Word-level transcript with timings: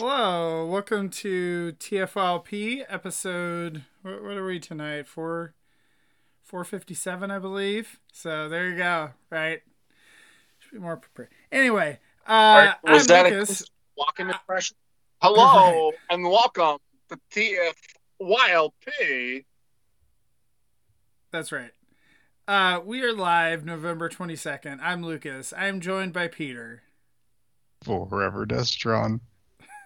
Hello, 0.00 0.64
welcome 0.64 1.10
to 1.10 1.72
TFLP 1.80 2.84
episode. 2.88 3.82
What, 4.02 4.22
what 4.22 4.36
are 4.36 4.46
we 4.46 4.60
tonight? 4.60 5.08
Four, 5.08 5.54
four 6.44 6.62
fifty 6.62 6.94
seven, 6.94 7.32
I 7.32 7.40
believe. 7.40 7.98
So 8.12 8.48
there 8.48 8.70
you 8.70 8.76
go. 8.76 9.10
Right, 9.28 9.60
should 10.60 10.70
be 10.74 10.78
more 10.78 10.98
prepared. 10.98 11.30
Anyway, 11.50 11.98
uh, 12.28 12.74
was 12.84 13.10
I'm 13.10 13.24
that 13.24 13.32
Lucas. 13.32 13.62
a 13.62 13.64
walking 13.96 14.28
impression? 14.28 14.76
Hello 15.20 15.90
and 16.08 16.22
welcome 16.22 16.78
to 17.08 17.18
TFYLP. 18.20 19.44
That's 21.32 21.50
right. 21.50 21.72
Uh, 22.46 22.80
we 22.84 23.02
are 23.02 23.12
live 23.12 23.64
November 23.64 24.08
twenty 24.08 24.36
second. 24.36 24.80
I'm 24.80 25.04
Lucas. 25.04 25.52
I'm 25.56 25.80
joined 25.80 26.12
by 26.12 26.28
Peter. 26.28 26.84
Forever 27.82 28.46
Destron. 28.46 29.18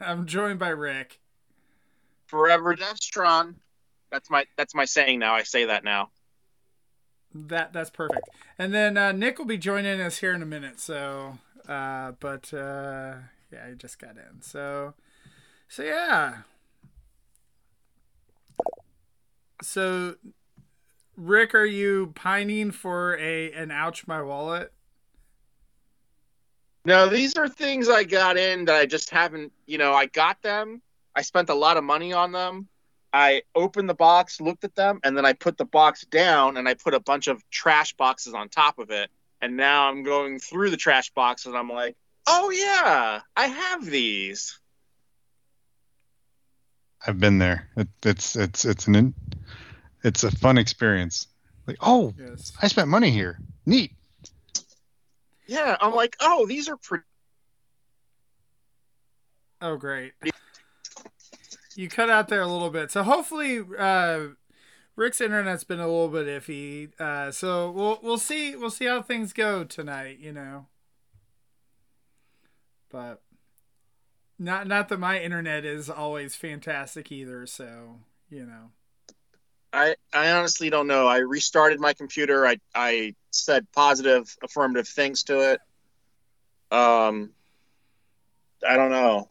I'm 0.06 0.26
joined 0.26 0.58
by 0.58 0.70
Rick. 0.70 1.20
Forever 2.26 2.74
Destron. 2.74 3.56
That's 4.10 4.30
my 4.30 4.46
that's 4.56 4.74
my 4.74 4.84
saying 4.84 5.18
now. 5.18 5.34
I 5.34 5.42
say 5.42 5.66
that 5.66 5.84
now. 5.84 6.10
That 7.34 7.72
that's 7.72 7.90
perfect. 7.90 8.28
And 8.58 8.74
then 8.74 8.96
uh, 8.96 9.12
Nick 9.12 9.38
will 9.38 9.46
be 9.46 9.58
joining 9.58 10.00
us 10.00 10.18
here 10.18 10.34
in 10.34 10.42
a 10.42 10.46
minute. 10.46 10.80
So, 10.80 11.38
uh, 11.68 12.12
but 12.20 12.52
uh, 12.52 13.14
yeah, 13.50 13.68
he 13.68 13.74
just 13.76 13.98
got 13.98 14.16
in. 14.16 14.42
So, 14.42 14.94
so 15.68 15.82
yeah. 15.82 16.38
So, 19.62 20.16
Rick, 21.16 21.54
are 21.54 21.64
you 21.64 22.12
pining 22.14 22.70
for 22.70 23.16
a 23.16 23.52
an 23.52 23.70
ouch 23.70 24.06
my 24.06 24.20
wallet? 24.20 24.72
No, 26.84 27.08
these 27.08 27.36
are 27.36 27.48
things 27.48 27.88
I 27.88 28.04
got 28.04 28.36
in 28.36 28.64
that 28.64 28.74
I 28.74 28.86
just 28.86 29.10
haven't. 29.10 29.52
You 29.66 29.78
know, 29.78 29.92
I 29.92 30.06
got 30.06 30.42
them. 30.42 30.82
I 31.14 31.22
spent 31.22 31.48
a 31.48 31.54
lot 31.54 31.76
of 31.76 31.84
money 31.84 32.12
on 32.12 32.32
them. 32.32 32.68
I 33.12 33.42
opened 33.54 33.88
the 33.88 33.94
box, 33.94 34.40
looked 34.40 34.64
at 34.64 34.74
them, 34.74 34.98
and 35.04 35.16
then 35.16 35.26
I 35.26 35.34
put 35.34 35.58
the 35.58 35.66
box 35.66 36.02
down 36.06 36.56
and 36.56 36.66
I 36.66 36.74
put 36.74 36.94
a 36.94 37.00
bunch 37.00 37.28
of 37.28 37.42
trash 37.50 37.92
boxes 37.94 38.32
on 38.32 38.48
top 38.48 38.78
of 38.78 38.90
it. 38.90 39.10
And 39.40 39.56
now 39.56 39.88
I'm 39.88 40.02
going 40.02 40.38
through 40.38 40.70
the 40.70 40.76
trash 40.76 41.10
boxes 41.10 41.48
and 41.48 41.56
I'm 41.56 41.68
like, 41.68 41.96
oh 42.26 42.50
yeah, 42.50 43.20
I 43.36 43.46
have 43.46 43.84
these. 43.84 44.58
I've 47.06 47.20
been 47.20 47.38
there. 47.38 47.68
It, 47.76 47.88
it's 48.04 48.36
it's 48.36 48.64
it's 48.64 48.86
an 48.86 48.94
in, 48.94 49.14
it's 50.04 50.24
a 50.24 50.30
fun 50.30 50.56
experience. 50.56 51.26
Like, 51.66 51.76
oh, 51.80 52.14
Yes. 52.18 52.52
I 52.62 52.68
spent 52.68 52.88
money 52.88 53.10
here. 53.10 53.38
Neat. 53.66 53.92
Yeah, 55.52 55.76
I'm 55.82 55.94
like, 55.94 56.16
oh, 56.18 56.46
these 56.46 56.66
are 56.70 56.78
pretty. 56.78 57.04
Oh, 59.60 59.76
great. 59.76 60.12
You 61.76 61.90
cut 61.90 62.08
out 62.08 62.28
there 62.28 62.40
a 62.40 62.46
little 62.46 62.70
bit. 62.70 62.90
So 62.90 63.02
hopefully, 63.02 63.60
uh, 63.78 64.28
Rick's 64.96 65.20
internet's 65.20 65.64
been 65.64 65.78
a 65.78 65.86
little 65.86 66.08
bit 66.08 66.26
iffy. 66.26 66.98
Uh, 66.98 67.30
so 67.32 67.70
we'll 67.70 67.98
we'll 68.02 68.18
see 68.18 68.56
we'll 68.56 68.70
see 68.70 68.86
how 68.86 69.02
things 69.02 69.34
go 69.34 69.62
tonight. 69.62 70.20
You 70.20 70.32
know, 70.32 70.68
but 72.90 73.20
not 74.38 74.66
not 74.66 74.88
that 74.88 74.98
my 75.00 75.20
internet 75.20 75.66
is 75.66 75.90
always 75.90 76.34
fantastic 76.34 77.12
either. 77.12 77.46
So 77.46 78.00
you 78.30 78.46
know, 78.46 78.70
I, 79.72 79.96
I 80.12 80.32
honestly 80.32 80.70
don't 80.70 80.86
know. 80.86 81.06
I 81.06 81.18
restarted 81.18 81.80
my 81.80 81.94
computer. 81.94 82.46
I, 82.46 82.58
I 82.74 83.14
said 83.30 83.66
positive, 83.72 84.36
affirmative 84.42 84.86
things 84.86 85.22
to 85.24 85.52
it. 85.52 85.60
Um, 86.70 87.30
I 88.68 88.76
don't 88.76 88.90
know. 88.90 89.28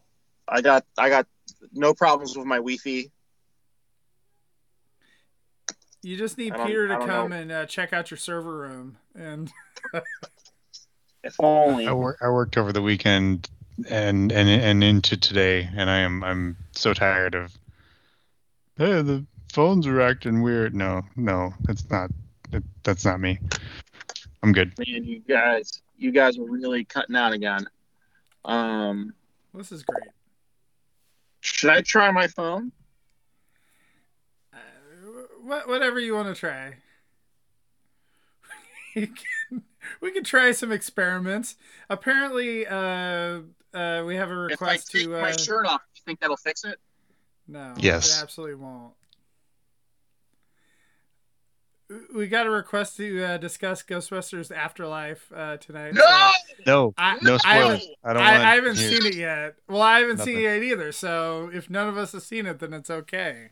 I 0.48 0.62
got 0.62 0.86
I 0.98 1.10
got 1.10 1.28
no 1.72 1.94
problems 1.94 2.38
with 2.38 2.46
my 2.46 2.58
Wi-Fi. 2.58 3.10
you 6.04 6.18
just 6.18 6.38
need 6.38 6.54
Peter 6.66 6.88
to 6.88 6.98
come 6.98 7.30
know. 7.30 7.36
and 7.36 7.52
uh, 7.52 7.66
check 7.66 7.94
out 7.94 8.12
your 8.12 8.18
server 8.18 8.58
room 8.58 8.98
and. 9.16 9.52
If 11.24 11.36
only. 11.40 11.88
I, 11.88 11.92
wor- 11.92 12.18
I 12.20 12.30
worked 12.30 12.58
over 12.58 12.74
the 12.74 12.82
weekend 12.82 13.48
and 13.90 14.32
and 14.32 14.50
and 14.50 14.84
into 14.84 15.18
today, 15.18 15.70
and 15.76 15.90
I 15.90 16.00
am 16.00 16.24
I'm 16.24 16.58
so 16.72 16.94
tired 16.94 17.36
of. 17.36 17.56
Hey, 18.76 19.02
the 19.04 19.26
phones 19.54 19.88
are 19.88 20.02
acting 20.02 20.42
weird. 20.42 20.74
No, 20.76 21.02
no, 21.16 21.54
that's 21.64 21.90
not. 21.90 22.10
That, 22.52 22.64
that's 22.84 23.06
not 23.06 23.20
me. 23.20 23.40
I'm 24.44 24.52
good. 24.52 24.74
Man, 24.80 25.04
you 25.06 25.20
guys, 25.20 25.82
you 25.98 26.12
guys 26.12 26.38
are 26.38 26.44
really 26.44 26.84
cutting 26.84 27.16
out 27.16 27.32
again. 27.34 27.66
Um, 28.44 29.14
This 29.54 29.72
is 29.72 29.84
great. 29.84 30.10
should 31.42 31.70
I 31.70 31.82
try 31.82 32.10
my 32.12 32.28
phone? 32.28 32.72
Uh, 34.54 34.58
wh- 35.46 35.68
whatever 35.68 36.00
you 36.00 36.16
want 36.16 36.28
to 36.34 36.40
try. 36.40 36.76
we, 38.96 39.08
can, 39.08 39.64
we 40.02 40.12
can 40.12 40.24
try 40.24 40.52
some 40.52 40.72
experiments. 40.72 41.56
Apparently, 41.90 42.66
uh, 42.68 43.42
uh, 43.74 44.04
we 44.06 44.16
have 44.16 44.30
a 44.32 44.36
request 44.36 44.52
If 44.54 44.62
I 44.62 44.66
request 44.74 44.92
take 44.92 45.04
to. 45.06 45.18
Uh, 45.18 45.22
my 45.22 45.32
shirt 45.32 45.66
off, 45.68 45.82
Do 45.94 46.00
you 46.00 46.02
think 46.06 46.20
that'll 46.20 46.36
fix 46.38 46.64
it? 46.66 46.80
no, 47.48 47.74
Yes. 47.78 48.20
it 48.20 48.24
absolutely 48.24 48.56
won't. 48.56 48.94
We 52.16 52.28
got 52.28 52.46
a 52.48 52.50
request 52.50 52.98
to 52.98 53.24
uh, 53.24 53.38
discuss 53.38 53.84
Ghostbusters 53.84 54.50
Afterlife 54.56 55.32
uh, 55.36 55.58
tonight. 55.58 55.94
No! 55.94 56.02
so 56.04 56.32
No, 56.66 56.94
I, 56.98 57.18
no 57.22 57.38
I 57.46 57.56
haven't- 57.58 57.80
spoilers. 57.82 57.96
I 58.04 58.14
don't 58.14 58.24
I, 58.24 58.32
want. 58.32 58.44
I 58.46 58.56
haven't 58.56 58.78
hear- 58.78 58.90
seen 59.02 59.06
it 59.08 59.16
yet. 59.16 59.56
Well, 59.68 59.82
I 59.82 60.00
haven't 60.00 60.20
seen 60.20 60.40
it 60.40 60.64
either. 60.64 60.92
So 60.92 61.50
if 61.54 61.70
none 61.70 61.88
of 61.90 61.98
us 61.98 62.12
have 62.14 62.22
seen 62.24 62.46
it, 62.46 62.60
then 62.60 62.74
it's 62.74 62.90
okay. 62.90 63.50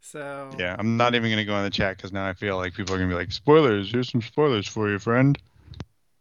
So 0.00 0.50
Yeah, 0.58 0.76
I'm 0.78 0.96
not 0.96 1.14
even 1.14 1.30
gonna 1.30 1.44
go 1.44 1.56
in 1.58 1.64
the 1.64 1.70
chat 1.70 1.96
because 1.96 2.12
now 2.12 2.26
I 2.26 2.32
feel 2.32 2.56
like 2.56 2.74
people 2.74 2.94
are 2.94 2.98
gonna 2.98 3.10
be 3.10 3.14
like, 3.14 3.30
"Spoilers! 3.32 3.92
Here's 3.92 4.10
some 4.10 4.22
spoilers 4.22 4.66
for 4.66 4.88
you, 4.90 4.98
friend." 4.98 5.38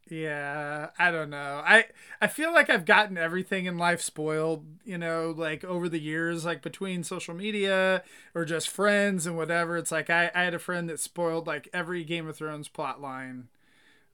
Yeah, 0.09 0.89
I 0.97 1.11
don't 1.11 1.29
know. 1.29 1.61
I 1.63 1.85
I 2.19 2.27
feel 2.27 2.51
like 2.51 2.67
I've 2.69 2.85
gotten 2.85 3.15
everything 3.17 3.65
in 3.65 3.77
life 3.77 4.01
spoiled, 4.01 4.65
you 4.83 4.97
know, 4.97 5.33
like 5.37 5.63
over 5.63 5.87
the 5.87 5.99
years, 5.99 6.43
like 6.45 6.63
between 6.63 7.03
social 7.03 7.35
media 7.35 8.03
or 8.33 8.43
just 8.43 8.69
friends 8.69 9.27
and 9.27 9.37
whatever. 9.37 9.77
It's 9.77 9.91
like 9.91 10.09
I, 10.09 10.31
I 10.33 10.43
had 10.45 10.55
a 10.55 10.59
friend 10.59 10.89
that 10.89 10.99
spoiled 10.99 11.45
like 11.45 11.69
every 11.73 12.03
Game 12.03 12.27
of 12.27 12.35
Thrones 12.37 12.67
plot 12.67 12.99
line. 13.01 13.49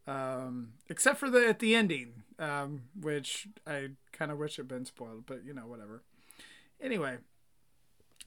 Um, 0.08 0.74
except 0.90 1.20
for 1.20 1.30
the 1.30 1.48
at 1.48 1.60
the 1.60 1.75
ending, 1.75 2.24
um, 2.40 2.84
which 3.00 3.48
I 3.68 3.90
kind 4.14 4.31
of 4.31 4.40
wish 4.40 4.58
had 4.58 4.68
been 4.68 4.86
spoiled, 4.86 5.25
but 5.28 5.46
you 5.46 5.54
know, 5.54 5.68
whatever. 5.68 6.04
Anyway, 6.81 7.18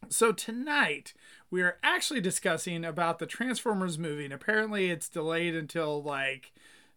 so 0.08 0.32
tonight 0.32 1.12
we 1.50 1.62
are 1.62 1.76
actually 1.82 2.20
discussing 2.20 2.84
about 2.84 3.18
the 3.18 3.26
Transformers 3.26 3.98
movie, 3.98 4.24
and 4.24 4.32
apparently 4.32 4.90
it's 4.90 5.08
delayed 5.08 5.54
until 5.54 6.02
like 6.02 6.52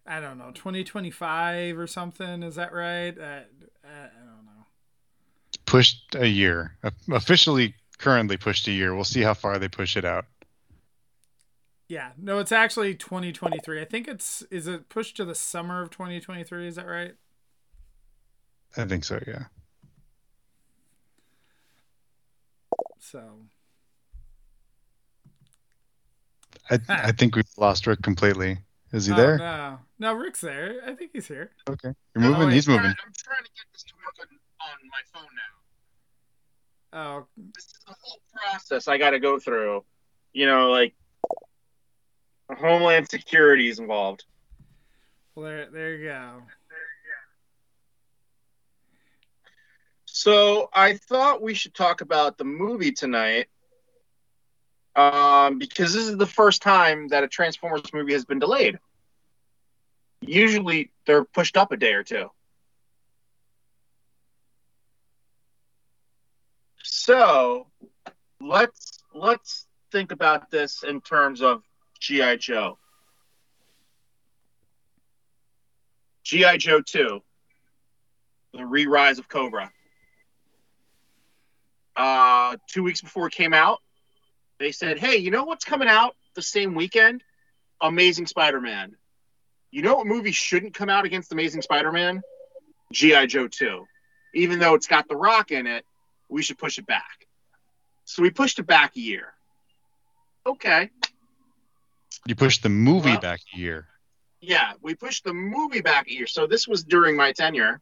I 0.05 0.19
don't 0.19 0.37
know, 0.37 0.51
2025 0.51 1.77
or 1.77 1.87
something. 1.87 2.43
Is 2.43 2.55
that 2.55 2.73
right? 2.73 3.17
Uh, 3.17 3.41
I 3.83 4.25
don't 4.25 4.45
know. 4.45 4.65
Pushed 5.65 6.15
a 6.15 6.27
year. 6.27 6.75
Officially, 7.11 7.75
currently 7.97 8.37
pushed 8.37 8.67
a 8.67 8.71
year. 8.71 8.95
We'll 8.95 9.03
see 9.03 9.21
how 9.21 9.33
far 9.33 9.59
they 9.59 9.67
push 9.67 9.95
it 9.95 10.05
out. 10.05 10.25
Yeah, 11.87 12.11
no, 12.17 12.39
it's 12.39 12.53
actually 12.53 12.95
2023. 12.95 13.81
I 13.81 13.85
think 13.85 14.07
it's 14.07 14.43
is 14.43 14.65
it 14.65 14.87
pushed 14.87 15.17
to 15.17 15.25
the 15.25 15.35
summer 15.35 15.81
of 15.81 15.89
2023? 15.89 16.67
Is 16.67 16.75
that 16.75 16.87
right? 16.87 17.15
I 18.77 18.85
think 18.85 19.03
so. 19.03 19.21
Yeah. 19.27 19.43
So, 22.99 23.21
I, 26.69 26.79
I 26.87 27.11
think 27.11 27.35
we've 27.35 27.45
lost 27.57 27.85
Rick 27.87 28.01
completely. 28.01 28.59
Is 28.93 29.05
he 29.05 29.13
Oh, 29.13 29.15
there? 29.15 29.37
no, 29.37 29.79
no, 29.99 30.13
Rick's 30.13 30.41
there. 30.41 30.81
I 30.85 30.93
think 30.95 31.11
he's 31.13 31.27
here. 31.27 31.51
Okay. 31.69 31.93
You're 32.15 32.23
moving. 32.23 32.51
He's 32.51 32.67
I'm 32.67 32.75
moving. 32.75 32.89
I'm 32.89 33.13
trying 33.17 33.43
to 33.43 33.49
get 33.55 33.65
this 33.71 33.83
to 33.83 33.93
work 33.95 34.15
on, 34.19 34.27
on 34.67 34.89
my 34.89 35.01
phone 35.13 35.29
now. 36.93 36.99
Oh, 36.99 37.27
This 37.55 37.65
is 37.65 37.73
the 37.87 37.95
whole 38.01 38.19
process 38.33 38.87
I 38.89 38.97
got 38.97 39.11
to 39.11 39.19
go 39.19 39.39
through. 39.39 39.85
You 40.33 40.45
know, 40.45 40.69
like 40.71 40.93
Homeland 42.57 43.09
Security 43.09 43.69
is 43.69 43.79
involved. 43.79 44.25
well, 45.35 45.45
there, 45.45 45.69
there 45.71 45.95
you 45.95 46.05
go. 46.09 46.41
So 50.05 50.69
I 50.73 50.97
thought 50.97 51.41
we 51.41 51.53
should 51.53 51.73
talk 51.73 52.01
about 52.01 52.37
the 52.37 52.43
movie 52.43 52.91
tonight, 52.91 53.47
um, 54.95 55.59
because 55.59 55.93
this 55.93 56.07
is 56.07 56.17
the 56.17 56.25
first 56.25 56.61
time 56.61 57.07
that 57.09 57.23
a 57.23 57.27
Transformers 57.27 57.93
movie 57.93 58.13
has 58.13 58.25
been 58.25 58.39
delayed. 58.39 58.79
Usually 60.21 60.91
they're 61.05 61.23
pushed 61.23 61.57
up 61.57 61.71
a 61.71 61.77
day 61.77 61.93
or 61.93 62.03
two. 62.03 62.29
So 66.83 67.67
let's 68.39 68.99
let's 69.13 69.67
think 69.91 70.11
about 70.11 70.51
this 70.51 70.83
in 70.83 71.01
terms 71.01 71.41
of 71.41 71.63
GI 71.99 72.37
Joe. 72.37 72.77
GI 76.23 76.59
Joe 76.59 76.81
2, 76.81 77.19
the 78.53 78.65
re-rise 78.65 79.19
of 79.19 79.27
Cobra 79.27 79.71
uh, 81.95 82.57
two 82.67 82.83
weeks 82.83 83.01
before 83.01 83.27
it 83.27 83.33
came 83.33 83.53
out, 83.53 83.81
they 84.61 84.71
said, 84.71 84.99
"Hey, 84.99 85.17
you 85.17 85.31
know 85.31 85.43
what's 85.43 85.65
coming 85.65 85.87
out 85.87 86.15
the 86.35 86.41
same 86.41 86.75
weekend? 86.75 87.23
Amazing 87.81 88.27
Spider-Man. 88.27 88.95
You 89.71 89.81
know 89.81 89.95
what 89.95 90.05
movie 90.07 90.31
shouldn't 90.31 90.73
come 90.75 90.89
out 90.89 91.05
against 91.05 91.31
Amazing 91.31 91.63
Spider-Man? 91.63 92.21
GI 92.93 93.25
Joe 93.27 93.47
2. 93.47 93.85
Even 94.35 94.59
though 94.59 94.75
it's 94.75 94.87
got 94.87 95.07
The 95.07 95.15
Rock 95.15 95.51
in 95.51 95.65
it, 95.65 95.83
we 96.29 96.43
should 96.43 96.57
push 96.57 96.77
it 96.77 96.85
back. 96.85 97.27
So 98.05 98.21
we 98.21 98.29
pushed 98.29 98.59
it 98.59 98.63
back 98.67 98.95
a 98.95 98.99
year. 98.99 99.33
Okay, 100.45 100.89
You 102.25 102.35
pushed 102.35 102.61
the 102.63 102.69
movie 102.69 103.09
Well- 103.11 103.19
back 103.19 103.39
a 103.53 103.57
year. 103.57 103.87
yeah, 104.41 104.73
we 104.81 104.93
pushed 104.95 105.23
the 105.23 105.33
movie 105.33 105.81
back 105.81 106.07
a 106.07 106.11
year. 106.11 106.27
So 106.27 106.45
this 106.47 106.67
was 106.67 106.83
during 106.83 107.15
my 107.15 107.31
tenure 107.31 107.81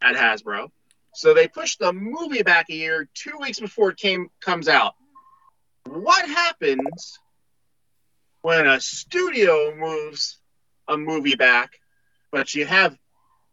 at 0.00 0.16
Hasbro. 0.16 0.70
So 1.14 1.32
they 1.34 1.46
pushed 1.48 1.78
the 1.78 1.92
movie 1.92 2.42
back 2.42 2.70
a 2.70 2.74
year, 2.74 3.08
two 3.14 3.36
weeks 3.38 3.60
before 3.60 3.90
it 3.90 3.98
came 3.98 4.30
comes 4.40 4.66
out. 4.68 4.94
What 5.86 6.28
happens 6.28 7.18
when 8.42 8.66
a 8.66 8.80
studio 8.80 9.74
moves 9.76 10.38
a 10.88 10.96
movie 10.96 11.36
back, 11.36 11.78
but 12.30 12.54
you 12.54 12.66
have 12.66 12.96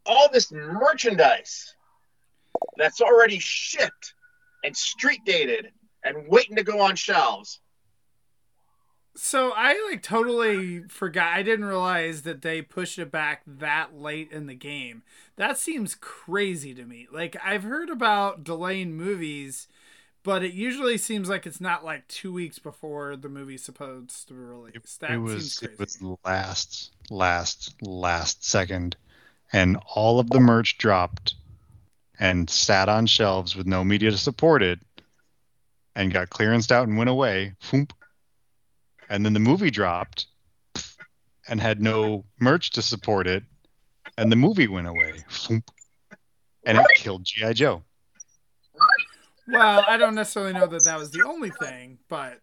all 0.05 0.29
this 0.31 0.51
merchandise 0.51 1.75
that's 2.77 3.01
already 3.01 3.39
shipped 3.39 4.13
and 4.63 4.75
street 4.75 5.21
dated 5.25 5.71
and 6.03 6.27
waiting 6.27 6.55
to 6.55 6.63
go 6.63 6.79
on 6.81 6.95
shelves? 6.95 7.59
So 9.15 9.51
I 9.55 9.89
like 9.89 10.01
totally 10.01 10.83
forgot. 10.87 11.35
I 11.35 11.43
didn't 11.43 11.65
realize 11.65 12.21
that 12.21 12.41
they 12.41 12.61
pushed 12.61 12.97
it 12.97 13.11
back 13.11 13.41
that 13.45 13.93
late 13.93 14.31
in 14.31 14.47
the 14.47 14.55
game. 14.55 15.03
That 15.35 15.57
seems 15.57 15.95
crazy 15.95 16.73
to 16.73 16.85
me. 16.85 17.07
Like 17.11 17.35
I've 17.43 17.63
heard 17.63 17.89
about 17.89 18.43
delaying 18.43 18.95
movies, 18.95 19.67
but 20.29 20.43
it 20.43 20.53
usually 20.53 20.99
seems 20.99 21.27
like 21.27 21.47
it's 21.47 21.59
not 21.59 21.83
like 21.83 22.07
two 22.07 22.31
weeks 22.31 22.59
before 22.59 23.15
the 23.15 23.27
movie's 23.27 23.63
supposed 23.63 24.27
to 24.27 24.35
be 24.35 24.39
released. 24.39 24.99
That 24.99 25.09
it 25.09 25.17
was 25.17 25.59
it 25.63 25.79
was 25.79 25.97
last 26.23 26.91
last 27.09 27.73
last 27.81 28.45
second, 28.45 28.95
and 29.51 29.79
all 29.95 30.19
of 30.19 30.29
the 30.29 30.39
merch 30.39 30.77
dropped, 30.77 31.33
and 32.19 32.47
sat 32.47 32.89
on 32.89 33.07
shelves 33.07 33.55
with 33.55 33.65
no 33.65 33.83
media 33.83 34.11
to 34.11 34.19
support 34.19 34.61
it, 34.61 34.77
and 35.95 36.13
got 36.13 36.29
clearanced 36.29 36.71
out 36.71 36.87
and 36.87 36.95
went 36.95 37.09
away. 37.09 37.55
And 37.71 39.25
then 39.25 39.33
the 39.33 39.39
movie 39.39 39.71
dropped, 39.71 40.27
and 41.47 41.59
had 41.59 41.81
no 41.81 42.23
merch 42.39 42.69
to 42.71 42.83
support 42.83 43.25
it, 43.25 43.41
and 44.15 44.31
the 44.31 44.35
movie 44.35 44.67
went 44.67 44.85
away. 44.85 45.25
And 46.67 46.77
it 46.77 46.85
killed 46.93 47.23
GI 47.23 47.55
Joe. 47.55 47.81
Well, 49.51 49.83
I 49.87 49.97
don't 49.97 50.15
necessarily 50.15 50.53
know 50.53 50.67
that 50.67 50.83
that 50.83 50.97
was 50.99 51.11
the 51.11 51.23
only 51.25 51.49
thing, 51.49 51.97
but 52.07 52.39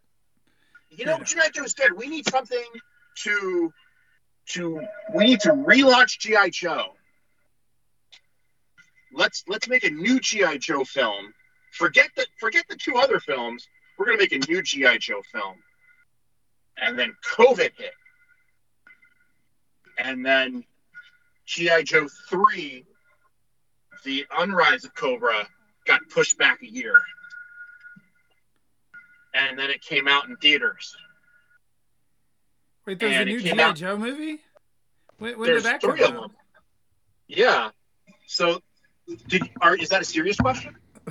You 0.89 1.05
know 1.05 1.17
what 1.17 1.27
GI 1.27 1.39
do 1.53 1.63
instead? 1.63 1.93
We 1.93 2.07
need 2.07 2.27
something 2.29 2.65
to 3.23 3.73
to 4.49 4.81
we 5.13 5.25
need 5.25 5.39
to 5.41 5.49
relaunch 5.49 6.19
GI 6.19 6.51
Joe. 6.51 6.95
Let's 9.13 9.43
let's 9.47 9.67
make 9.67 9.83
a 9.83 9.89
new 9.89 10.19
GI 10.19 10.57
Joe 10.59 10.83
film. 10.83 11.33
Forget 11.71 12.09
the 12.15 12.25
forget 12.39 12.65
the 12.69 12.75
two 12.75 12.95
other 12.97 13.19
films. 13.19 13.67
We're 13.97 14.05
gonna 14.05 14.17
make 14.17 14.31
a 14.33 14.39
new 14.51 14.61
GI 14.61 14.97
Joe 14.99 15.21
film. 15.31 15.55
And 16.77 16.97
then 16.97 17.15
COVID 17.25 17.71
hit. 17.77 17.93
And 19.97 20.25
then 20.25 20.63
GI 21.45 21.83
Joe 21.83 22.07
three, 22.29 22.85
the 24.03 24.25
Unrise 24.37 24.85
of 24.85 24.93
Cobra, 24.93 25.47
got 25.87 26.01
pushed 26.09 26.37
back 26.37 26.61
a 26.61 26.67
year. 26.67 26.95
And 29.33 29.57
then 29.57 29.69
it 29.69 29.81
came 29.81 30.07
out 30.07 30.27
in 30.27 30.35
theaters. 30.37 30.95
wait, 32.85 32.99
there's 32.99 33.15
a 33.15 33.19
And 33.21 33.29
it 33.29 33.33
new 33.33 33.41
GI 33.41 33.73
Joe 33.73 33.97
movie. 33.97 34.39
When, 35.17 35.37
when 35.37 35.47
There's 35.47 35.63
did 35.63 35.73
that 35.73 35.81
come 35.81 35.91
out? 35.91 36.21
them. 36.21 36.31
Yeah. 37.27 37.69
So, 38.27 38.61
did 39.27 39.49
are 39.61 39.75
is 39.75 39.89
that 39.89 40.01
a 40.01 40.05
serious 40.05 40.37
question? 40.37 40.75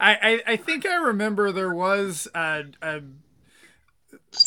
I, 0.00 0.14
I, 0.14 0.42
I 0.46 0.56
think 0.56 0.86
I 0.86 0.96
remember 0.96 1.50
there 1.52 1.72
was 1.72 2.28
a 2.34 2.64
a, 2.82 3.00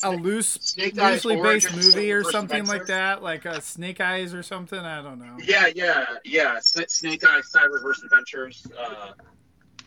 a 0.03 0.11
loose, 0.11 0.57
Snake 0.61 0.97
Eyes 0.99 1.25
loosely 1.25 1.41
based 1.41 1.75
movie 1.75 2.11
or 2.11 2.23
something 2.23 2.65
like 2.65 2.85
that, 2.87 3.21
like 3.21 3.45
a 3.45 3.61
Snake 3.61 4.01
Eyes 4.01 4.33
or 4.33 4.43
something. 4.43 4.79
I 4.79 5.01
don't 5.01 5.19
know. 5.19 5.37
Yeah, 5.43 5.67
yeah, 5.73 6.05
yeah. 6.23 6.59
Snake 6.61 7.23
Eyes 7.27 7.51
Cyberverse 7.53 8.03
Adventures, 8.03 8.65
uh, 8.79 9.11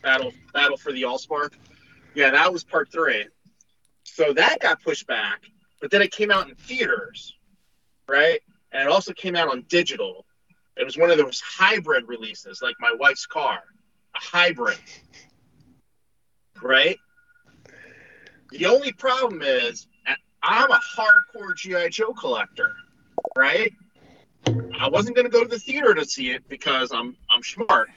Battle 0.03 0.33
Battle 0.53 0.77
for 0.77 0.93
the 0.93 1.03
Allspark. 1.03 1.55
Yeah, 2.15 2.31
that 2.31 2.53
was 2.53 2.63
part 2.65 2.91
three. 2.93 3.27
So 4.05 4.33
that 4.35 4.61
got 4.61 4.83
pushed 4.83 5.07
back, 5.07 5.43
but 5.81 5.91
then 5.91 6.03
it 6.03 6.13
came 6.13 6.31
out 6.31 6.49
in 6.49 6.55
theaters, 6.55 7.35
right? 8.09 8.41
And 8.73 8.83
it 8.83 8.89
also 8.89 9.13
came 9.13 9.35
out 9.35 9.49
on 9.49 9.65
digital. 9.69 10.27
It 10.77 10.85
was 10.85 10.97
one 10.97 11.11
of 11.11 11.19
those 11.19 11.41
hybrid 11.41 12.09
releases, 12.09 12.61
like 12.63 12.75
my 12.81 12.95
wife's 12.99 13.27
car, 13.27 13.63
a 14.15 14.19
hybrid, 14.19 14.79
right? 16.63 16.99
The 18.57 18.67
only 18.67 18.93
problem 18.93 19.43
is, 19.43 19.89
I'm 20.41 20.71
a 20.71 20.79
hardcore 20.97 21.57
GI 21.57 21.89
Joe 21.89 22.13
collector, 22.13 22.77
right? 23.37 23.73
I 24.79 24.89
wasn't 24.89 25.17
going 25.17 25.25
to 25.25 25.31
go 25.31 25.43
to 25.43 25.49
the 25.49 25.59
theater 25.59 25.93
to 25.93 26.05
see 26.05 26.31
it 26.31 26.49
because 26.49 26.93
I'm 26.93 27.17
I'm 27.35 27.43
smart, 27.43 27.91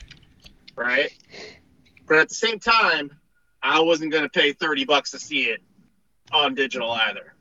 right? 0.75 1.13
But 2.07 2.17
at 2.17 2.29
the 2.29 2.35
same 2.35 2.57
time, 2.57 3.11
I 3.61 3.81
wasn't 3.81 4.11
going 4.11 4.23
to 4.23 4.29
pay 4.29 4.51
30 4.51 4.85
bucks 4.85 5.11
to 5.11 5.19
see 5.19 5.43
it 5.43 5.59
on 6.31 6.55
digital 6.55 6.91
either. 6.91 7.35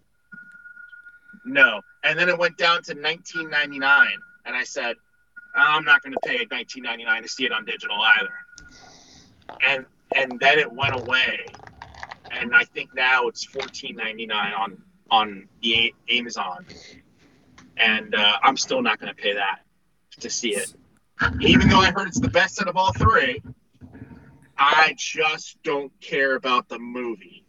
No. 1.46 1.80
And 2.04 2.18
then 2.18 2.28
it 2.28 2.38
went 2.38 2.58
down 2.58 2.82
to 2.82 2.94
19.99 2.94 4.08
and 4.44 4.56
I 4.56 4.64
said, 4.64 4.96
I'm 5.54 5.84
not 5.84 6.02
going 6.02 6.12
to 6.12 6.18
pay 6.28 6.44
19.99 6.44 7.22
to 7.22 7.28
see 7.28 7.46
it 7.46 7.52
on 7.52 7.64
digital 7.64 7.96
either. 8.18 8.34
And 9.66 9.86
and 10.14 10.38
then 10.38 10.58
it 10.58 10.70
went 10.70 10.94
away. 10.94 11.46
And 12.30 12.54
I 12.54 12.64
think 12.64 12.94
now 12.94 13.28
it's 13.28 13.46
14.99 13.46 14.58
on 14.58 14.82
on 15.10 15.48
the 15.62 15.94
A- 16.10 16.18
Amazon 16.18 16.66
and 17.76 18.14
uh, 18.14 18.38
I'm 18.42 18.56
still 18.56 18.82
not 18.82 18.98
going 18.98 19.14
to 19.14 19.20
pay 19.20 19.34
that 19.34 19.60
to 20.20 20.30
see 20.30 20.54
it. 20.54 20.72
Even 21.40 21.68
though 21.68 21.78
I 21.78 21.90
heard 21.90 22.08
it's 22.08 22.20
the 22.20 22.28
best 22.28 22.60
out 22.60 22.68
of 22.68 22.76
all 22.76 22.92
three, 22.92 23.42
I 24.58 24.94
just 24.96 25.62
don't 25.62 25.92
care 26.00 26.36
about 26.36 26.68
the 26.68 26.78
movie. 26.78 27.44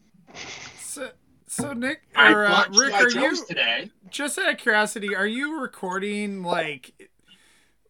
So, 0.80 1.10
so 1.48 1.74
Nick 1.74 2.02
or 2.18 2.46
uh, 2.46 2.66
Rick, 2.74 2.94
are 2.94 3.10
you 3.10 3.46
today. 3.46 3.92
just 4.10 4.38
out 4.38 4.50
of 4.50 4.58
curiosity? 4.58 5.16
Are 5.16 5.28
you 5.28 5.60
recording 5.60 6.44
like 6.44 7.10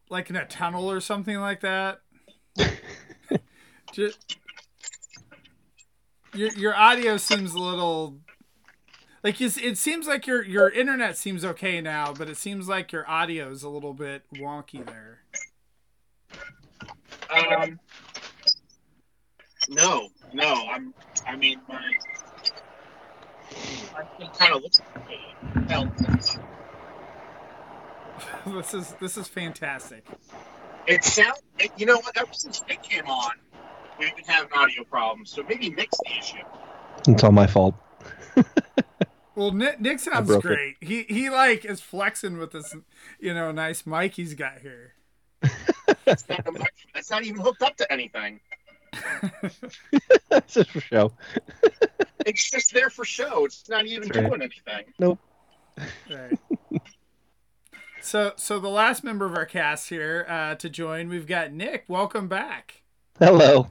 like 0.10 0.29
in 0.29 0.36
a 0.36 0.46
tunnel 0.46 0.89
or 0.89 1.00
something 1.00 1.38
like 1.38 1.62
that? 1.62 2.01
just 3.91 4.38
your 6.38 6.51
your 6.53 6.75
audio 6.75 7.17
seems 7.17 7.53
a 7.53 7.60
little 7.60 8.17
like 9.24 9.39
you, 9.39 9.50
it 9.62 9.77
seems 9.77 10.08
like 10.08 10.27
your 10.27 10.44
your 10.44 10.70
internet 10.70 11.17
seems 11.17 11.44
okay 11.44 11.82
now, 11.82 12.13
but 12.13 12.29
it 12.29 12.38
seems 12.38 12.70
like 12.70 12.91
your 12.91 13.10
audio 13.10 13.50
is 13.50 13.63
a 13.63 13.70
little 13.70 13.94
bit 13.94 14.24
wonky 14.36 14.86
there. 14.86 15.20
Um, 17.29 17.79
no, 19.70 20.10
no. 20.34 20.65
I'm. 20.72 20.94
I 21.25 21.36
mean, 21.36 21.60
my 21.67 21.82
kind 24.38 24.53
of 24.53 24.62
looks 24.62 24.79
like 24.96 25.98
this 28.46 28.74
is 28.74 28.96
this 29.00 29.17
is 29.17 29.27
fantastic. 29.27 30.06
It 30.88 31.03
sounds, 31.03 31.41
you 31.75 31.86
know 31.86 31.98
what? 31.98 32.15
Ever 32.15 32.32
since 32.32 32.63
Nick 32.70 32.82
came 32.82 33.08
on, 33.08 33.32
we've 34.00 34.16
been 34.16 34.25
having 34.25 34.51
audio 34.54 34.84
problems. 34.84 35.32
So 35.32 35.44
maybe 35.44 35.70
Nick's 35.70 35.98
the 36.06 36.18
issue. 36.18 36.44
It's 37.08 37.24
all 37.24 37.32
my 37.32 37.48
fault. 37.48 37.75
Well, 39.38 39.51
Nick, 39.51 39.80
Nick 39.80 40.00
sounds 40.00 40.25
broke 40.25 40.46
it. 40.46 40.48
great. 40.48 40.75
He 40.82 41.04
he 41.04 41.30
like 41.30 41.63
is 41.63 41.80
flexing 41.80 42.39
with 42.39 42.54
this, 42.54 42.75
you 43.20 43.36
know, 43.36 43.51
nice 43.51 43.86
mic 43.86 44.16
he's 44.16 44.34
got 44.34 44.62
here. 44.62 44.94
It's 46.08 46.27
not, 46.27 46.51
mic- 46.51 46.74
it's 46.96 47.12
not 47.12 47.24
even 47.24 47.39
hooked 47.39 47.62
up 47.62 47.77
to 47.77 47.94
anything. 47.94 48.39
That's 50.30 50.54
just 50.56 50.72
for 50.72 50.82
show. 50.82 51.13
It's 52.25 52.50
just 52.50 52.74
there 52.74 52.89
for 52.89 53.06
show. 53.06 53.46
It's 53.46 53.70
not 53.70 53.86
even 53.86 54.10
right. 54.10 54.27
doing 54.27 54.42
anything. 54.42 54.92
Nope. 54.98 55.20
Right. 56.10 56.39
so 58.01 58.34
so 58.38 58.60
the 58.60 58.70
last 58.70 59.04
member 59.04 59.27
of 59.27 59.36
our 59.36 59.46
cast 59.46 59.89
here 59.89 60.25
uh, 60.27 60.56
to 60.56 60.68
join, 60.68 61.10
we've 61.10 61.27
got 61.27 61.51
Nick. 61.51 61.86
Welcome 61.88 62.27
back. 62.27 62.82
Hello. 63.20 63.68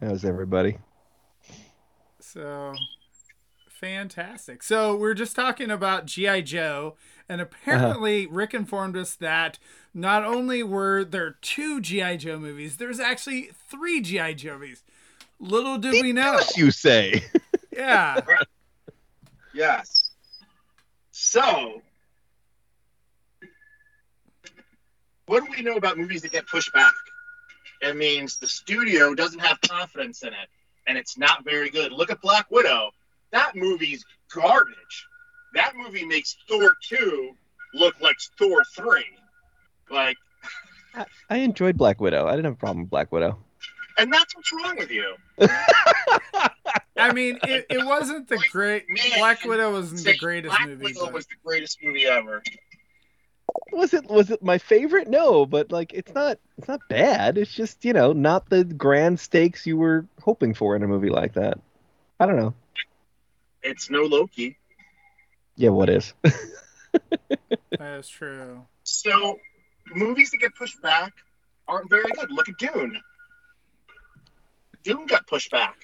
How's 0.00 0.24
everybody? 0.24 0.78
So 2.20 2.74
fantastic. 3.68 4.62
So 4.62 4.94
we're 4.94 5.14
just 5.14 5.34
talking 5.34 5.70
about 5.70 6.06
GI 6.06 6.42
Joe, 6.42 6.96
and 7.28 7.40
apparently 7.40 8.26
uh-huh. 8.26 8.34
Rick 8.34 8.54
informed 8.54 8.96
us 8.96 9.14
that 9.14 9.58
not 9.94 10.24
only 10.24 10.62
were 10.62 11.04
there 11.04 11.36
two 11.40 11.80
GI 11.80 12.18
Joe 12.18 12.38
movies, 12.38 12.76
there's 12.76 13.00
actually 13.00 13.50
three 13.70 14.00
GI 14.02 14.34
Joe 14.34 14.58
movies. 14.58 14.82
Little 15.38 15.78
did 15.78 16.02
we 16.02 16.12
know. 16.12 16.40
You 16.56 16.70
say? 16.70 17.24
Yeah. 17.76 18.22
Yes. 19.52 20.12
So, 21.10 21.82
what 25.26 25.44
do 25.44 25.50
we 25.54 25.62
know 25.62 25.76
about 25.76 25.98
movies 25.98 26.22
that 26.22 26.32
get 26.32 26.46
pushed 26.46 26.72
back? 26.72 26.94
It 27.82 27.96
means 27.96 28.38
the 28.38 28.46
studio 28.46 29.14
doesn't 29.14 29.40
have 29.40 29.60
confidence 29.60 30.22
in 30.22 30.28
it, 30.28 30.48
and 30.86 30.96
it's 30.96 31.18
not 31.18 31.44
very 31.44 31.70
good. 31.70 31.92
Look 31.92 32.10
at 32.10 32.20
Black 32.20 32.50
Widow. 32.50 32.90
That 33.32 33.54
movie's 33.56 34.04
garbage. 34.32 35.06
That 35.54 35.72
movie 35.76 36.04
makes 36.04 36.36
Thor 36.48 36.76
2 36.88 37.32
look 37.74 38.00
like 38.00 38.16
Thor 38.38 38.62
3. 38.76 39.04
Like, 39.90 40.16
I, 40.94 41.04
I 41.30 41.36
enjoyed 41.38 41.76
Black 41.76 42.00
Widow. 42.00 42.26
I 42.26 42.30
didn't 42.32 42.46
have 42.46 42.54
a 42.54 42.56
problem 42.56 42.82
with 42.84 42.90
Black 42.90 43.12
Widow. 43.12 43.38
and 43.98 44.12
that's 44.12 44.34
what's 44.34 44.52
wrong 44.52 44.76
with 44.78 44.90
you. 44.90 45.14
I 46.98 47.12
mean, 47.12 47.38
it, 47.42 47.66
it 47.68 47.84
wasn't 47.84 48.26
the 48.28 48.42
great. 48.50 48.84
Man, 48.88 49.18
Black 49.18 49.44
Widow 49.44 49.70
wasn't 49.72 49.98
the 49.98 50.12
Say 50.12 50.16
greatest 50.16 50.56
Black 50.56 50.68
movie. 50.68 50.84
Widow 50.84 51.04
But, 51.06 51.12
was 51.12 51.26
the 51.26 51.34
greatest 51.44 51.78
movie 51.82 52.06
ever. 52.06 52.42
Was 53.72 53.94
it 53.94 54.06
was 54.06 54.30
it 54.30 54.42
my 54.42 54.58
favorite? 54.58 55.08
No, 55.08 55.46
but 55.46 55.70
like 55.70 55.92
it's 55.92 56.14
not 56.14 56.38
it's 56.58 56.68
not 56.68 56.80
bad. 56.88 57.38
It's 57.38 57.52
just, 57.52 57.84
you 57.84 57.92
know, 57.92 58.12
not 58.12 58.48
the 58.48 58.64
grand 58.64 59.20
stakes 59.20 59.66
you 59.66 59.76
were 59.76 60.06
hoping 60.22 60.54
for 60.54 60.74
in 60.74 60.82
a 60.82 60.88
movie 60.88 61.10
like 61.10 61.34
that. 61.34 61.58
I 62.18 62.26
don't 62.26 62.36
know. 62.36 62.54
It's 63.62 63.90
no 63.90 64.02
Loki. 64.02 64.56
Yeah, 65.56 65.70
what 65.70 65.90
is? 65.90 66.14
that 66.22 67.98
is 67.98 68.08
true. 68.08 68.64
So, 68.84 69.38
movies 69.94 70.30
that 70.30 70.38
get 70.38 70.54
pushed 70.54 70.80
back 70.82 71.12
aren't 71.66 71.90
very 71.90 72.10
good. 72.14 72.30
Look 72.30 72.48
at 72.48 72.58
Dune. 72.58 73.00
Dune 74.82 75.06
got 75.06 75.26
pushed 75.26 75.50
back. 75.50 75.76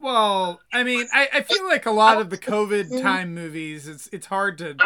Well, 0.00 0.60
I 0.72 0.82
mean, 0.82 1.06
I, 1.12 1.28
I 1.34 1.42
feel 1.42 1.66
like 1.66 1.86
a 1.86 1.90
lot 1.90 2.20
of 2.20 2.30
the 2.30 2.38
COVID 2.38 3.02
time 3.02 3.34
movies, 3.34 3.86
it's 3.86 4.08
it's 4.12 4.26
hard 4.26 4.58
to. 4.58 4.76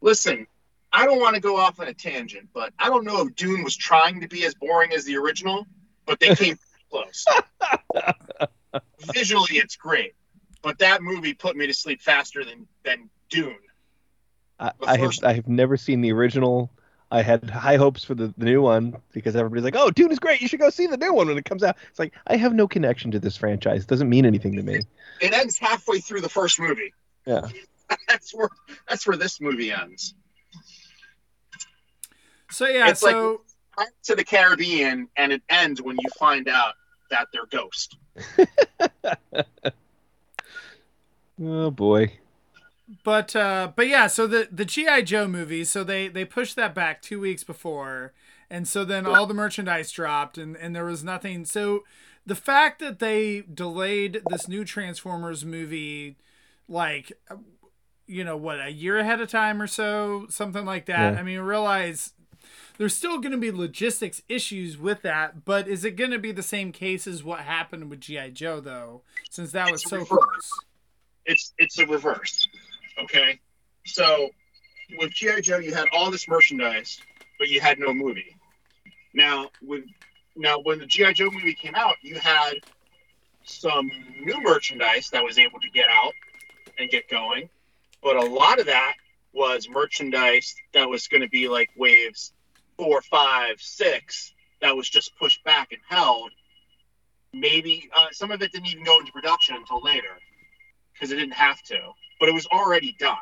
Listen, 0.00 0.46
I 0.92 1.04
don't 1.04 1.20
want 1.20 1.34
to 1.34 1.40
go 1.40 1.56
off 1.56 1.80
on 1.80 1.88
a 1.88 1.94
tangent, 1.94 2.48
but 2.54 2.72
I 2.78 2.88
don't 2.88 3.04
know 3.04 3.22
if 3.22 3.34
Dune 3.34 3.62
was 3.62 3.76
trying 3.76 4.20
to 4.20 4.28
be 4.28 4.44
as 4.44 4.54
boring 4.54 4.92
as 4.92 5.04
the 5.04 5.16
original, 5.16 5.66
but 6.06 6.20
they 6.20 6.34
came 6.34 6.58
close. 6.90 7.24
Visually, 9.14 9.56
it's 9.56 9.76
great, 9.76 10.14
but 10.62 10.78
that 10.78 11.02
movie 11.02 11.34
put 11.34 11.56
me 11.56 11.66
to 11.66 11.74
sleep 11.74 12.00
faster 12.00 12.44
than 12.44 12.66
than 12.84 13.10
Dune. 13.28 13.56
I, 14.58 14.72
I 14.86 14.96
have 14.96 15.12
I 15.22 15.32
have 15.34 15.48
never 15.48 15.76
seen 15.76 16.00
the 16.00 16.12
original. 16.12 16.70
I 17.08 17.22
had 17.22 17.48
high 17.48 17.76
hopes 17.76 18.02
for 18.02 18.14
the, 18.14 18.34
the 18.36 18.46
new 18.46 18.62
one 18.62 18.96
because 19.12 19.36
everybody's 19.36 19.64
like, 19.64 19.76
"Oh, 19.76 19.90
Dune 19.90 20.10
is 20.10 20.18
great. 20.18 20.40
You 20.40 20.48
should 20.48 20.60
go 20.60 20.70
see 20.70 20.86
the 20.86 20.96
new 20.96 21.12
one 21.12 21.28
when 21.28 21.38
it 21.38 21.44
comes 21.44 21.62
out." 21.62 21.76
It's 21.90 21.98
like 21.98 22.14
I 22.26 22.36
have 22.36 22.54
no 22.54 22.66
connection 22.66 23.10
to 23.12 23.20
this 23.20 23.36
franchise. 23.36 23.82
It 23.82 23.88
doesn't 23.88 24.08
mean 24.08 24.26
anything 24.26 24.56
to 24.56 24.62
me. 24.62 24.80
It 25.20 25.32
ends 25.32 25.58
halfway 25.58 26.00
through 26.00 26.22
the 26.22 26.28
first 26.28 26.58
movie. 26.58 26.94
Yeah. 27.26 27.48
that's 28.08 28.34
where 28.34 28.48
that's 28.88 29.06
where 29.06 29.16
this 29.16 29.40
movie 29.40 29.72
ends. 29.72 30.14
So 32.50 32.66
yeah, 32.66 32.88
It's 32.88 33.02
like- 33.02 33.12
so 33.12 33.42
Pirates 33.76 33.96
to 34.04 34.14
the 34.14 34.24
Caribbean, 34.24 35.08
and 35.16 35.32
it 35.32 35.42
ends 35.50 35.82
when 35.82 35.96
you 35.98 36.08
find 36.18 36.48
out 36.48 36.74
that 37.10 37.28
they're 37.32 37.46
ghost. 37.46 37.96
Oh 41.38 41.70
boy. 41.70 42.14
but 43.04 43.36
uh 43.36 43.70
but 43.76 43.88
yeah, 43.88 44.06
so 44.06 44.26
the 44.26 44.48
the 44.50 44.64
GI 44.64 45.02
Joe 45.02 45.28
movies, 45.28 45.68
so 45.70 45.84
they 45.84 46.08
they 46.08 46.24
pushed 46.24 46.56
that 46.56 46.74
back 46.74 47.02
2 47.02 47.20
weeks 47.20 47.44
before 47.44 48.12
and 48.48 48.66
so 48.66 48.84
then 48.84 49.04
all 49.06 49.26
the 49.26 49.34
merchandise 49.34 49.90
dropped 49.90 50.38
and 50.38 50.56
and 50.56 50.74
there 50.74 50.84
was 50.86 51.04
nothing. 51.04 51.44
So 51.44 51.84
the 52.24 52.34
fact 52.34 52.78
that 52.80 52.98
they 53.00 53.42
delayed 53.42 54.22
this 54.30 54.48
new 54.48 54.64
Transformers 54.64 55.44
movie 55.44 56.16
like 56.68 57.12
uh, 57.30 57.36
you 58.06 58.22
know 58.24 58.36
what, 58.36 58.60
a 58.60 58.70
year 58.70 58.98
ahead 58.98 59.20
of 59.20 59.28
time 59.28 59.60
or 59.60 59.66
so, 59.66 60.26
something 60.30 60.64
like 60.64 60.86
that. 60.86 61.14
Yeah. 61.14 61.20
I 61.20 61.22
mean, 61.24 61.40
realize 61.40 62.12
there's 62.78 62.94
still 62.94 63.18
going 63.18 63.32
to 63.32 63.38
be 63.38 63.50
logistics 63.50 64.22
issues 64.28 64.76
with 64.76 65.02
that, 65.02 65.44
but 65.44 65.68
is 65.68 65.84
it 65.84 65.92
going 65.92 66.10
to 66.10 66.18
be 66.18 66.32
the 66.32 66.42
same 66.42 66.72
case 66.72 67.06
as 67.06 67.24
what 67.24 67.40
happened 67.40 67.88
with 67.90 68.00
GI 68.00 68.32
Joe 68.32 68.60
though, 68.60 69.02
since 69.30 69.52
that 69.52 69.70
was 69.70 69.82
so 69.82 69.98
reversed. 69.98 70.10
close? 70.10 70.50
It's 71.24 71.54
it's 71.58 71.78
a 71.78 71.86
reverse. 71.86 72.48
Okay, 73.02 73.40
so 73.84 74.30
with 74.98 75.10
GI 75.10 75.42
Joe, 75.42 75.58
you 75.58 75.74
had 75.74 75.88
all 75.92 76.10
this 76.10 76.28
merchandise, 76.28 77.00
but 77.38 77.48
you 77.48 77.60
had 77.60 77.78
no 77.78 77.92
movie. 77.92 78.36
Now 79.14 79.50
with 79.62 79.84
now 80.36 80.58
when 80.60 80.78
the 80.78 80.86
GI 80.86 81.14
Joe 81.14 81.30
movie 81.30 81.54
came 81.54 81.74
out, 81.74 81.96
you 82.02 82.16
had 82.16 82.54
some 83.44 83.90
new 84.20 84.40
merchandise 84.42 85.08
that 85.10 85.22
was 85.22 85.38
able 85.38 85.60
to 85.60 85.70
get 85.70 85.86
out 85.88 86.12
and 86.78 86.90
get 86.90 87.08
going, 87.08 87.48
but 88.02 88.16
a 88.16 88.24
lot 88.24 88.60
of 88.60 88.66
that 88.66 88.94
was 89.32 89.68
merchandise 89.68 90.54
that 90.72 90.88
was 90.88 91.08
going 91.08 91.20
to 91.22 91.28
be 91.28 91.48
like 91.48 91.70
waves 91.76 92.32
four, 92.76 93.00
five, 93.02 93.60
six 93.60 94.32
that 94.60 94.76
was 94.76 94.88
just 94.88 95.16
pushed 95.18 95.42
back 95.44 95.72
and 95.72 95.80
held. 95.88 96.30
Maybe 97.32 97.90
uh, 97.94 98.08
some 98.12 98.30
of 98.30 98.42
it 98.42 98.52
didn't 98.52 98.68
even 98.68 98.84
go 98.84 98.98
into 99.00 99.12
production 99.12 99.56
until 99.56 99.82
later 99.82 100.16
because 100.92 101.12
it 101.12 101.16
didn't 101.16 101.34
have 101.34 101.60
to, 101.64 101.78
but 102.18 102.28
it 102.28 102.34
was 102.34 102.46
already 102.46 102.96
done. 102.98 103.16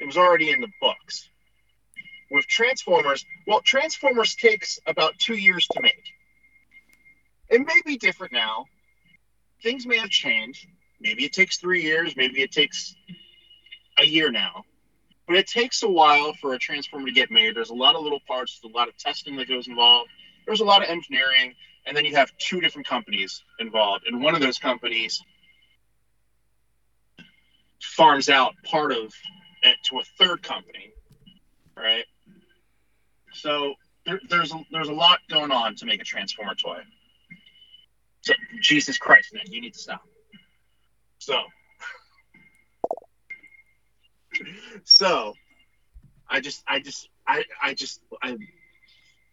It 0.00 0.06
was 0.06 0.16
already 0.16 0.50
in 0.50 0.60
the 0.60 0.68
books. 0.80 1.28
With 2.30 2.46
Transformers, 2.46 3.24
well, 3.46 3.60
Transformers 3.60 4.34
takes 4.34 4.78
about 4.86 5.18
two 5.18 5.34
years 5.34 5.66
to 5.72 5.82
make. 5.82 6.14
It 7.48 7.60
may 7.66 7.80
be 7.84 7.98
different 7.98 8.32
now. 8.32 8.66
Things 9.62 9.86
may 9.86 9.98
have 9.98 10.10
changed. 10.10 10.66
Maybe 11.00 11.24
it 11.24 11.32
takes 11.32 11.58
three 11.58 11.82
years. 11.82 12.16
Maybe 12.16 12.40
it 12.40 12.52
takes 12.52 12.94
a 13.98 14.06
year 14.06 14.30
now. 14.30 14.64
But 15.30 15.38
it 15.38 15.46
takes 15.46 15.84
a 15.84 15.88
while 15.88 16.32
for 16.40 16.54
a 16.54 16.58
Transformer 16.58 17.06
to 17.06 17.12
get 17.12 17.30
made. 17.30 17.54
There's 17.54 17.70
a 17.70 17.74
lot 17.74 17.94
of 17.94 18.02
little 18.02 18.18
parts, 18.26 18.58
there's 18.58 18.74
a 18.74 18.76
lot 18.76 18.88
of 18.88 18.96
testing 18.96 19.36
that 19.36 19.46
goes 19.46 19.68
involved. 19.68 20.10
There's 20.44 20.58
a 20.58 20.64
lot 20.64 20.82
of 20.82 20.88
engineering, 20.88 21.54
and 21.86 21.96
then 21.96 22.04
you 22.04 22.16
have 22.16 22.36
two 22.38 22.60
different 22.60 22.88
companies 22.88 23.44
involved. 23.60 24.08
And 24.08 24.20
one 24.20 24.34
of 24.34 24.40
those 24.40 24.58
companies 24.58 25.22
farms 27.80 28.28
out 28.28 28.54
part 28.64 28.90
of 28.90 29.14
it 29.62 29.76
to 29.84 30.00
a 30.00 30.02
third 30.18 30.42
company, 30.42 30.90
right? 31.76 32.06
So 33.32 33.74
there, 34.06 34.20
there's 34.28 34.52
a, 34.52 34.60
there's 34.72 34.88
a 34.88 34.92
lot 34.92 35.20
going 35.28 35.52
on 35.52 35.76
to 35.76 35.86
make 35.86 36.00
a 36.00 36.04
Transformer 36.04 36.56
toy. 36.56 36.80
So 38.22 38.32
Jesus 38.60 38.98
Christ, 38.98 39.32
man, 39.32 39.44
you 39.46 39.60
need 39.60 39.74
to 39.74 39.78
stop. 39.78 40.02
So, 41.18 41.38
so 44.84 45.34
I 46.28 46.40
just 46.40 46.62
I 46.66 46.80
just 46.80 47.08
I 47.26 47.44
I 47.62 47.74
just 47.74 48.00
I 48.22 48.36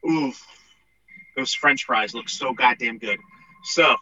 oof 0.09 0.45
those 1.35 1.53
French 1.53 1.83
fries 1.83 2.13
look 2.13 2.29
so 2.29 2.53
goddamn 2.53 2.97
good. 2.97 3.19
So. 3.63 3.95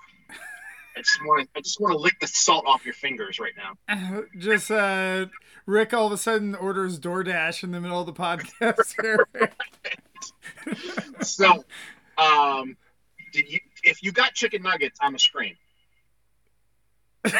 I 0.97 1.01
just 1.01 1.19
want 1.25 1.43
to. 1.43 1.49
I 1.57 1.61
just 1.61 1.81
want 1.81 1.91
to 1.91 1.97
lick 1.97 2.21
the 2.21 2.27
salt 2.27 2.63
off 2.65 2.85
your 2.85 2.93
fingers 2.93 3.37
right 3.37 3.51
now. 3.57 4.23
just 4.37 4.71
uh 4.71 5.25
Rick 5.65 5.93
all 5.93 6.07
of 6.07 6.13
a 6.13 6.17
sudden 6.17 6.55
orders 6.55 6.99
DoorDash 6.99 7.65
in 7.65 7.71
the 7.71 7.81
middle 7.81 7.99
of 7.99 8.05
the 8.05 8.13
podcast. 8.13 8.95
So, 11.21 11.63
um, 12.17 12.75
did 13.31 13.49
you? 13.49 13.59
If 13.83 14.03
you 14.03 14.11
got 14.11 14.33
chicken 14.33 14.63
nuggets, 14.63 14.99
I'm 15.01 15.15
a 15.15 15.19
scream. 15.19 15.55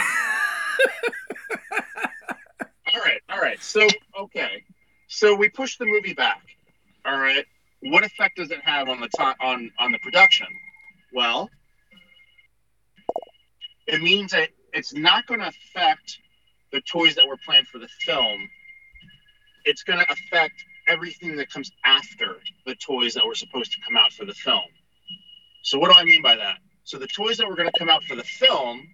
all 2.96 3.02
right, 3.02 3.22
all 3.30 3.40
right. 3.40 3.62
So 3.62 3.88
okay, 4.20 4.64
so 5.08 5.36
we 5.36 5.50
push 5.50 5.78
the 5.78 5.86
movie 5.86 6.14
back. 6.14 6.42
All 7.06 7.18
right, 7.18 7.46
what 7.82 8.04
effect 8.04 8.38
does 8.38 8.52
it 8.52 8.62
have 8.64 8.90
on 8.90 9.00
the 9.00 9.10
time 9.10 9.36
on 9.42 9.72
on 9.80 9.92
the 9.92 10.00
production? 10.00 10.48
Well, 11.14 11.50
it 13.88 14.02
means 14.02 14.32
that 14.32 14.50
it's 14.74 14.94
not 14.94 15.28
going 15.28 15.40
to 15.42 15.48
affect 15.48 16.20
the 16.72 16.82
toys 16.82 17.16
that 17.16 17.28
were 17.28 17.38
planned 17.46 17.68
for 17.68 17.80
the 17.80 17.88
film. 18.06 18.50
It's 19.66 19.84
going 19.84 20.00
to 20.00 20.12
affect 20.12 20.64
everything 20.88 21.36
that 21.38 21.50
comes 21.50 21.72
after 21.86 22.38
the 22.66 22.76
toys 22.76 23.14
that 23.16 23.26
were 23.26 23.36
supposed 23.36 23.72
to 23.72 23.78
come 23.82 23.98
out 23.98 24.12
for 24.14 24.26
the 24.26 24.34
film. 24.34 24.62
So 25.64 25.80
what 25.80 25.92
do 25.92 25.98
I 25.98 26.04
mean 26.04 26.22
by 26.22 26.36
that? 26.36 26.58
So 26.84 26.98
the 26.98 27.08
toys 27.08 27.38
that 27.38 27.48
were 27.48 27.56
going 27.56 27.70
to 27.72 27.80
come 27.80 27.90
out 27.90 28.04
for 28.04 28.16
the 28.16 28.24
film 28.24 28.88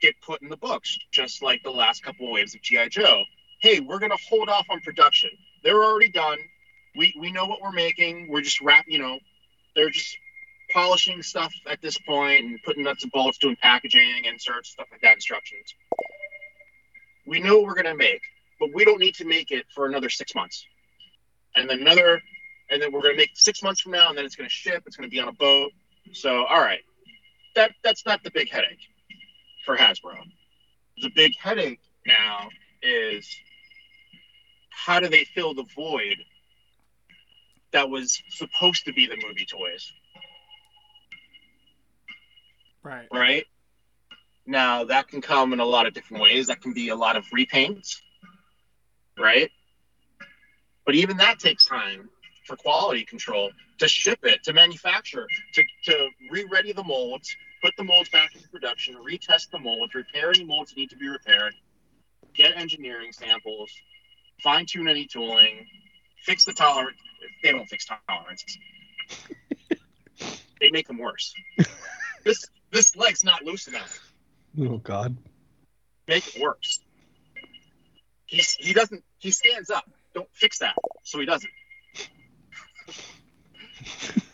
get 0.00 0.14
put 0.22 0.42
in 0.42 0.48
the 0.48 0.56
books, 0.56 0.98
just 1.10 1.42
like 1.42 1.62
the 1.62 1.70
last 1.70 2.02
couple 2.02 2.26
of 2.26 2.32
waves 2.32 2.54
of 2.54 2.62
GI 2.62 2.88
Joe. 2.90 3.22
Hey, 3.60 3.80
we're 3.80 3.98
going 3.98 4.12
to 4.12 4.18
hold 4.28 4.48
off 4.48 4.66
on 4.70 4.80
production. 4.80 5.30
They're 5.64 5.82
already 5.82 6.10
done. 6.10 6.38
We 6.96 7.14
we 7.18 7.32
know 7.32 7.46
what 7.46 7.60
we're 7.60 7.72
making. 7.72 8.28
We're 8.30 8.40
just 8.40 8.60
wrap. 8.60 8.84
You 8.86 8.98
know, 8.98 9.18
they're 9.74 9.90
just 9.90 10.16
polishing 10.72 11.22
stuff 11.22 11.52
at 11.68 11.80
this 11.80 11.98
point 11.98 12.44
and 12.44 12.58
putting 12.64 12.82
nuts 12.84 13.02
and 13.02 13.12
bolts, 13.12 13.38
doing 13.38 13.56
packaging, 13.60 14.24
inserts, 14.24 14.70
stuff 14.70 14.86
like 14.92 15.00
that, 15.00 15.14
instructions. 15.14 15.74
We 17.26 17.40
know 17.40 17.58
what 17.58 17.66
we're 17.66 17.74
going 17.74 17.86
to 17.86 17.94
make, 17.94 18.20
but 18.60 18.70
we 18.74 18.84
don't 18.84 19.00
need 19.00 19.14
to 19.16 19.24
make 19.24 19.50
it 19.50 19.64
for 19.74 19.86
another 19.86 20.08
six 20.08 20.34
months. 20.34 20.64
And 21.56 21.68
then 21.68 21.80
another, 21.80 22.20
and 22.70 22.80
then 22.80 22.92
we're 22.92 23.02
going 23.02 23.14
to 23.14 23.18
make 23.18 23.30
six 23.34 23.62
months 23.62 23.80
from 23.80 23.92
now, 23.92 24.08
and 24.08 24.16
then 24.16 24.24
it's 24.24 24.36
going 24.36 24.48
to 24.48 24.54
ship. 24.54 24.82
It's 24.86 24.96
going 24.96 25.08
to 25.08 25.14
be 25.14 25.20
on 25.20 25.28
a 25.28 25.32
boat. 25.32 25.72
So, 26.12 26.44
all 26.44 26.60
right, 26.60 26.80
that 27.54 27.72
that's 27.82 28.06
not 28.06 28.22
the 28.22 28.30
big 28.30 28.50
headache 28.50 28.78
for 29.64 29.76
Hasbro. 29.76 30.16
The 31.00 31.10
big 31.14 31.36
headache 31.36 31.80
now 32.06 32.48
is 32.82 33.28
how 34.70 35.00
do 35.00 35.08
they 35.08 35.24
fill 35.24 35.54
the 35.54 35.66
void 35.74 36.16
that 37.72 37.90
was 37.90 38.22
supposed 38.30 38.84
to 38.86 38.92
be 38.92 39.06
the 39.06 39.16
movie 39.16 39.44
toys? 39.44 39.92
Right. 42.82 43.08
right? 43.12 43.44
Now 44.46 44.84
that 44.84 45.08
can 45.08 45.20
come 45.20 45.52
in 45.52 45.60
a 45.60 45.64
lot 45.64 45.86
of 45.86 45.92
different 45.92 46.22
ways. 46.22 46.46
That 46.46 46.62
can 46.62 46.72
be 46.72 46.88
a 46.88 46.96
lot 46.96 47.16
of 47.16 47.24
repaints, 47.26 47.96
right? 49.18 49.50
But 50.86 50.94
even 50.94 51.18
that 51.18 51.38
takes 51.38 51.66
time 51.66 52.08
for 52.46 52.56
quality 52.56 53.04
control 53.04 53.50
to 53.78 53.86
ship 53.86 54.20
it, 54.22 54.42
to 54.44 54.54
manufacture, 54.54 55.26
to, 55.52 55.62
to 55.84 56.08
re-ready 56.30 56.72
the 56.72 56.82
molds, 56.82 57.36
put 57.62 57.76
the 57.76 57.84
molds 57.84 58.08
back 58.10 58.34
into 58.34 58.48
production, 58.48 58.96
retest 58.96 59.50
the 59.50 59.58
molds, 59.58 59.94
repair 59.94 60.30
any 60.30 60.44
molds 60.44 60.70
that 60.70 60.78
need 60.78 60.90
to 60.90 60.96
be 60.96 61.08
repaired, 61.08 61.54
get 62.34 62.56
engineering 62.56 63.12
samples, 63.12 63.70
fine-tune 64.42 64.88
any 64.88 65.06
tooling, 65.06 65.66
fix 66.24 66.44
the 66.44 66.52
tolerance. 66.52 66.98
They 67.42 67.52
don't 67.52 67.66
fix 67.66 67.86
tolerances. 68.08 68.58
they 70.60 70.70
make 70.70 70.86
them 70.86 70.98
worse. 70.98 71.34
this 72.24 72.46
this 72.70 72.96
leg's 72.96 73.24
not 73.24 73.44
loose 73.44 73.66
enough. 73.66 74.12
Oh 74.60 74.78
God. 74.78 75.16
Make 76.06 76.36
it 76.36 76.40
worse. 76.40 76.80
He's 78.26 78.54
he 78.54 78.72
doesn't 78.72 79.02
he 79.18 79.30
stands 79.30 79.70
up. 79.70 79.88
Don't 80.14 80.28
fix 80.32 80.58
that. 80.58 80.74
So 81.02 81.18
he 81.18 81.26
doesn't. 81.26 81.50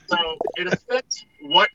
so 0.07 0.17
it 0.57 0.73
affects 0.73 1.25
what 1.43 1.69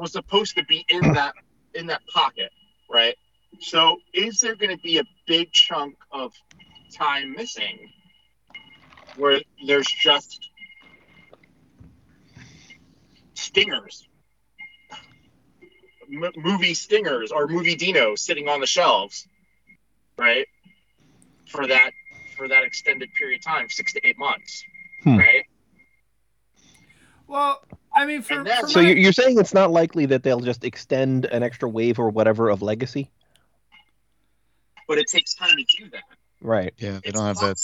was 0.00 0.12
supposed 0.12 0.56
to 0.56 0.64
be 0.64 0.84
in 0.88 1.12
that 1.12 1.34
in 1.74 1.86
that 1.86 2.00
pocket, 2.12 2.50
right? 2.90 3.14
So 3.60 3.98
is 4.14 4.40
there 4.40 4.56
going 4.56 4.70
to 4.76 4.82
be 4.82 4.98
a 4.98 5.04
big 5.26 5.52
chunk 5.52 5.94
of 6.10 6.32
time 6.96 7.32
missing 7.34 7.78
where 9.16 9.40
there's 9.66 9.86
just 9.86 10.48
stingers 13.34 14.06
m- 16.10 16.32
movie 16.36 16.74
stingers 16.74 17.32
or 17.32 17.46
movie 17.46 17.74
Dino 17.76 18.14
sitting 18.14 18.48
on 18.48 18.60
the 18.60 18.66
shelves, 18.66 19.26
right? 20.16 20.46
For 21.48 21.66
that 21.66 21.90
for 22.36 22.48
that 22.48 22.62
extended 22.64 23.10
period 23.18 23.40
of 23.40 23.44
time, 23.44 23.68
six 23.68 23.92
to 23.92 24.06
eight 24.06 24.18
months, 24.18 24.64
Hmm. 25.02 25.18
right? 25.18 25.44
Well, 27.26 27.62
I 27.94 28.06
mean, 28.06 28.22
for, 28.22 28.34
And 28.40 28.48
for 28.48 28.68
So 28.68 28.80
my- 28.80 28.88
you're, 28.88 28.96
you're 28.96 29.12
saying 29.12 29.38
it's 29.38 29.54
not 29.54 29.70
likely 29.70 30.06
that 30.06 30.22
they'll 30.22 30.40
just 30.40 30.64
extend 30.64 31.24
an 31.26 31.42
extra 31.42 31.68
wave 31.68 31.98
or 31.98 32.08
whatever 32.10 32.48
of 32.48 32.62
legacy, 32.62 33.10
But 34.88 34.98
it 34.98 35.08
takes 35.08 35.34
time 35.34 35.56
to 35.56 35.64
do 35.78 35.90
that. 35.90 36.02
right? 36.40 36.72
Yeah, 36.78 36.92
they 36.92 37.00
It's 37.04 37.12
don't 37.18 37.26
have 37.26 37.38
that. 37.38 37.56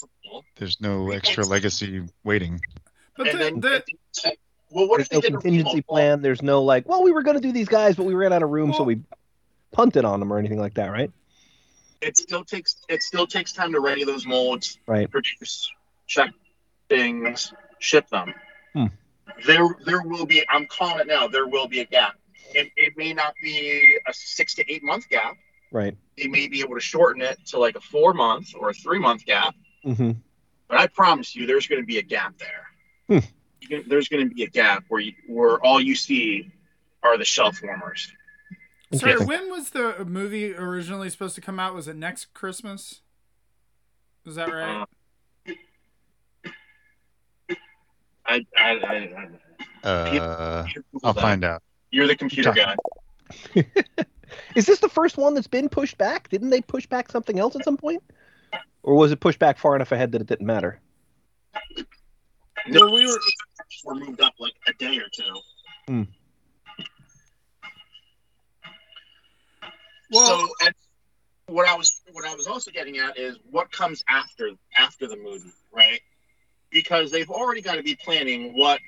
There's 0.57 0.81
no 0.81 1.11
extra 1.11 1.45
legacy 1.45 2.03
waiting. 2.25 2.61
but 3.17 3.29
and 3.29 3.39
the, 3.39 3.45
then, 3.45 3.61
the, 3.61 4.37
well, 4.71 4.89
what 4.89 4.97
There's 4.99 5.09
if 5.11 5.23
they 5.23 5.31
no 5.31 5.39
a 5.39 5.41
contingency 5.41 5.83
plan. 5.83 6.23
There's 6.23 6.43
no 6.43 6.63
like, 6.63 6.89
well, 6.89 7.03
we 7.03 7.13
were 7.13 7.23
going 7.23 7.37
to 7.37 7.41
do 7.43 7.53
these 7.53 7.69
guys, 7.69 7.95
but 7.97 8.05
we 8.05 8.15
ran 8.15 8.33
out 8.33 8.43
of 8.43 8.51
room, 8.51 8.73
so 8.73 8.83
we 8.83 9.01
punted 9.73 10.05
on 10.05 10.19
them 10.21 10.33
or 10.33 10.39
anything 10.39 10.59
like 10.59 10.75
that, 10.75 10.89
right? 10.91 11.11
It 12.03 12.17
still 12.19 12.45
takes 12.45 12.77
it 12.89 13.03
still 13.03 13.27
takes 13.27 13.53
time 13.53 13.73
to 13.73 13.81
ready 13.81 14.05
those 14.05 14.27
molds, 14.27 14.79
Right. 14.87 15.11
produce, 15.11 15.71
check 16.07 16.31
things, 16.89 17.53
ship 17.79 18.09
them. 18.11 18.35
Hmm. 18.75 18.87
There 19.45 19.67
there 19.85 20.03
will 20.03 20.25
be 20.27 20.45
I'm 20.49 20.67
calling 20.67 21.01
it 21.01 21.07
now. 21.07 21.27
There 21.29 21.47
will 21.47 21.69
be 21.69 21.81
a 21.81 21.85
gap. 21.85 22.17
It, 22.55 22.71
it 22.77 22.97
may 22.97 23.13
not 23.13 23.35
be 23.43 23.99
a 24.09 24.13
six 24.15 24.55
to 24.55 24.73
eight 24.73 24.83
month 24.85 25.09
gap. 25.09 25.35
Right. 25.73 25.97
They 26.17 26.29
may 26.29 26.47
be 26.49 26.61
able 26.61 26.75
to 26.77 26.81
shorten 26.81 27.21
it 27.23 27.39
to 27.47 27.59
like 27.59 27.77
a 27.77 27.81
four 27.81 28.15
month 28.15 28.55
or 28.59 28.71
a 28.71 28.75
three 28.75 28.99
month 28.99 29.27
gap. 29.27 29.55
Mm-hmm. 29.85 30.13
But 30.69 30.79
I 30.79 30.87
promise 30.87 31.35
you, 31.37 31.47
there's 31.47 31.67
going 31.67 31.81
to 31.83 31.87
be 31.87 31.99
a 31.99 32.03
gap 32.03 32.35
there. 32.39 33.19
Hmm. 33.21 33.27
Can- 33.69 33.85
There's 33.89 34.09
going 34.09 34.29
to 34.29 34.35
be 34.35 34.43
a 34.45 34.49
gap 34.49 34.85
where 34.89 35.01
you, 35.01 35.13
where 35.29 35.59
all 35.65 35.81
you 35.81 35.95
see 35.95 36.51
are 37.03 37.17
the 37.19 37.25
shelf 37.25 37.61
warmers. 37.63 38.11
sorry, 38.93 39.13
Interesting. 39.13 39.27
when 39.29 39.51
was 39.51 39.71
the 39.71 40.05
movie 40.05 40.55
originally 40.55 41.11
supposed 41.11 41.35
to 41.37 41.41
come 41.41 41.61
out? 41.61 41.75
Was 41.75 41.87
it 41.89 41.97
next 41.97 42.33
Christmas? 42.35 43.01
Is 44.25 44.35
that 44.37 44.49
right? 44.53 44.83
Uh, 44.83 44.87
I, 48.27 48.47
I, 48.57 48.71
I, 48.71 49.29
I, 49.85 49.89
Uh, 49.89 50.67
you're, 50.75 50.85
I'll 51.05 51.15
find 51.15 51.45
out. 51.45 51.63
You're 51.91 52.07
the 52.07 52.17
computer 52.17 52.53
guy. 52.53 52.75
Is 54.57 54.67
this 54.67 54.81
the 54.81 54.89
first 54.89 55.17
one 55.17 55.35
that's 55.35 55.47
been 55.47 55.69
pushed 55.69 55.97
back? 55.99 56.29
Didn't 56.29 56.51
they 56.51 56.61
push 56.61 56.87
back 56.87 57.11
something 57.11 57.39
else 57.39 57.55
at 57.57 57.65
some 57.65 57.77
point? 57.77 58.03
Or 58.83 58.95
was 58.95 59.13
it 59.13 59.21
pushed 59.21 59.39
back 59.39 59.59
far 59.59 59.77
enough 59.77 59.93
ahead 59.93 60.13
that 60.13 60.21
it 60.21 60.27
didn't 60.27 60.47
matter? 60.47 60.81
No, 62.69 62.87
we 62.91 63.07
were- 63.07 63.21
were 63.85 63.95
moved 63.95 64.21
up 64.21 64.35
like 64.39 64.55
a 64.67 64.73
day 64.75 64.99
or 64.99 65.09
two. 65.13 65.41
Hmm. 65.87 66.03
Well- 70.11 70.27
so 70.27 70.49
and 70.65 70.75
what 71.49 71.69
I 71.69 71.75
was 71.77 72.03
what 72.13 72.25
I 72.25 72.35
was 72.35 72.47
also 72.47 72.71
getting 72.73 72.99
at 72.99 73.17
is 73.19 73.39
what 73.51 73.71
comes 73.71 74.03
after 74.09 74.51
after 74.77 75.07
the 75.07 75.17
movie, 75.17 75.53
right? 75.73 76.01
Because 76.77 77.11
they've 77.11 77.31
already 77.31 77.63
got 77.63 77.77
to 77.77 77.83
be 77.83 77.97
planning 77.97 78.55
what 78.55 78.81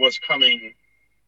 was 0.00 0.18
coming 0.18 0.72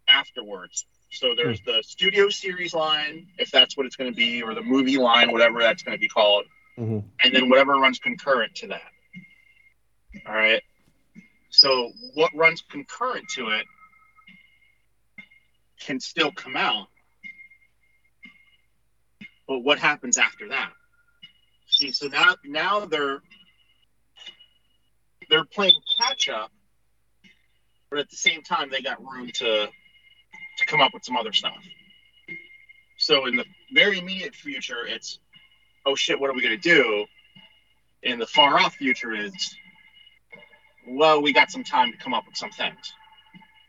afterwards. 0.09 0.87
So 1.11 1.35
there's 1.37 1.61
the 1.66 1.83
studio 1.87 2.31
series 2.31 2.73
line, 2.73 3.27
if 3.37 3.51
that's 3.51 3.77
what 3.77 3.85
it's 3.85 3.97
going 3.97 4.11
to 4.11 4.16
be, 4.16 4.42
or 4.42 4.55
the 4.55 4.62
movie 4.62 4.97
line, 4.97 5.31
whatever 5.33 5.59
that's 5.61 5.83
going 5.83 5.97
to 5.99 6.01
be 6.01 6.09
called, 6.09 6.44
Mm-hmm. 6.79 7.01
and 7.23 7.35
then 7.35 7.51
whatever 7.51 7.75
runs 7.75 7.99
concurrent 7.99 8.55
to 8.55 8.68
that. 8.68 8.90
All 10.27 10.33
right. 10.33 10.62
So 11.51 11.90
what 12.14 12.31
runs 12.35 12.62
concurrent 12.71 13.29
to 13.35 13.49
it 13.49 13.66
can 15.81 15.99
still 16.01 16.31
come 16.33 16.57
out. 16.57 16.87
But 19.47 19.59
what 19.59 19.79
happens 19.79 20.16
after 20.18 20.49
that? 20.49 20.71
See, 21.68 21.90
so 21.92 22.07
now 22.07 22.37
now 22.44 22.87
they're 22.87 23.21
they're 25.29 25.45
playing 25.45 25.81
catch 26.01 26.29
up, 26.29 26.51
but 27.91 27.99
at 27.99 28.11
the 28.11 28.17
same 28.17 28.43
time 28.43 28.71
they 28.71 28.81
got 28.81 29.01
room 29.01 29.31
to 29.35 29.69
to 30.59 30.67
come 30.67 30.81
up 30.81 30.93
with 30.93 31.05
some 31.05 31.17
other 31.17 31.33
stuff. 31.33 31.57
So 32.99 33.27
in 33.27 33.37
the 33.37 33.45
very 33.73 33.99
immediate 33.99 34.35
future, 34.35 34.87
it's 34.87 35.21
oh 35.87 35.95
shit, 35.95 36.19
what 36.19 36.31
are 36.31 36.35
we 36.35 36.43
gonna 36.43 36.57
do? 36.57 37.07
In 38.03 38.19
the 38.19 38.27
far 38.27 38.59
off 38.59 38.75
future 38.75 39.14
is 39.14 39.33
well, 40.87 41.23
we 41.23 41.33
got 41.33 41.51
some 41.51 41.64
time 41.64 41.93
to 41.93 41.99
come 41.99 42.14
up 42.14 42.25
with 42.27 42.37
some 42.37 42.51
things. 42.51 42.93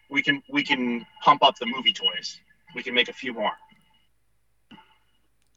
We 0.09 0.21
can 0.21 0.41
we 0.51 0.63
can 0.63 1.05
pump 1.23 1.43
up 1.43 1.57
the 1.59 1.65
movie 1.65 1.93
toys. 1.93 2.39
We 2.75 2.83
can 2.83 2.93
make 2.93 3.09
a 3.09 3.13
few 3.13 3.33
more. 3.33 3.51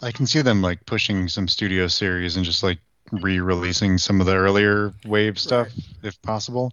I 0.03 0.11
can 0.11 0.27
see 0.27 0.43
them 0.43 0.63
like 0.63 0.85
pushing 0.85 1.29
some 1.29 1.47
studio 1.47 1.87
series 1.87 2.37
and 2.37 2.45
just 2.45 2.63
like 2.63 2.79
re-releasing 3.13 3.99
some 3.99 4.21
of 4.21 4.27
the 4.27 4.35
earlier 4.35 4.93
wave 5.05 5.39
stuff 5.39 5.69
if 6.03 6.21
possible. 6.23 6.73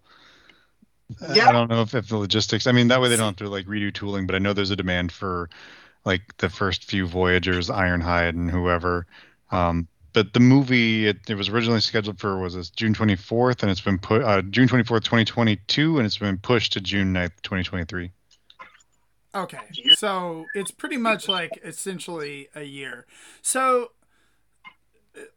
Yeah. 1.34 1.49
I 1.49 1.52
don't 1.52 1.69
know 1.69 1.82
if, 1.82 1.93
if 1.93 2.08
the 2.08 2.17
logistics. 2.17 2.67
I 2.67 2.71
mean, 2.71 2.88
that 2.89 3.02
way 3.02 3.10
they 3.10 3.17
don't 3.17 3.28
have 3.28 3.36
to 3.38 3.49
like 3.49 3.65
redo 3.65 3.93
tooling, 3.93 4.25
but 4.25 4.36
I 4.36 4.39
know 4.39 4.54
there's 4.54 4.71
a 4.71 4.75
demand 4.75 5.12
for 5.12 5.49
like 6.06 6.38
the 6.38 6.49
first 6.49 6.86
few 6.86 7.08
Voyagers, 7.08 7.69
Ironhide, 7.69 8.30
and 8.30 8.49
whoever. 8.49 9.06
Um, 9.52 9.88
but 10.13 10.34
the 10.34 10.39
movie 10.39 11.08
it, 11.08 11.17
it 11.28 11.36
was 11.36 11.49
originally 11.49 11.82
scheduled 11.82 12.19
for 12.19 12.39
was 12.39 12.56
this 12.56 12.69
June 12.69 12.93
24th, 12.93 13.62
and 13.62 13.71
it's 13.71 13.82
been 13.82 13.99
put 13.99 14.23
uh, 14.23 14.41
June 14.43 14.67
24th, 14.67 15.04
2022, 15.04 15.97
and 15.97 16.06
it's 16.06 16.17
been 16.17 16.38
pushed 16.38 16.73
to 16.73 16.82
June 16.82 17.13
9th, 17.13 17.32
2023. 17.43 18.12
Okay, 19.36 19.60
so 19.93 20.45
it's 20.56 20.71
pretty 20.71 20.97
much 20.97 21.28
like 21.28 21.60
essentially 21.63 22.49
a 22.56 22.63
year. 22.63 23.06
So, 23.43 23.91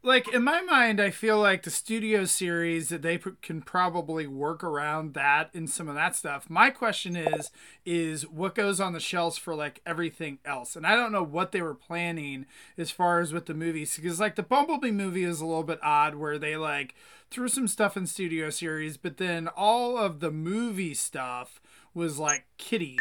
like 0.03 0.31
in 0.33 0.43
my 0.43 0.61
mind, 0.61 1.01
I 1.01 1.09
feel 1.09 1.39
like 1.39 1.63
the 1.63 1.71
studio 1.71 2.25
series 2.25 2.89
that 2.89 3.01
they 3.01 3.19
can 3.41 3.61
probably 3.61 4.27
work 4.27 4.63
around 4.63 5.13
that 5.13 5.49
and 5.53 5.69
some 5.69 5.87
of 5.87 5.95
that 5.95 6.15
stuff. 6.15 6.49
My 6.49 6.69
question 6.69 7.15
is, 7.15 7.49
is 7.85 8.27
what 8.27 8.55
goes 8.55 8.79
on 8.79 8.93
the 8.93 8.99
shelves 8.99 9.37
for 9.37 9.55
like 9.55 9.81
everything 9.85 10.39
else? 10.45 10.75
And 10.75 10.85
I 10.85 10.95
don't 10.95 11.11
know 11.11 11.23
what 11.23 11.51
they 11.51 11.61
were 11.61 11.73
planning 11.73 12.45
as 12.77 12.91
far 12.91 13.19
as 13.19 13.33
with 13.33 13.45
the 13.45 13.53
movies 13.53 13.95
because 13.95 14.19
like 14.19 14.35
the 14.35 14.43
Bumblebee 14.43 14.91
movie 14.91 15.23
is 15.23 15.41
a 15.41 15.45
little 15.45 15.63
bit 15.63 15.79
odd 15.81 16.15
where 16.15 16.37
they 16.37 16.55
like 16.55 16.95
threw 17.31 17.47
some 17.47 17.67
stuff 17.67 17.97
in 17.97 18.05
studio 18.05 18.49
series, 18.49 18.97
but 18.97 19.17
then 19.17 19.47
all 19.47 19.97
of 19.97 20.19
the 20.19 20.31
movie 20.31 20.93
stuff 20.93 21.59
was 21.93 22.19
like 22.19 22.45
kitty 22.57 22.97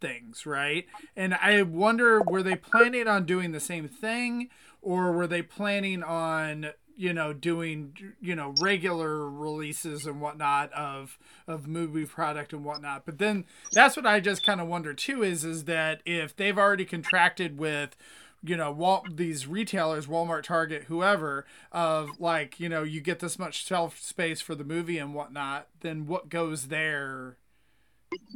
things, 0.00 0.46
right? 0.46 0.86
And 1.16 1.34
I 1.34 1.62
wonder 1.62 2.20
were 2.22 2.42
they 2.42 2.56
planning 2.56 3.08
on 3.08 3.26
doing 3.26 3.52
the 3.52 3.60
same 3.60 3.88
thing 3.88 4.48
or 4.82 5.12
were 5.12 5.26
they 5.26 5.42
planning 5.42 6.02
on 6.02 6.70
you 6.96 7.12
know 7.12 7.32
doing 7.32 7.96
you 8.20 8.34
know 8.34 8.54
regular 8.60 9.28
releases 9.28 10.06
and 10.06 10.20
whatnot 10.20 10.72
of 10.72 11.18
of 11.46 11.66
movie 11.66 12.06
product 12.06 12.52
and 12.52 12.64
whatnot? 12.64 13.04
But 13.06 13.18
then 13.18 13.44
that's 13.72 13.96
what 13.96 14.06
i 14.06 14.20
just 14.20 14.44
kind 14.44 14.60
of 14.60 14.68
wonder 14.68 14.94
too 14.94 15.22
is 15.22 15.44
is 15.44 15.64
that 15.64 16.02
if 16.04 16.34
they've 16.36 16.58
already 16.58 16.84
contracted 16.84 17.58
with 17.58 17.96
you 18.42 18.56
know 18.56 18.70
Wal- 18.72 19.04
these 19.10 19.46
retailers 19.46 20.06
walmart 20.06 20.44
target 20.44 20.84
whoever 20.84 21.44
of 21.72 22.20
like 22.20 22.58
you 22.58 22.68
know 22.68 22.82
you 22.82 23.00
get 23.00 23.20
this 23.20 23.38
much 23.38 23.66
shelf 23.66 23.98
space 23.98 24.40
for 24.40 24.54
the 24.54 24.64
movie 24.64 24.98
and 24.98 25.14
whatnot 25.14 25.68
then 25.80 26.06
what 26.06 26.28
goes 26.28 26.68
there 26.68 27.36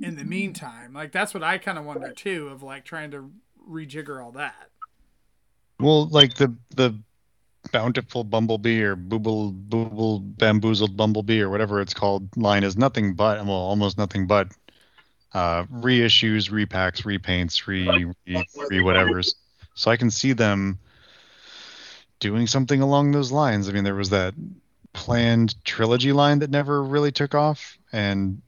in 0.01 0.17
the 0.17 0.25
meantime? 0.25 0.93
Like 0.93 1.13
that's 1.13 1.35
what 1.35 1.43
i 1.43 1.59
kind 1.59 1.79
of 1.79 1.85
wonder 1.85 2.13
too 2.13 2.49
of 2.49 2.63
like 2.63 2.85
trying 2.85 3.11
to 3.13 3.31
rejigger 3.69 4.23
all 4.23 4.33
that 4.33 4.71
Well, 5.79 6.07
like 6.09 6.35
the 6.35 6.55
the 6.75 6.95
bountiful 7.73 8.25
bumblebee 8.25 8.83
or 8.83 8.95
booble 8.97 9.53
booble 9.69 10.21
bamboozled 10.37 10.97
bumblebee 10.97 11.41
or 11.41 11.49
whatever 11.49 11.81
it's 11.81 11.95
called 11.95 12.37
line 12.37 12.63
is 12.63 12.77
nothing 12.77 13.15
but 13.15 13.39
well 13.45 13.57
almost 13.57 13.97
nothing 13.97 14.27
but 14.27 14.49
uh, 15.35 15.65
reissues, 15.65 16.51
repacks, 16.51 17.03
repaints, 17.03 17.67
re 17.67 18.07
re, 18.27 18.45
re 18.71 18.81
whatever's. 18.81 19.35
So 19.75 19.91
I 19.91 19.97
can 19.97 20.11
see 20.11 20.33
them 20.33 20.79
doing 22.21 22.47
something 22.47 22.81
along 22.81 23.11
those 23.11 23.33
lines. 23.33 23.69
I 23.69 23.73
mean, 23.73 23.85
there 23.85 23.97
was 23.97 24.11
that 24.11 24.35
planned 24.93 25.63
trilogy 25.65 26.13
line 26.13 26.39
that 26.39 26.51
never 26.51 26.83
really 26.83 27.11
took 27.11 27.35
off, 27.35 27.77
and 27.95 28.43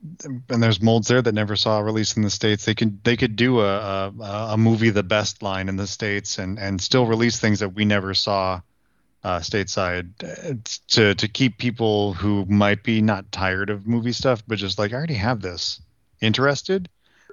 and 0.48 0.60
there's 0.60 0.82
molds 0.82 1.06
there 1.06 1.22
that 1.22 1.32
never 1.32 1.54
saw 1.54 1.78
a 1.78 1.84
release 1.84 2.16
in 2.16 2.22
the 2.22 2.30
states. 2.30 2.64
They 2.64 2.74
could 2.74 3.02
they 3.04 3.16
could 3.16 3.36
do 3.36 3.60
a 3.60 4.08
a, 4.08 4.48
a 4.50 4.56
movie 4.56 4.90
the 4.90 5.04
best 5.04 5.40
line 5.40 5.68
in 5.68 5.76
the 5.76 5.86
states 5.86 6.38
and 6.38 6.58
and 6.58 6.82
still 6.82 7.06
release 7.06 7.38
things 7.38 7.60
that 7.60 7.68
we 7.68 7.84
never 7.84 8.12
saw 8.12 8.60
uh, 9.22 9.38
stateside 9.38 10.10
uh, 10.24 10.54
to 10.88 11.14
to 11.14 11.28
keep 11.28 11.58
people 11.58 12.12
who 12.14 12.44
might 12.46 12.82
be 12.82 13.00
not 13.00 13.30
tired 13.30 13.70
of 13.70 13.86
movie 13.86 14.12
stuff, 14.12 14.42
but 14.48 14.58
just 14.58 14.80
like 14.80 14.92
I 14.92 14.96
already 14.96 15.14
have 15.14 15.40
this 15.40 15.80
interested, 16.20 16.88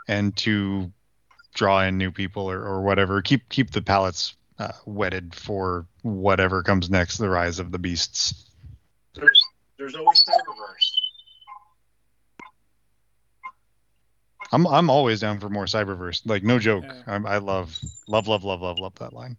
and 0.07 0.35
to 0.37 0.91
draw 1.55 1.81
in 1.81 1.97
new 1.97 2.11
people 2.11 2.49
or, 2.49 2.59
or 2.59 2.83
whatever. 2.83 3.23
Keep 3.23 3.49
keep 3.49 3.71
the 3.71 3.81
palettes 3.81 4.35
uh, 4.59 4.73
wetted 4.85 5.33
for 5.33 5.87
whatever 6.03 6.61
comes 6.61 6.91
next, 6.91 7.17
the 7.17 7.29
rise 7.29 7.57
of 7.57 7.71
the 7.71 7.79
beasts. 7.79 8.51
There's 9.15 9.41
there's 9.79 9.95
always 9.95 10.23
Cyberverse. 10.23 11.02
I'm 14.53 14.67
I'm 14.67 14.89
always 14.89 15.19
down 15.19 15.39
for 15.39 15.49
more 15.49 15.65
Cyberverse. 15.65 16.21
Like 16.25 16.43
no 16.43 16.59
joke. 16.59 16.85
Yeah. 16.87 17.01
I'm, 17.07 17.25
I 17.25 17.37
love 17.37 17.79
love 18.07 18.27
love 18.27 18.43
love 18.43 18.61
love 18.61 18.77
love 18.77 18.95
that 18.95 19.11
line. 19.11 19.35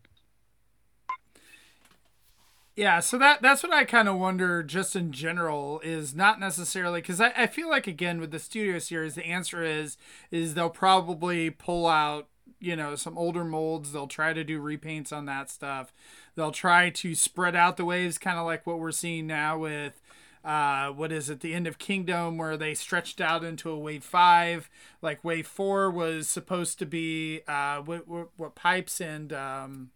Yeah, 2.76 2.98
so 2.98 3.18
that 3.18 3.40
that's 3.40 3.62
what 3.62 3.72
I 3.72 3.84
kind 3.84 4.08
of 4.08 4.18
wonder 4.18 4.64
just 4.64 4.96
in 4.96 5.12
general 5.12 5.80
is 5.84 6.16
not 6.16 6.40
necessarily 6.40 7.00
because 7.00 7.20
I, 7.20 7.32
I 7.36 7.46
feel 7.46 7.70
like 7.70 7.86
again 7.86 8.20
with 8.20 8.32
the 8.32 8.40
studio 8.40 8.80
series 8.80 9.14
the 9.14 9.24
answer 9.24 9.62
is 9.62 9.96
is 10.32 10.54
they'll 10.54 10.68
probably 10.68 11.48
pull 11.48 11.86
out 11.86 12.26
you 12.58 12.74
know 12.74 12.96
some 12.96 13.16
older 13.16 13.44
molds 13.44 13.92
they'll 13.92 14.08
try 14.08 14.32
to 14.32 14.42
do 14.42 14.60
repaints 14.60 15.12
on 15.12 15.26
that 15.26 15.50
stuff 15.50 15.92
they'll 16.34 16.50
try 16.50 16.90
to 16.90 17.14
spread 17.14 17.54
out 17.54 17.76
the 17.76 17.84
waves 17.84 18.18
kind 18.18 18.38
of 18.38 18.46
like 18.46 18.66
what 18.66 18.80
we're 18.80 18.90
seeing 18.90 19.26
now 19.26 19.56
with 19.58 20.00
uh, 20.44 20.88
what 20.88 21.10
is 21.10 21.30
it 21.30 21.40
the 21.40 21.54
end 21.54 21.66
of 21.66 21.78
kingdom 21.78 22.36
where 22.36 22.56
they 22.56 22.74
stretched 22.74 23.20
out 23.20 23.42
into 23.42 23.70
a 23.70 23.78
wave 23.78 24.04
five 24.04 24.68
like 25.00 25.24
wave 25.24 25.46
four 25.46 25.90
was 25.90 26.28
supposed 26.28 26.78
to 26.78 26.86
be 26.86 27.40
uh, 27.48 27.78
what, 27.78 28.06
what, 28.06 28.28
what 28.36 28.54
pipes 28.54 29.00
and 29.00 29.32
um, 29.32 29.90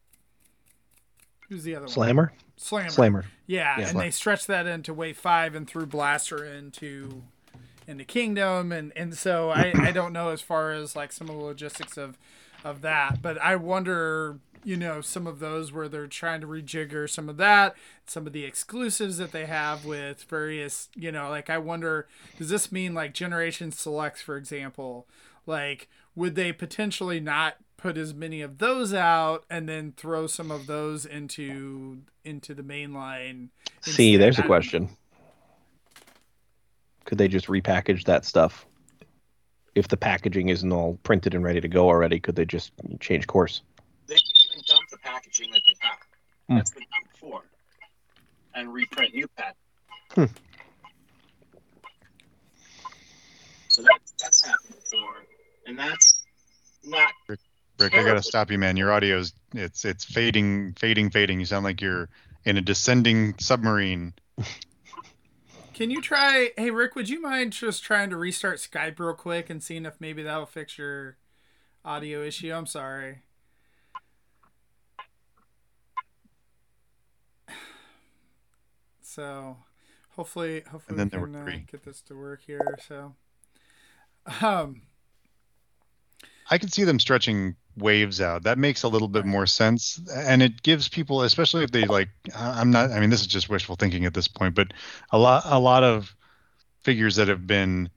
who's 1.49 1.65
the 1.65 1.75
other 1.75 1.85
one 1.87 1.93
Slammer, 1.93 2.33
Slammer. 2.57 2.91
Slammer. 2.91 3.25
Yeah, 3.47 3.79
Yeah. 3.79 3.89
and 3.89 4.01
they 4.01 4.11
stretched 4.11 4.47
that 4.49 4.67
into 4.67 4.93
wave 4.95 5.17
five 5.19 5.55
and 5.55 5.69
threw 5.69 5.87
Blaster 5.87 6.45
into 6.45 7.23
into 7.87 8.05
Kingdom, 8.05 8.71
and 8.71 8.93
and 8.97 9.17
so 9.17 9.49
I 9.51 9.73
I 9.77 9.93
don't 9.93 10.13
know 10.13 10.29
as 10.29 10.41
far 10.43 10.73
as 10.73 10.95
like 10.95 11.11
some 11.13 11.29
of 11.31 11.37
the 11.37 11.43
logistics 11.43 11.97
of 11.97 12.19
of 12.65 12.83
that, 12.83 13.23
but 13.23 13.41
I 13.41 13.57
wonder 13.57 14.39
you 14.65 14.77
know 14.77 15.01
some 15.01 15.27
of 15.27 15.39
those 15.39 15.73
where 15.73 15.89
they're 15.89 16.09
trying 16.09 16.41
to 16.41 16.47
rejigger 16.47 17.09
some 17.09 17.29
of 17.29 17.37
that 17.37 17.77
some 18.07 18.27
of 18.27 18.33
the 18.33 18.45
exclusives 18.45 19.17
that 19.17 19.31
they 19.31 19.47
have 19.47 19.85
with 19.85 20.25
various 20.25 20.89
you 20.97 21.13
know 21.13 21.31
like 21.31 21.49
i 21.49 21.57
wonder 21.57 22.09
does 22.39 22.49
this 22.49 22.73
mean 22.73 22.93
like 22.93 23.15
generation 23.15 23.71
selects 23.71 24.21
for 24.21 24.37
example 24.37 25.07
like 25.47 25.89
would 26.17 26.35
they 26.35 26.53
potentially 26.53 27.21
not 27.21 27.55
put 27.77 27.97
as 27.97 28.13
many 28.13 28.43
of 28.43 28.59
those 28.59 28.93
out 28.93 29.45
and 29.49 29.69
then 29.69 29.93
throw 29.97 30.27
some 30.27 30.51
of 30.51 30.67
those 30.67 31.07
into 31.07 31.99
into 32.25 32.53
the 32.53 32.65
main 32.65 32.93
line 32.93 33.51
See, 33.81 34.17
there's 34.17 34.39
a 34.39 34.43
question. 34.43 34.89
Could 37.05 37.19
they 37.19 37.29
just 37.29 37.47
repackage 37.47 38.05
that 38.05 38.25
stuff? 38.25 38.67
If 39.75 39.89
the 39.89 39.97
packaging 39.97 40.49
isn't 40.49 40.73
all 40.73 40.99
printed 41.03 41.35
and 41.35 41.45
ready 41.45 41.61
to 41.61 41.69
go 41.69 41.89
already, 41.89 42.21
could 42.21 42.37
they 42.37 42.45
just 42.45 42.73
change 43.01 43.27
course? 43.27 43.63
They 44.07 44.15
can 44.15 44.25
even 44.51 44.65
dump 44.67 44.89
the 44.91 44.99
packaging 44.99 45.51
that 45.53 45.63
they 45.67 45.75
have. 45.81 45.99
Hmm. 46.49 46.57
That's 46.57 46.71
been 46.71 46.83
done 46.83 47.11
before. 47.13 47.43
And 48.55 48.73
reprint 48.73 49.15
new 49.15 49.29
pack. 49.37 49.55
Hmm. 50.15 50.25
So 53.69 53.83
that's 53.83 54.15
that's 54.21 54.45
happened 54.45 54.75
before. 54.75 55.25
And 55.67 55.79
that's 55.79 56.25
not 56.85 57.13
Rick, 57.79 57.95
I 57.95 58.03
gotta 58.03 58.23
stop 58.23 58.51
you, 58.51 58.59
man. 58.59 58.77
Your 58.77 58.93
audio's 58.93 59.33
it's 59.55 59.85
it's 59.85 60.05
fading, 60.05 60.75
fading, 60.75 61.11
fading. 61.11 61.39
You 61.39 61.47
sound 61.47 61.65
like 61.65 61.81
you're 61.81 62.09
in 62.45 62.57
a 62.57 62.61
descending 62.61 63.39
submarine. 63.39 64.15
Can 65.79 65.93
you 65.93 66.03
try? 66.03 66.51
Hey, 66.57 66.73
Rick, 66.73 66.97
would 66.97 67.09
you 67.09 67.23
mind 67.23 67.53
just 67.53 67.85
trying 67.85 68.11
to 68.11 68.17
restart 68.17 68.57
Skype 68.57 68.99
real 68.99 69.15
quick 69.15 69.49
and 69.49 69.63
seeing 69.63 69.87
if 69.87 70.01
maybe 70.01 70.25
that'll 70.25 70.45
fix 70.45 70.77
your 70.77 71.19
audio 71.85 72.21
issue? 72.25 72.53
I'm 72.53 72.67
sorry. 72.67 73.23
So, 79.01 79.59
hopefully, 80.11 80.65
hopefully 80.69 81.05
we 81.05 81.11
can 81.11 81.35
uh, 81.35 81.45
get 81.71 81.85
this 81.85 82.01
to 82.03 82.15
work 82.15 82.41
here. 82.45 82.77
So, 82.87 83.15
um, 84.43 84.83
I 86.51 86.59
can 86.59 86.69
see 86.69 86.85
them 86.85 86.99
stretching 86.99 87.57
waves 87.77 88.21
out. 88.21 88.45
That 88.45 88.59
makes 88.59 88.83
a 88.83 88.89
little 88.89 89.09
bit 89.09 89.25
more 89.25 89.47
sense, 89.47 90.01
and 90.15 90.43
it 90.43 90.63
gives 90.63 90.89
people, 90.89 91.23
especially 91.23 91.65
if 91.65 91.71
they 91.71 91.85
like. 91.85 92.09
I'm 92.35 92.71
not. 92.71 92.91
I 92.91 93.01
mean, 93.01 93.11
this 93.11 93.21
is 93.21 93.27
just 93.27 93.49
wishful 93.49 93.77
thinking 93.77 94.05
at 94.05 94.15
this 94.15 94.29
point, 94.29 94.55
but 94.55 94.73
a 95.11 95.19
lot, 95.19 95.43
a 95.47 95.59
lot 95.59 95.85
of 95.85 96.15
figures 96.83 97.17
that 97.17 97.29
have 97.29 97.47
been 97.47 97.91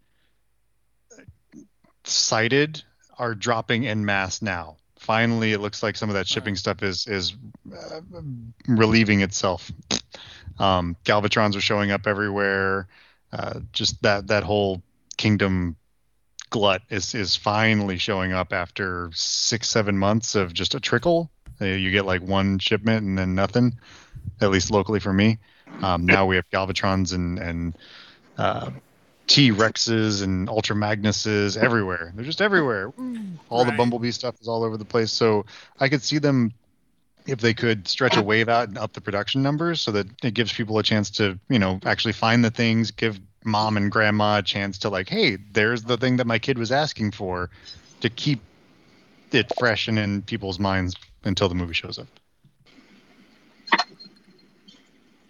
cited 2.03 2.83
are 3.17 3.35
dropping 3.35 3.83
in 3.83 4.05
mass 4.05 4.41
now. 4.41 4.77
Finally, 4.97 5.53
it 5.53 5.59
looks 5.59 5.81
like 5.81 5.95
some 5.95 6.09
of 6.09 6.15
that 6.15 6.27
shipping 6.27 6.55
stuff 6.55 6.83
is 6.83 7.07
is 7.07 7.33
uh, 7.73 8.01
relieving 8.67 9.21
itself. 9.21 9.71
Um, 10.59 10.95
Galvatrons 11.05 11.55
are 11.55 11.61
showing 11.61 11.91
up 11.91 12.05
everywhere. 12.05 12.87
Uh, 13.33 13.61
just 13.71 14.01
that 14.03 14.27
that 14.27 14.43
whole 14.43 14.83
kingdom 15.17 15.75
glut 16.51 16.83
is 16.89 17.15
is 17.15 17.35
finally 17.35 17.97
showing 17.97 18.33
up 18.33 18.53
after 18.53 19.09
six 19.13 19.67
seven 19.67 19.97
months 19.97 20.35
of 20.35 20.53
just 20.53 20.75
a 20.75 20.79
trickle. 20.79 21.31
Uh, 21.59 21.65
You 21.65 21.89
get 21.89 22.05
like 22.05 22.21
one 22.21 22.59
shipment 22.59 23.07
and 23.07 23.17
then 23.17 23.33
nothing, 23.33 23.73
at 24.39 24.51
least 24.51 24.69
locally 24.69 24.99
for 24.99 25.11
me. 25.11 25.39
Um, 25.81 26.05
now 26.05 26.27
we 26.27 26.35
have 26.35 26.47
Galvatrons 26.51 27.13
and 27.13 27.39
and 27.39 27.77
uh, 28.37 28.69
T 29.27 29.51
Rexes 29.51 30.23
and 30.23 30.49
Ultra 30.49 30.75
Magnuses 30.75 31.57
everywhere. 31.57 32.11
They're 32.13 32.25
just 32.25 32.41
everywhere. 32.41 32.93
All 33.49 33.65
the 33.65 33.71
Bumblebee 33.71 34.11
stuff 34.11 34.35
is 34.41 34.47
all 34.47 34.63
over 34.63 34.77
the 34.77 34.85
place. 34.85 35.11
So 35.11 35.45
I 35.79 35.89
could 35.89 36.03
see 36.03 36.17
them 36.17 36.53
if 37.25 37.39
they 37.39 37.53
could 37.53 37.87
stretch 37.87 38.17
a 38.17 38.21
wave 38.21 38.49
out 38.49 38.67
and 38.67 38.77
up 38.77 38.93
the 38.93 39.01
production 39.01 39.41
numbers 39.43 39.79
so 39.79 39.91
that 39.91 40.07
it 40.23 40.33
gives 40.33 40.51
people 40.51 40.79
a 40.79 40.83
chance 40.83 41.11
to, 41.11 41.39
you 41.49 41.59
know, 41.59 41.79
actually 41.85 42.13
find 42.13 42.43
the 42.43 42.51
things, 42.51 42.91
give 42.91 43.19
mom 43.43 43.77
and 43.77 43.91
grandma 43.91 44.37
a 44.37 44.41
chance 44.41 44.77
to 44.79 44.89
like, 44.89 45.09
hey, 45.09 45.37
there's 45.51 45.83
the 45.83 45.97
thing 45.97 46.17
that 46.17 46.27
my 46.27 46.39
kid 46.39 46.57
was 46.57 46.71
asking 46.71 47.11
for 47.11 47.49
to 48.01 48.09
keep 48.09 48.41
it 49.31 49.51
fresh 49.57 49.87
and 49.87 49.97
in 49.97 50.21
people's 50.21 50.59
minds 50.59 50.95
until 51.23 51.49
the 51.49 51.55
movie 51.55 51.73
shows 51.73 51.97
up. 51.97 52.07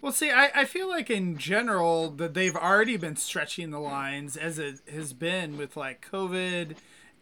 Well, 0.00 0.12
see, 0.12 0.32
I, 0.32 0.50
I 0.54 0.64
feel 0.64 0.88
like 0.88 1.10
in 1.10 1.38
general 1.38 2.10
that 2.10 2.34
they've 2.34 2.56
already 2.56 2.96
been 2.96 3.14
stretching 3.14 3.70
the 3.70 3.78
lines 3.78 4.36
as 4.36 4.58
it 4.58 4.80
has 4.92 5.12
been 5.12 5.56
with 5.56 5.76
like 5.76 6.04
COVID 6.10 6.74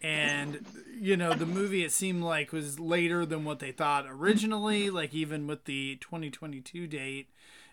and 0.03 0.65
you 0.99 1.17
know 1.17 1.35
the 1.35 1.47
movie 1.47 1.85
it 1.85 1.93
seemed 1.93 2.23
like 2.23 2.53
was 2.53 2.81
later 2.81 3.27
than 3.27 3.45
what 3.45 3.59
they 3.59 3.71
thought 3.71 4.07
originally 4.09 4.89
like 4.89 5.13
even 5.13 5.47
with 5.47 5.65
the 5.67 5.97
2022 5.97 6.87
date 6.87 7.29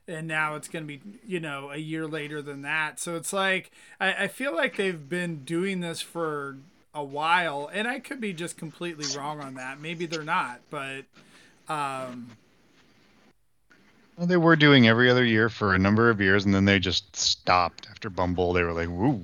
and 0.08 0.28
now 0.28 0.56
it's 0.56 0.67
going 0.67 0.84
to 0.84 0.88
be 0.88 1.02
you 1.26 1.39
know 1.39 1.70
a 1.72 1.78
year 1.78 2.08
later 2.08 2.41
than 2.41 2.62
that 2.62 3.00
so 3.00 3.15
it's 3.15 3.34
like 3.34 3.72
I, 4.00 4.24
I 4.24 4.28
feel 4.28 4.56
like 4.56 4.76
they've 4.78 5.10
been 5.10 5.43
doing 5.43 5.82
this 5.82 6.02
for 6.02 6.58
a 6.93 7.04
while 7.04 7.70
and 7.72 7.88
i 7.88 8.00
could 8.00 8.22
be 8.22 8.34
just 8.34 8.58
completely 8.58 9.06
wrong 9.17 9.41
on 9.41 9.56
that 9.56 9.80
maybe 9.80 10.06
they're 10.06 10.24
not 10.24 10.62
but 10.70 11.06
um 11.70 12.32
Well, 14.17 14.28
they 14.28 14.38
were 14.38 14.56
doing 14.56 14.88
every 14.88 15.10
other 15.10 15.24
year 15.26 15.48
for 15.48 15.76
a 15.76 15.78
number 15.78 16.10
of 16.10 16.20
years, 16.20 16.43
and 16.43 16.56
then 16.56 16.65
they 16.65 16.80
just 16.80 17.15
stopped 17.15 17.86
after 17.91 18.10
Bumble. 18.10 18.52
They 18.52 18.63
were 18.63 18.74
like, 18.74 18.89
"Woo, 18.89 19.24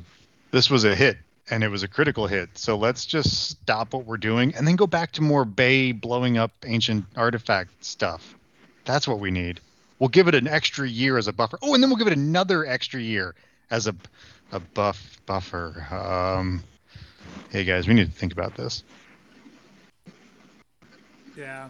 this 0.51 0.69
was 0.69 0.83
a 0.83 0.93
hit, 0.93 1.17
and 1.49 1.63
it 1.63 1.69
was 1.69 1.83
a 1.83 1.87
critical 1.87 2.27
hit. 2.27 2.49
So 2.57 2.77
let's 2.77 3.05
just 3.05 3.49
stop 3.49 3.93
what 3.93 4.05
we're 4.05 4.17
doing 4.17 4.53
and 4.55 4.67
then 4.67 4.75
go 4.75 4.87
back 4.87 5.11
to 5.13 5.21
more 5.21 5.45
Bay 5.45 5.91
blowing 5.91 6.37
up 6.37 6.51
ancient 6.65 7.05
artifact 7.15 7.83
stuff. 7.83 8.35
That's 8.85 9.07
what 9.07 9.19
we 9.19 9.31
need. 9.31 9.59
We'll 9.99 10.09
give 10.09 10.27
it 10.27 10.35
an 10.35 10.47
extra 10.47 10.87
year 10.87 11.17
as 11.17 11.27
a 11.27 11.33
buffer. 11.33 11.57
Oh, 11.61 11.73
and 11.73 11.81
then 11.83 11.89
we'll 11.89 11.97
give 11.97 12.07
it 12.07 12.13
another 12.17 12.65
extra 12.65 12.99
year 12.99 13.35
as 13.69 13.87
a 13.87 13.95
a 14.51 14.59
buff 14.59 15.19
buffer. 15.25 15.87
Um, 15.91 16.63
hey 17.49 17.63
guys, 17.63 17.87
we 17.87 17.93
need 17.93 18.05
to 18.05 18.11
think 18.11 18.33
about 18.33 18.55
this. 18.55 18.83
yeah 21.35 21.67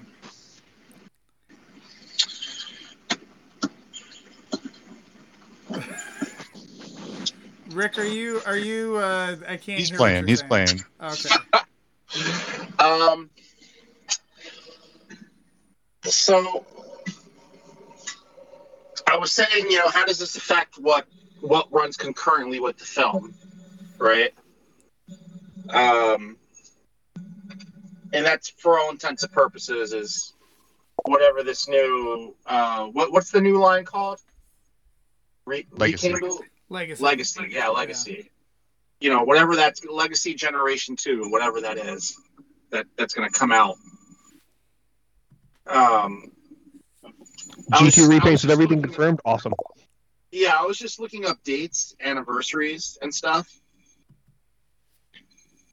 Rick, 7.72 7.98
are 7.98 8.04
you 8.06 8.42
are 8.46 8.58
you 8.58 8.98
uh 8.98 9.36
I 9.48 9.58
can't 9.58 9.80
He's 9.80 9.90
hear 9.90 9.98
what 10.00 10.08
playing. 10.08 10.20
you're 10.20 10.28
He's 10.28 10.40
saying. 10.40 10.50
playing. 10.50 10.84
Okay. 11.02 11.30
Um. 12.80 13.30
So, 16.04 16.66
I 19.14 19.18
was 19.18 19.32
saying, 19.32 19.70
you 19.70 19.78
know, 19.78 19.90
how 19.90 20.06
does 20.06 20.18
this 20.18 20.36
affect 20.36 20.80
what 20.80 21.06
what 21.40 21.72
runs 21.72 21.98
concurrently 21.98 22.60
with 22.60 22.80
the 22.80 22.86
film, 22.86 23.36
right? 24.00 24.34
Um, 25.70 26.38
and 28.12 28.26
that's 28.26 28.50
for 28.50 28.80
all 28.80 28.90
intents 28.90 29.22
and 29.22 29.32
purposes 29.32 29.94
is 29.94 30.34
whatever 31.06 31.44
this 31.44 31.68
new 31.68 32.34
uh 32.48 32.86
what 32.88 33.12
what's 33.12 33.30
the 33.30 33.40
new 33.40 33.60
line 33.60 33.86
called? 33.86 34.20
Re- 35.46 35.68
Legacy. 35.78 36.12
rekindle? 36.12 36.40
Legacy. 36.70 37.04
Legacy, 37.04 37.48
yeah, 37.52 37.68
legacy. 37.68 38.32
You 39.00 39.12
know, 39.12 39.24
whatever 39.24 39.56
that's 39.56 39.86
legacy 39.86 40.34
generation 40.34 40.96
two, 40.96 41.30
whatever 41.30 41.62
that 41.62 41.78
is, 41.78 42.18
that 42.72 42.88
that's 42.98 43.14
gonna 43.14 43.30
come 43.30 43.52
out. 43.52 43.76
Um, 45.68 45.76
I 45.76 46.16
was- 46.16 46.32
G2 47.72 48.10
I 48.10 48.20
repaints 48.20 48.44
and 48.44 48.52
everything 48.52 48.82
confirmed. 48.82 49.20
Awesome. 49.26 49.54
Yeah, 50.32 50.56
I 50.60 50.66
was 50.66 50.78
just 50.78 51.00
looking 51.00 51.26
up 51.26 51.44
dates, 51.44 51.96
anniversaries, 52.02 52.98
and 53.02 53.14
stuff, 53.14 53.48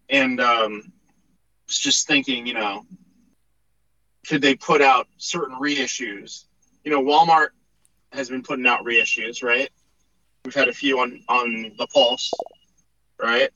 and 0.08 0.40
um, 0.40 0.92
was 1.66 1.78
just 1.78 2.06
thinking, 2.06 2.46
you 2.46 2.54
know, 2.54 2.84
could 4.26 4.42
they 4.42 4.54
put 4.54 4.82
out 4.82 5.08
certain 5.16 5.56
reissues? 5.56 6.44
You 6.84 6.90
know, 6.90 7.02
Walmart 7.02 7.48
has 8.12 8.28
been 8.28 8.42
putting 8.42 8.66
out 8.66 8.84
reissues, 8.84 9.42
right? 9.42 9.70
We've 10.44 10.54
had 10.54 10.68
a 10.68 10.72
few 10.72 11.00
on 11.00 11.22
on 11.28 11.72
the 11.78 11.86
Pulse, 11.86 12.32
right? 13.20 13.50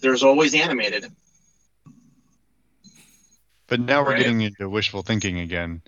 There's 0.00 0.22
always 0.22 0.54
animated, 0.54 1.06
But 3.66 3.80
now 3.80 4.02
we're 4.02 4.10
Right. 4.10 4.18
getting 4.18 4.40
into 4.42 4.68
wishful 4.68 5.02
thinking 5.02 5.38
again. 5.40 5.82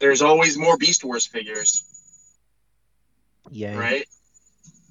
there's 0.00 0.22
always 0.22 0.56
more 0.56 0.76
Beast 0.76 1.02
Wars 1.02 1.26
figures, 1.26 1.82
Yeah. 3.50 3.76
right? 3.76 4.06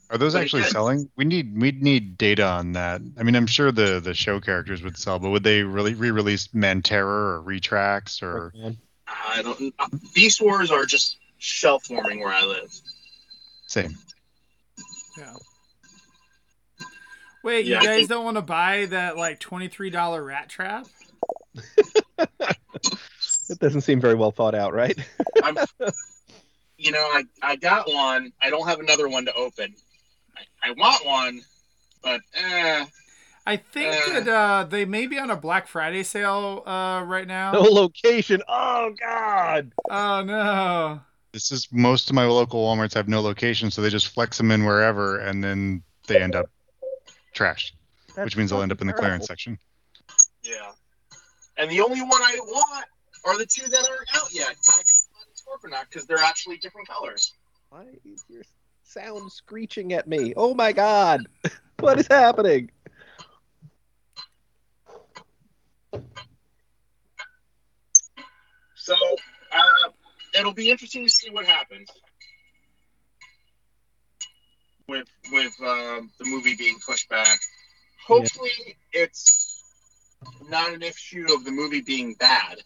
Are 0.09 0.17
those 0.17 0.33
But 0.33 0.41
actually 0.43 0.61
again- 0.63 0.71
selling? 0.71 1.09
We 1.15 1.23
need 1.25 1.57
we 1.59 1.71
need 1.71 2.17
data 2.17 2.43
on 2.45 2.73
that. 2.73 3.01
I 3.17 3.23
mean, 3.23 3.35
I'm 3.35 3.47
sure 3.47 3.71
the 3.71 3.99
the 4.01 4.13
show 4.13 4.39
characters 4.41 4.81
would 4.83 4.97
sell, 4.97 5.17
but 5.19 5.29
would 5.29 5.43
they 5.43 5.63
really 5.63 5.93
re-release 5.93 6.49
Manterror 6.53 7.37
or 7.39 7.43
Retrax 7.43 8.21
or 8.21 8.53
I 9.07 9.41
don't. 9.41 9.73
Beast 10.13 10.41
Wars 10.41 10.71
are 10.71 10.85
just 10.85 11.17
shelf 11.37 11.89
warming 11.89 12.19
where 12.19 12.33
I 12.33 12.43
live. 12.43 12.71
same? 13.67 13.97
Yeah. 15.17 15.33
Wait, 17.43 17.65
Yeah, 17.65 17.81
you 17.81 17.87
guys 17.87 17.95
think- 17.97 18.09
don't 18.09 18.25
want 18.25 18.35
to 18.35 18.41
buy 18.41 18.85
that 18.87 19.15
like 19.17 19.39
twenty 19.39 19.67
three 19.69 19.89
dollar 19.89 20.21
rat 20.23 20.49
trap? 20.49 20.87
It 23.49 23.59
doesn't 23.59 23.81
seem 23.81 24.01
very 24.01 24.13
well 24.15 24.31
thought 24.31 24.53
out, 24.55 24.73
right? 24.73 24.97
I'm, 25.41 25.57
you 26.77 26.91
know, 26.91 26.99
I, 26.99 27.23
I 27.41 27.55
got 27.55 27.87
one. 27.87 28.33
I 28.41 28.49
don't 28.49 28.67
have 28.67 28.81
another 28.81 29.07
one 29.07 29.23
to 29.25 29.33
open. 29.35 29.73
I, 30.35 30.69
I 30.69 30.71
want 30.71 31.05
one, 31.05 31.41
but 32.03 32.19
eh, 32.33 32.85
I 33.45 33.55
think 33.55 33.95
Uh. 33.95 34.19
that 34.19 34.27
uh, 34.27 34.63
they 34.65 34.83
may 34.83 35.07
be 35.07 35.17
on 35.17 35.29
a 35.31 35.37
Black 35.37 35.67
Friday 35.67 36.03
sale 36.03 36.61
uh, 36.65 37.01
right 37.05 37.25
now. 37.25 37.53
No 37.53 37.61
location. 37.61 38.41
Oh 38.49 38.93
God. 38.99 39.71
Oh 39.89 40.23
no. 40.23 40.99
This 41.31 41.49
is 41.53 41.69
most 41.71 42.09
of 42.09 42.15
my 42.15 42.25
local 42.25 42.61
WalMarts 42.65 42.95
have 42.95 43.07
no 43.07 43.21
location, 43.21 43.71
so 43.71 43.81
they 43.81 43.89
just 43.89 44.09
flex 44.09 44.37
them 44.37 44.51
in 44.51 44.65
wherever, 44.65 45.19
and 45.19 45.41
then 45.41 45.83
they 46.07 46.21
end 46.21 46.35
up 46.35 46.49
trashed, 47.33 47.71
That's 48.13 48.25
which 48.25 48.35
means 48.35 48.49
they'll 48.49 48.61
end 48.61 48.73
up 48.73 48.81
in 48.81 48.87
the 48.87 48.93
fucking 48.93 49.03
clearance 49.03 49.27
terrible. 49.27 49.27
section. 49.27 49.59
yeah. 50.43 50.71
And 51.57 51.71
the 51.71 51.81
only 51.81 52.01
one 52.01 52.21
I 52.21 52.37
want 52.39 52.85
are 53.25 53.37
the 53.37 53.45
two 53.45 53.67
that 53.67 53.89
aren't 53.89 54.15
out 54.15 54.33
yet, 54.33 54.55
Tiger 54.63 54.83
and 54.83 55.71
Scorponok, 55.73 55.89
because 55.89 56.05
they're 56.05 56.17
actually 56.17 56.57
different 56.57 56.87
colors. 56.87 57.33
Why 57.69 57.85
is 58.05 58.23
your 58.29 58.43
sound 58.83 59.31
screeching 59.31 59.93
at 59.93 60.07
me? 60.07 60.33
Oh 60.35 60.53
my 60.53 60.71
God. 60.71 61.21
What 61.79 61.99
is 61.99 62.07
happening? 62.07 62.71
So 68.75 68.95
uh, 69.51 69.89
it'll 70.33 70.53
be 70.53 70.71
interesting 70.71 71.05
to 71.05 71.11
see 71.11 71.29
what 71.29 71.45
happens 71.45 71.87
with 74.87 75.07
with 75.31 75.53
um, 75.61 76.09
the 76.17 76.25
movie 76.25 76.55
being 76.55 76.77
pushed 76.83 77.09
back. 77.09 77.39
Hopefully, 78.07 78.77
it's 78.91 79.46
not 80.49 80.73
an 80.73 80.81
issue 80.83 81.25
of 81.33 81.43
the 81.45 81.51
movie 81.51 81.81
being 81.81 82.13
bad. 82.15 82.57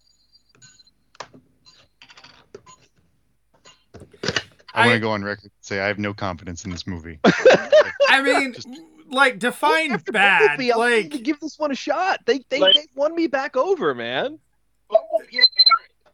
I, 4.74 4.88
want 4.88 4.96
to 4.96 5.00
go 5.02 5.12
on 5.12 5.24
record 5.24 5.44
and 5.46 5.52
say 5.62 5.80
I 5.80 5.88
have 5.88 6.00
no 6.00 6.14
confidence 6.14 6.64
in 6.64 6.72
this 6.72 6.88
movie. 6.88 7.20
I 8.08 8.22
mean, 8.22 8.54
Just- 8.54 8.70
like 9.10 9.40
define 9.40 9.92
With 9.92 10.06
bad. 10.06 10.58
me, 10.58 10.72
I'll 10.72 10.80
Like 10.80 11.10
give 11.24 11.40
this 11.42 11.60
one 11.60 11.72
a 11.72 11.76
shot. 11.76 12.20
They 12.26 12.40
they, 12.50 12.60
Like- 12.60 12.76
they 12.76 12.88
won 12.96 13.14
me 13.14 13.28
back 13.28 13.58
over, 13.58 13.94
man. 13.94 14.40
Oh, 14.90 14.98
but 15.18 15.28
here, 15.30 15.44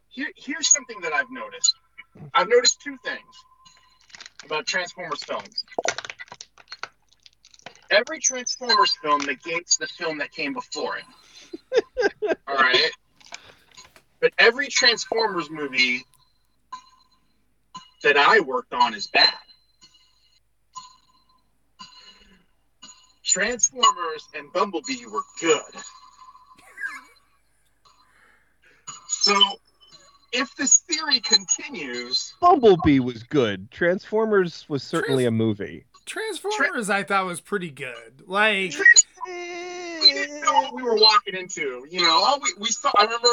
here, 0.08 0.28
here's 0.36 0.68
something 0.68 1.00
that 1.02 1.12
I've 1.12 1.30
noticed. 1.30 1.74
I've 2.34 2.48
noticed 2.48 2.80
two 2.82 2.96
things 3.04 3.20
about 4.44 4.66
Transformers 4.66 5.22
films. 5.22 5.64
Every 7.90 8.18
Transformers 8.20 8.96
film 9.02 9.20
negates 9.24 9.76
the 9.78 9.86
film 9.86 10.18
that 10.18 10.30
came 10.32 10.52
before 10.52 10.96
it. 10.98 11.04
All 12.46 12.54
right. 12.54 12.90
But 14.20 14.32
every 14.38 14.68
Transformers 14.68 15.50
movie 15.50 16.04
that 18.02 18.16
I 18.16 18.40
worked 18.40 18.72
on 18.72 18.94
is 18.94 19.06
bad. 19.08 19.32
Transformers 23.24 24.26
and 24.34 24.52
Bumblebee 24.52 25.04
were 25.06 25.22
good. 25.40 25.62
So 29.08 29.34
if 30.32 30.54
this 30.56 30.78
theory 30.78 31.20
continues, 31.20 32.34
Bumblebee 32.40 33.00
was 33.00 33.22
good. 33.22 33.70
Transformers 33.70 34.64
was 34.68 34.82
certainly 34.82 35.26
a 35.26 35.30
movie. 35.30 35.84
Transformers, 36.06 36.88
I 36.88 37.02
thought 37.02 37.26
was 37.26 37.42
pretty 37.42 37.70
good. 37.70 38.22
Like, 38.26 38.72
we 39.26 40.12
didn't 40.12 40.40
know 40.40 40.52
what 40.52 40.74
we 40.74 40.82
were 40.82 40.96
walking 40.96 41.34
into. 41.34 41.86
You 41.90 42.02
know, 42.02 42.22
all 42.24 42.40
we, 42.40 42.50
we 42.58 42.68
saw. 42.68 42.90
I 42.96 43.04
remember 43.04 43.28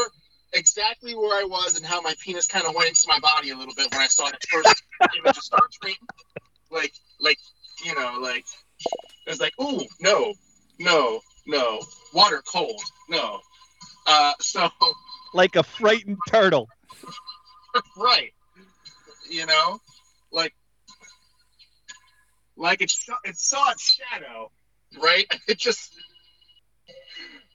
exactly 0.53 1.15
where 1.15 1.39
I 1.39 1.45
was 1.45 1.77
and 1.77 1.85
how 1.85 2.01
my 2.01 2.13
penis 2.21 2.47
kind 2.47 2.65
of 2.65 2.75
went 2.75 2.89
into 2.89 3.05
my 3.07 3.19
body 3.19 3.49
a 3.49 3.57
little 3.57 3.73
bit 3.75 3.91
when 3.91 4.01
I 4.01 4.07
saw 4.07 4.25
the 4.25 4.37
first 4.49 4.83
image 5.17 5.37
of 5.37 5.43
Starscream. 5.43 5.95
Like, 6.71 6.93
like 7.19 7.37
you 7.83 7.95
know, 7.95 8.19
like 8.21 8.45
it 9.25 9.29
was 9.29 9.39
like, 9.39 9.53
ooh, 9.61 9.81
no, 9.99 10.33
no, 10.79 11.19
no, 11.47 11.81
water 12.13 12.41
cold, 12.45 12.81
no. 13.09 13.39
Uh, 14.07 14.33
so 14.39 14.69
Like 15.33 15.55
a 15.55 15.63
frightened 15.63 16.17
turtle. 16.27 16.67
right, 17.97 18.33
you 19.29 19.45
know, 19.45 19.79
like 20.31 20.53
like 22.57 22.81
it 22.81 22.89
saw, 22.89 23.15
it 23.23 23.37
saw 23.37 23.71
its 23.71 23.91
shadow, 23.91 24.51
right? 25.01 25.25
It 25.47 25.59
just 25.59 25.93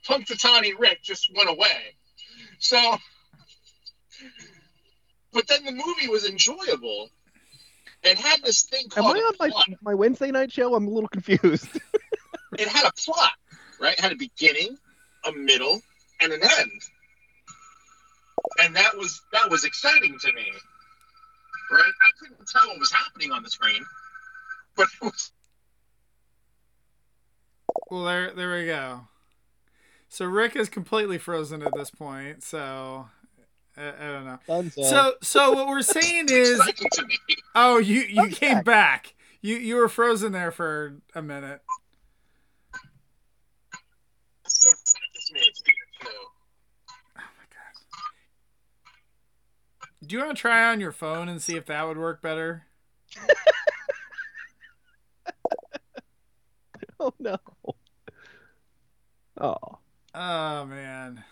Punxsutawney 0.07 0.73
Rick 0.79 1.03
just 1.03 1.31
went 1.35 1.51
away. 1.51 1.95
So, 2.59 2.97
but 5.33 5.47
then 5.49 5.65
the 5.65 5.73
movie 5.73 6.09
was 6.09 6.29
enjoyable. 6.29 7.09
It 8.03 8.19
had 8.19 8.43
this 8.43 8.63
thing 8.63 8.89
called. 8.89 9.17
Am 9.17 9.23
I 9.23 9.27
on 9.27 9.35
my, 9.39 9.51
my 9.83 9.95
Wednesday 9.95 10.31
night 10.31 10.53
show? 10.53 10.75
I'm 10.75 10.87
a 10.87 10.91
little 10.91 11.09
confused. 11.09 11.69
It 12.59 12.67
had 12.67 12.85
a 12.85 12.93
plot, 12.93 13.31
right? 13.81 13.95
It 13.97 14.01
had 14.01 14.11
a 14.11 14.17
beginning, 14.17 14.77
a 15.25 15.31
middle, 15.31 15.81
and 16.21 16.33
an 16.33 16.41
end. 16.43 16.83
And 18.63 18.75
that 18.75 18.97
was 18.97 19.23
that 19.33 19.49
was 19.49 19.65
exciting 19.65 20.19
to 20.19 20.33
me. 20.33 20.47
Right? 21.71 21.93
I 22.03 22.11
couldn't 22.19 22.49
tell 22.49 22.67
what 22.67 22.81
was 22.81 22.91
happening 22.91 23.31
on 23.31 23.45
the 23.45 23.51
screen, 23.51 23.85
but 24.77 24.89
it 25.01 25.05
was 25.05 25.31
well, 27.91 28.05
there, 28.05 28.33
there 28.33 28.57
we 28.57 28.67
go. 28.67 29.03
So 30.09 30.25
Rick 30.27 30.57
is 30.57 30.69
completely 30.69 31.19
frozen 31.19 31.63
at 31.63 31.73
this 31.75 31.91
point. 31.91 32.43
So 32.43 33.07
I, 33.77 33.89
I 33.89 34.13
don't 34.13 34.25
know. 34.25 34.39
Dunzo. 34.49 34.85
So, 34.85 35.15
so 35.23 35.53
what 35.53 35.69
we're 35.69 35.83
saying 35.83 36.27
is, 36.31 36.59
exciting 36.59 36.89
to 36.93 37.07
me. 37.07 37.17
oh, 37.55 37.79
you 37.79 38.01
you 38.03 38.23
I'm 38.23 38.31
came 38.31 38.57
back. 38.57 38.65
back. 38.65 39.15
You 39.41 39.57
you 39.57 39.77
were 39.77 39.89
frozen 39.89 40.33
there 40.33 40.51
for 40.51 40.97
a 41.15 41.23
minute. 41.23 41.63
So 44.47 44.69
it's 44.71 44.95
not 44.95 45.03
just 45.15 45.33
me, 45.33 45.41
it's 45.43 45.61
Peter 45.61 45.77
too. 46.03 46.09
Oh 47.17 47.23
my 47.39 47.47
god. 47.51 47.75
Do 50.07 50.17
you 50.17 50.23
want 50.25 50.37
to 50.37 50.41
try 50.41 50.71
on 50.71 50.81
your 50.81 50.93
phone 50.93 51.29
and 51.29 51.41
see 51.41 51.57
if 51.57 51.67
that 51.67 51.87
would 51.87 51.99
work 51.99 52.21
better? 52.21 52.67
oh 57.01 57.15
no. 57.19 57.37
Oh. 59.41 59.79
Oh 60.15 60.65
man. 60.67 61.25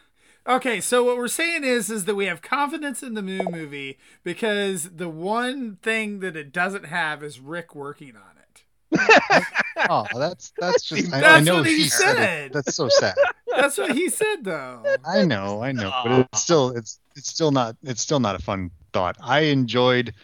Okay, 0.46 0.80
so 0.80 1.04
what 1.04 1.18
we're 1.18 1.28
saying 1.28 1.62
is 1.64 1.90
is 1.90 2.06
that 2.06 2.14
we 2.14 2.24
have 2.26 2.40
confidence 2.40 3.02
in 3.02 3.14
the 3.14 3.22
new 3.22 3.42
movie 3.50 3.98
because 4.24 4.84
the 4.96 5.08
one 5.08 5.76
thing 5.82 6.20
that 6.20 6.36
it 6.36 6.52
doesn't 6.52 6.86
have 6.86 7.22
is 7.22 7.38
Rick 7.38 7.74
working 7.74 8.14
on 8.16 8.22
it. 8.38 9.44
Oh, 9.88 10.06
that's 10.12 10.52
that's 10.58 10.82
just. 10.82 11.12
I, 11.12 11.36
I 11.36 11.40
know 11.40 11.58
what 11.58 11.66
he 11.66 11.84
said 11.84 12.14
it. 12.14 12.16
said. 12.16 12.52
That's 12.52 12.74
so 12.74 12.88
sad. 12.88 13.14
That's 13.46 13.78
what 13.78 13.92
he 13.92 14.08
said 14.08 14.42
though. 14.42 14.82
I 15.06 15.24
know, 15.24 15.62
I 15.62 15.70
know, 15.70 15.92
but 16.04 16.28
it's 16.32 16.42
still 16.42 16.70
it's 16.70 16.98
it's 17.14 17.28
still 17.28 17.52
not 17.52 17.76
it's 17.84 18.02
still 18.02 18.18
not 18.18 18.34
a 18.34 18.40
fun 18.40 18.72
thought. 18.92 19.16
I 19.22 19.40
enjoyed 19.40 20.14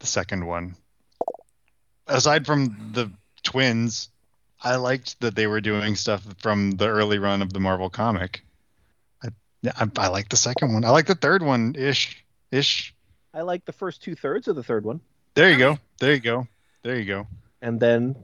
the 0.00 0.06
second 0.06 0.46
one. 0.46 0.74
Aside 2.08 2.44
from 2.44 2.90
the 2.92 3.10
twins, 3.44 4.10
I 4.64 4.76
liked 4.76 5.20
that 5.20 5.34
they 5.34 5.46
were 5.46 5.60
doing 5.60 5.94
stuff 5.94 6.26
from 6.40 6.72
the 6.72 6.88
early 6.88 7.18
run 7.18 7.42
of 7.42 7.52
the 7.52 7.60
Marvel 7.60 7.90
comic. 7.90 8.42
I 9.22 9.28
I, 9.76 9.86
I 9.96 10.08
like 10.08 10.28
the 10.30 10.36
second 10.36 10.72
one. 10.72 10.84
I 10.84 10.90
like 10.90 11.06
the 11.06 11.14
third 11.14 11.42
one 11.42 11.74
ish 11.76 12.24
ish. 12.50 12.94
I 13.32 13.42
like 13.42 13.64
the 13.64 13.72
first 13.72 14.02
two 14.02 14.14
thirds 14.14 14.48
of 14.48 14.56
the 14.56 14.62
third 14.62 14.84
one. 14.84 15.00
There 15.34 15.50
you 15.50 15.58
go. 15.58 15.78
There 16.00 16.12
you 16.14 16.20
go. 16.20 16.46
There 16.82 16.98
you 16.98 17.04
go. 17.04 17.26
And 17.60 17.80
then 17.80 18.16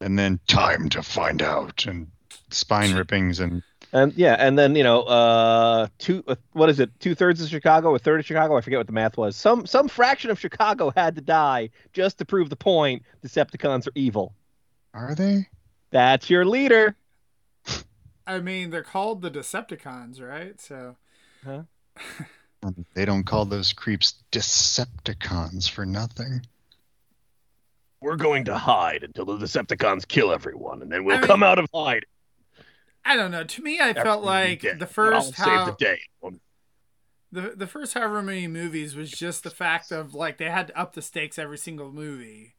And 0.00 0.18
then 0.18 0.40
time 0.46 0.88
to 0.90 1.02
find 1.02 1.40
out 1.42 1.86
and 1.86 2.08
spine 2.50 2.94
rippings 2.94 3.40
and 3.40 3.62
and 3.92 4.12
yeah, 4.14 4.34
and 4.38 4.58
then 4.58 4.74
you 4.74 4.82
know, 4.82 5.02
uh, 5.02 5.86
two 5.98 6.24
uh, 6.26 6.34
what 6.52 6.68
is 6.68 6.80
it? 6.80 6.90
Two 6.98 7.14
thirds 7.14 7.40
of 7.40 7.48
Chicago, 7.48 7.94
a 7.94 7.98
third 7.98 8.20
of 8.20 8.26
Chicago. 8.26 8.56
I 8.56 8.60
forget 8.60 8.78
what 8.78 8.86
the 8.86 8.92
math 8.92 9.16
was. 9.16 9.36
Some 9.36 9.64
some 9.64 9.88
fraction 9.88 10.30
of 10.30 10.40
Chicago 10.40 10.92
had 10.94 11.14
to 11.14 11.20
die 11.22 11.70
just 11.92 12.18
to 12.18 12.24
prove 12.24 12.50
the 12.50 12.56
point. 12.56 13.04
Decepticons 13.24 13.86
are 13.86 13.92
evil. 13.94 14.34
are 14.92 15.14
they? 15.14 15.48
That's 15.90 16.28
your 16.30 16.44
leader. 16.44 16.96
I 18.26 18.40
mean, 18.40 18.70
they're 18.70 18.82
called 18.82 19.22
the 19.22 19.30
Decepticons, 19.30 20.20
right? 20.20 20.60
So 20.60 20.96
Huh? 21.44 21.62
They 22.94 23.04
don't 23.04 23.24
call 23.24 23.44
those 23.44 23.72
creeps 23.72 24.14
Decepticons 24.32 25.70
for 25.70 25.86
nothing. 25.86 26.44
We're 28.00 28.16
going 28.16 28.44
to 28.46 28.58
hide 28.58 29.04
until 29.04 29.24
the 29.24 29.36
Decepticons 29.38 30.06
kill 30.06 30.32
everyone, 30.32 30.82
and 30.82 30.90
then 30.90 31.04
we'll 31.04 31.16
I 31.16 31.20
mean- 31.20 31.28
come 31.28 31.42
out 31.42 31.58
of 31.58 31.68
hide. 31.72 32.04
I 33.04 33.14
don't 33.14 33.30
know. 33.30 33.44
To 33.44 33.62
me, 33.62 33.78
I 33.80 33.92
felt 33.92 34.24
like 34.24 34.62
the 34.62 34.76
I'll 34.80 34.86
first 34.88 35.36
save 35.36 35.46
how 35.46 35.66
the 35.66 35.76
day. 35.78 36.00
the 37.30 37.52
the 37.56 37.66
first 37.68 37.94
however 37.94 38.20
many 38.20 38.48
movies 38.48 38.96
was 38.96 39.12
just 39.12 39.44
the 39.44 39.50
fact 39.50 39.92
of 39.92 40.12
like 40.12 40.38
they 40.38 40.50
had 40.50 40.66
to 40.68 40.76
up 40.78 40.94
the 40.94 41.02
stakes 41.02 41.38
every 41.38 41.56
single 41.58 41.92
movie. 41.92 42.56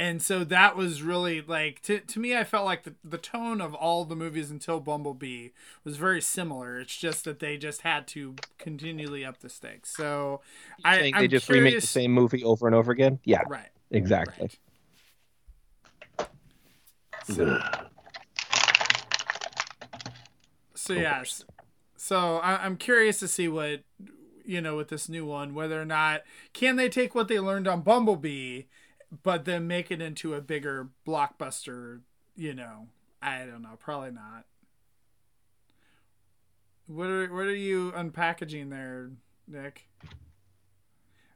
And 0.00 0.22
so 0.22 0.44
that 0.44 0.76
was 0.76 1.02
really 1.02 1.42
like 1.42 1.82
to, 1.82 2.00
to 2.00 2.18
me 2.18 2.34
I 2.34 2.42
felt 2.42 2.64
like 2.64 2.84
the, 2.84 2.94
the 3.04 3.18
tone 3.18 3.60
of 3.60 3.74
all 3.74 4.06
the 4.06 4.16
movies 4.16 4.50
until 4.50 4.80
Bumblebee 4.80 5.50
was 5.84 5.98
very 5.98 6.22
similar. 6.22 6.80
It's 6.80 6.96
just 6.96 7.24
that 7.26 7.38
they 7.38 7.58
just 7.58 7.82
had 7.82 8.06
to 8.08 8.34
continually 8.56 9.26
up 9.26 9.40
the 9.40 9.50
stakes. 9.50 9.94
So 9.94 10.40
I 10.82 10.98
Saying 11.00 11.14
I'm 11.16 11.20
they 11.20 11.28
just 11.28 11.50
remake 11.50 11.82
the 11.82 11.86
same 11.86 12.12
movie 12.12 12.42
over 12.42 12.66
and 12.66 12.74
over 12.74 12.90
again. 12.92 13.18
Yeah, 13.24 13.42
Right. 13.46 13.68
exactly. 13.90 14.48
right. 16.18 16.28
So, 17.24 17.60
so 20.74 20.92
yes. 20.94 21.44
So 21.98 22.38
I, 22.38 22.64
I'm 22.64 22.78
curious 22.78 23.18
to 23.18 23.28
see 23.28 23.48
what 23.48 23.82
you 24.46 24.62
know 24.62 24.78
with 24.78 24.88
this 24.88 25.10
new 25.10 25.26
one, 25.26 25.54
whether 25.54 25.78
or 25.78 25.84
not 25.84 26.22
can 26.54 26.76
they 26.76 26.88
take 26.88 27.14
what 27.14 27.28
they 27.28 27.38
learned 27.38 27.68
on 27.68 27.82
Bumblebee, 27.82 28.62
but 29.22 29.44
then 29.44 29.66
make 29.66 29.90
it 29.90 30.00
into 30.00 30.34
a 30.34 30.40
bigger 30.40 30.88
blockbuster. 31.06 32.00
You 32.36 32.54
know, 32.54 32.88
I 33.20 33.38
don't 33.44 33.62
know. 33.62 33.76
Probably 33.78 34.10
not. 34.12 34.44
What 36.86 37.06
are 37.08 37.26
what 37.32 37.44
are 37.46 37.54
you 37.54 37.92
unpackaging 37.92 38.70
there, 38.70 39.10
Nick? 39.46 39.86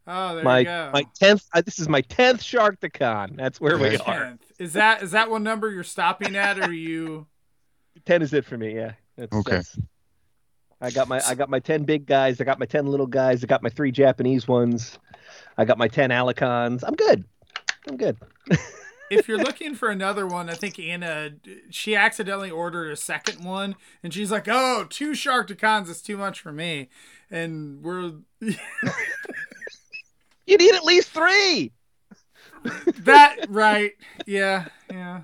Oh, 0.07 0.35
there 0.35 0.45
my 0.45 0.59
you 0.59 0.65
go. 0.67 0.91
my 0.93 1.05
tenth. 1.19 1.47
Uh, 1.55 1.63
this 1.63 1.79
is 1.79 1.89
my 1.89 2.01
tenth 2.03 2.43
Sharkticon. 2.43 3.37
That's 3.37 3.61
where 3.61 3.79
we 3.79 3.91
Yes. 3.93 4.01
are. 4.03 4.37
Is 4.59 4.73
that 4.75 5.03
is 5.03 5.13
that 5.13 5.31
what 5.31 5.43
number 5.43 5.71
you're 5.71 5.85
stopping 5.85 6.37
at, 6.37 6.59
or 6.59 6.65
are 6.65 6.73
you? 6.73 7.27
Ten 8.05 8.21
is 8.21 8.33
it 8.33 8.45
for 8.45 8.59
me. 8.59 8.75
Yeah. 8.75 8.93
That's, 9.17 9.33
Okay. 9.33 9.51
that's- 9.53 9.79
I 10.81 10.91
got 10.91 11.09
my 11.09 11.21
I 11.27 11.35
got 11.35 11.49
my 11.49 11.61
ten 11.61 11.85
big 11.85 12.05
guys. 12.05 12.41
I 12.41 12.45
got 12.45 12.59
my 12.59 12.67
ten 12.67 12.87
little 12.87 13.07
guys. 13.07 13.43
I 13.43 13.47
got 13.47 13.63
my 13.63 13.71
three 13.71 13.93
Japanese 13.93 14.47
ones. 14.49 14.99
I 15.57 15.65
got 15.65 15.79
my 15.79 15.89
ten 15.89 16.11
Alicons. 16.11 16.83
I'm 16.87 16.95
good. 16.95 17.25
I'm 17.89 17.97
good. 17.97 18.17
if 19.11 19.29
you're 19.29 19.39
looking 19.39 19.75
for 19.75 19.91
another 19.91 20.27
one, 20.27 20.49
I 20.49 20.55
think 20.55 20.79
Anna 20.79 21.31
she 21.71 21.95
accidentally 21.97 22.51
ordered 22.51 22.91
a 22.91 22.97
second 22.97 23.45
one, 23.45 23.77
and 24.03 24.13
she's 24.13 24.31
like, 24.31 24.47
"Oh, 24.49 24.87
two 24.89 25.13
Sharkticons 25.13 25.89
is 25.89 26.03
too 26.03 26.17
much 26.17 26.41
for 26.41 26.53
me," 26.53 26.89
and 27.31 27.83
we're 27.83 28.13
You 30.47 30.59
need 30.59 30.75
at 30.75 30.85
least 30.85 31.11
three. 31.11 31.73
that 33.01 33.47
right, 33.49 33.93
yeah, 34.27 34.67
yeah. 34.91 35.23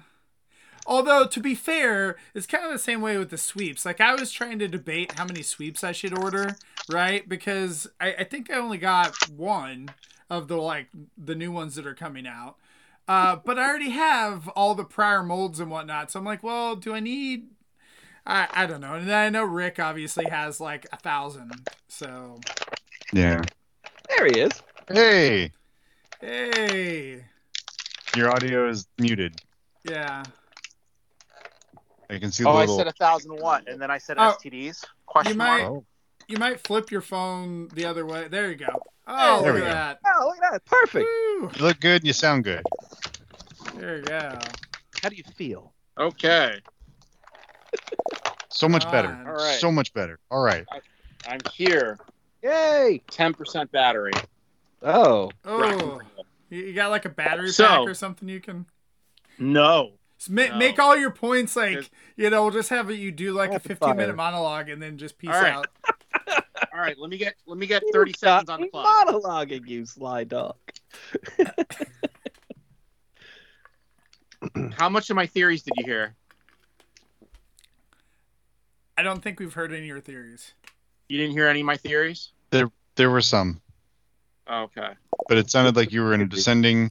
Although 0.86 1.26
to 1.26 1.40
be 1.40 1.54
fair, 1.54 2.16
it's 2.34 2.46
kind 2.46 2.64
of 2.64 2.72
the 2.72 2.78
same 2.78 3.00
way 3.00 3.18
with 3.18 3.30
the 3.30 3.38
sweeps. 3.38 3.84
Like 3.84 4.00
I 4.00 4.14
was 4.14 4.32
trying 4.32 4.58
to 4.60 4.68
debate 4.68 5.12
how 5.12 5.24
many 5.24 5.42
sweeps 5.42 5.84
I 5.84 5.92
should 5.92 6.18
order, 6.18 6.56
right? 6.90 7.28
Because 7.28 7.86
I, 8.00 8.14
I 8.14 8.24
think 8.24 8.50
I 8.50 8.54
only 8.54 8.78
got 8.78 9.14
one 9.30 9.90
of 10.30 10.48
the 10.48 10.56
like 10.56 10.86
the 11.18 11.34
new 11.34 11.52
ones 11.52 11.74
that 11.74 11.86
are 11.86 11.94
coming 11.94 12.26
out. 12.26 12.56
Uh, 13.08 13.36
but 13.36 13.58
I 13.58 13.68
already 13.68 13.90
have 13.90 14.46
all 14.50 14.74
the 14.76 14.84
prior 14.84 15.22
molds 15.22 15.58
and 15.58 15.70
whatnot. 15.70 16.10
So 16.12 16.20
I'm 16.20 16.24
like, 16.24 16.42
well, 16.44 16.76
do 16.76 16.94
I 16.94 17.00
need 17.00 17.48
I, 18.26 18.46
I 18.52 18.66
don't 18.66 18.80
know. 18.80 18.94
And 18.94 19.08
then 19.08 19.16
I 19.18 19.28
know 19.30 19.44
Rick 19.44 19.78
obviously 19.80 20.26
has 20.28 20.60
like 20.60 20.86
a 20.92 20.96
thousand. 20.96 21.52
So 21.88 22.38
Yeah. 23.12 23.42
There 24.08 24.26
he 24.26 24.40
is. 24.40 24.52
Hey, 24.88 25.52
hey. 26.20 27.24
your 28.16 28.30
audio 28.30 28.68
is 28.68 28.86
muted. 28.98 29.40
Yeah. 29.84 30.22
I 32.08 32.18
can 32.18 32.30
see 32.32 32.42
the 32.44 32.50
Oh, 32.50 32.56
I 32.56 32.66
said 32.66 32.88
a 32.88 32.92
thousand 32.92 33.32
what? 33.40 33.68
And 33.68 33.80
then 33.80 33.90
I 33.90 33.98
said 33.98 34.16
Oh, 34.18 34.36
STDs? 34.40 34.84
Question 35.06 35.32
you 35.32 35.38
mark. 35.38 35.62
might- 35.62 35.68
oh, 35.68 35.84
you 36.30 36.38
might 36.38 36.60
flip 36.60 36.90
your 36.90 37.00
phone 37.00 37.68
the 37.74 37.84
other 37.84 38.06
way. 38.06 38.28
There 38.28 38.48
you 38.48 38.56
go. 38.56 38.80
Oh, 39.06 39.42
There 39.42 39.52
look 39.54 39.62
at 39.64 39.66
go. 39.66 39.72
that. 39.72 39.98
Oh, 40.06 40.26
look 40.26 40.36
at 40.44 40.52
that. 40.52 40.64
Perfect. 40.64 41.04
Woo. 41.06 41.50
You 41.56 41.62
look 41.64 41.80
good. 41.80 42.04
You 42.06 42.12
sound 42.12 42.44
good. 42.44 42.62
There 43.76 43.96
you 43.98 44.02
go. 44.02 44.38
How 45.02 45.08
do 45.08 45.16
you 45.16 45.24
feel? 45.36 45.72
Okay, 45.98 46.58
So 48.50 48.68
much 48.68 48.90
better. 48.90 49.08
All 49.26 49.34
right. 49.34 49.58
So 49.60 49.70
much 49.70 49.92
better. 49.92 50.18
All 50.30 50.42
right. 50.42 50.64
I'm 51.28 51.40
here. 51.52 51.98
Yay! 52.42 53.02
Ten 53.10 53.34
percent 53.34 53.70
battery. 53.72 54.12
Oh. 54.82 55.30
Oh, 55.44 56.00
you 56.48 56.58
you 56.58 56.72
got 56.72 56.90
like 56.90 57.04
a 57.04 57.10
battery 57.10 57.50
So- 57.50 57.66
pack 57.66 57.80
or 57.80 57.94
something 57.94 58.28
you 58.28 58.40
can 58.40 58.66
No. 59.38 59.92
So 60.18 60.32
ma- 60.32 60.46
No. 60.46 60.56
make 60.56 60.78
all 60.78 60.96
your 60.96 61.10
points 61.10 61.54
like 61.56 61.72
There's- 61.72 61.90
you 62.16 62.30
know. 62.30 62.42
We'll 62.42 62.50
just 62.52 62.70
have 62.70 62.90
you 62.90 63.12
do 63.12 63.32
like 63.32 63.50
a 63.50 63.54
Rapid 63.54 63.68
15 63.78 63.96
minute 63.96 64.16
monologue 64.16 64.68
and 64.70 64.80
then 64.82 64.96
just 64.98 65.18
peace 65.18 65.30
All 65.30 65.40
right. 65.42 65.52
out. 65.52 65.66
All 66.72 66.78
right, 66.78 66.98
let 66.98 67.10
me 67.10 67.18
get 67.18 67.34
let 67.46 67.58
me 67.58 67.66
get 67.66 67.82
thirty 67.92 68.12
seconds 68.16 68.48
on 68.48 68.60
the 68.60 68.68
clock. 68.68 69.06
Monologuing, 69.06 69.66
you 69.66 69.84
sly 69.86 70.24
dog. 70.24 70.56
How 74.72 74.88
much 74.88 75.10
of 75.10 75.16
my 75.16 75.26
theories 75.26 75.62
did 75.62 75.74
you 75.76 75.84
hear? 75.84 76.14
I 78.96 79.02
don't 79.02 79.22
think 79.22 79.38
we've 79.40 79.52
heard 79.52 79.72
any 79.72 79.80
of 79.82 79.86
your 79.86 80.00
theories. 80.00 80.54
You 81.08 81.18
didn't 81.18 81.32
hear 81.32 81.48
any 81.48 81.60
of 81.60 81.66
my 81.66 81.76
theories? 81.76 82.32
There 82.50 82.70
There 82.96 83.10
were 83.10 83.20
some, 83.20 83.60
oh, 84.46 84.62
Okay. 84.64 84.92
but 85.28 85.38
it 85.38 85.50
sounded 85.50 85.76
like 85.76 85.92
you 85.92 86.02
were 86.02 86.14
in 86.14 86.20
a 86.20 86.26
descending, 86.26 86.90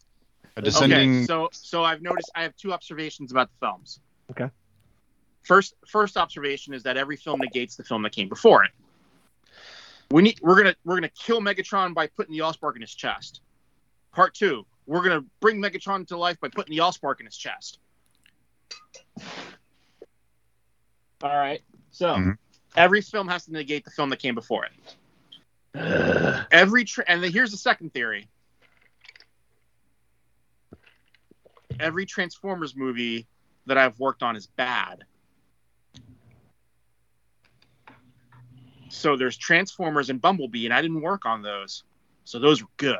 a 0.57 0.61
descending. 0.61 1.17
Okay. 1.17 1.25
So 1.25 1.49
so 1.51 1.83
I've 1.83 2.01
noticed 2.01 2.31
I 2.35 2.43
have 2.43 2.55
two 2.55 2.73
observations 2.73 3.31
about 3.31 3.49
the 3.49 3.65
films. 3.65 3.99
Okay. 4.31 4.49
First 5.43 5.73
first 5.87 6.17
observation 6.17 6.73
is 6.73 6.83
that 6.83 6.97
every 6.97 7.15
film 7.15 7.39
negates 7.39 7.75
the 7.75 7.83
film 7.83 8.03
that 8.03 8.11
came 8.11 8.29
before 8.29 8.63
it. 8.63 8.71
We 10.11 10.23
need 10.23 10.39
we're 10.41 10.57
gonna 10.57 10.75
we're 10.83 10.95
gonna 10.95 11.09
kill 11.09 11.39
Megatron 11.39 11.93
by 11.93 12.07
putting 12.07 12.33
the 12.35 12.39
Allspark 12.43 12.75
in 12.75 12.81
his 12.81 12.93
chest. 12.93 13.41
Part 14.11 14.33
two, 14.33 14.65
we're 14.87 15.03
gonna 15.03 15.23
bring 15.39 15.61
Megatron 15.61 16.07
to 16.07 16.17
life 16.17 16.39
by 16.39 16.49
putting 16.49 16.75
the 16.75 16.81
Allspark 16.81 17.19
in 17.19 17.27
his 17.27 17.37
chest. 17.37 17.79
All 21.21 21.35
right. 21.35 21.61
So 21.91 22.15
Mhm. 22.15 22.37
every 22.75 23.01
film 23.01 23.27
has 23.27 23.45
to 23.45 23.51
negate 23.51 23.85
the 23.85 23.91
film 23.91 24.09
that 24.09 24.17
came 24.17 24.33
before 24.35 24.65
it. 24.65 24.71
Every 26.51 26.85
tra- 26.85 27.05
and 27.07 27.23
then 27.23 27.31
here's 27.31 27.51
the 27.51 27.57
second 27.57 27.93
theory. 27.93 28.27
Every 31.79 32.05
Transformers 32.05 32.75
movie 32.75 33.27
that 33.67 33.77
I've 33.77 33.99
worked 33.99 34.23
on 34.23 34.35
is 34.35 34.47
bad. 34.47 35.05
So 38.89 39.15
there's 39.15 39.37
Transformers 39.37 40.09
and 40.09 40.19
Bumblebee, 40.21 40.65
and 40.65 40.73
I 40.73 40.81
didn't 40.81 41.01
work 41.01 41.25
on 41.25 41.41
those. 41.41 41.83
So 42.25 42.39
those 42.39 42.61
were 42.61 42.69
good. 42.77 42.97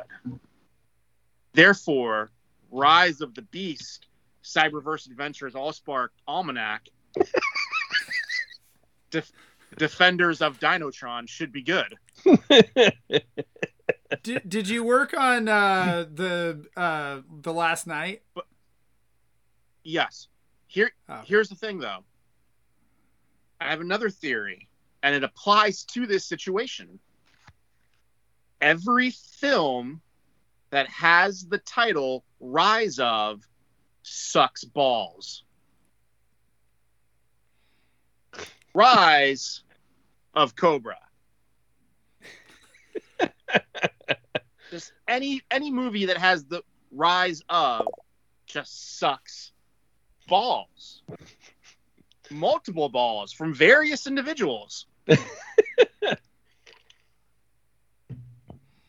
Therefore, 1.52 2.30
Rise 2.70 3.20
of 3.20 3.34
the 3.34 3.42
Beast, 3.42 4.06
Cyberverse 4.44 5.06
Adventures, 5.10 5.54
Allspark, 5.54 6.08
Almanac, 6.28 6.88
Def- 9.10 9.32
Defenders 9.76 10.40
of 10.42 10.58
Dinotron 10.60 11.28
should 11.28 11.52
be 11.52 11.62
good. 11.62 11.94
did, 14.22 14.42
did 14.48 14.68
you 14.68 14.84
work 14.84 15.14
on 15.16 15.48
uh, 15.48 16.06
the 16.12 16.64
uh, 16.76 17.20
the 17.42 17.52
Last 17.52 17.86
Knight? 17.86 18.22
Yes. 19.82 20.28
Here, 20.66 20.92
Oh. 21.08 21.22
here's 21.24 21.48
the 21.48 21.56
thing, 21.56 21.78
though. 21.78 22.04
I 23.60 23.70
have 23.70 23.80
another 23.80 24.08
theory, 24.08 24.68
and 25.02 25.14
it 25.14 25.24
applies 25.24 25.84
to 25.84 26.06
this 26.06 26.24
situation. 26.24 26.98
Every 28.60 29.10
film 29.10 30.00
that 30.70 30.88
has 30.88 31.46
the 31.46 31.58
title 31.58 32.24
"Rise 32.40 32.98
of" 32.98 33.42
sucks 34.02 34.64
balls. 34.64 35.44
Rise 38.74 39.62
of 40.34 40.54
Cobra. 40.54 40.98
Just 44.70 44.92
any 45.08 45.42
any 45.50 45.70
movie 45.70 46.06
that 46.06 46.18
has 46.18 46.44
the 46.44 46.62
rise 46.92 47.42
of 47.48 47.86
just 48.46 48.98
sucks 48.98 49.52
balls. 50.28 51.02
Multiple 52.30 52.88
balls 52.88 53.32
from 53.32 53.52
various 53.52 54.06
individuals. 54.06 54.86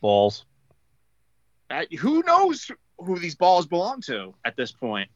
Balls. 0.00 0.44
Uh, 1.70 1.84
who 1.98 2.22
knows 2.24 2.70
who 2.98 3.18
these 3.18 3.34
balls 3.34 3.66
belong 3.66 4.00
to 4.02 4.34
at 4.44 4.56
this 4.56 4.72
point? 4.72 5.08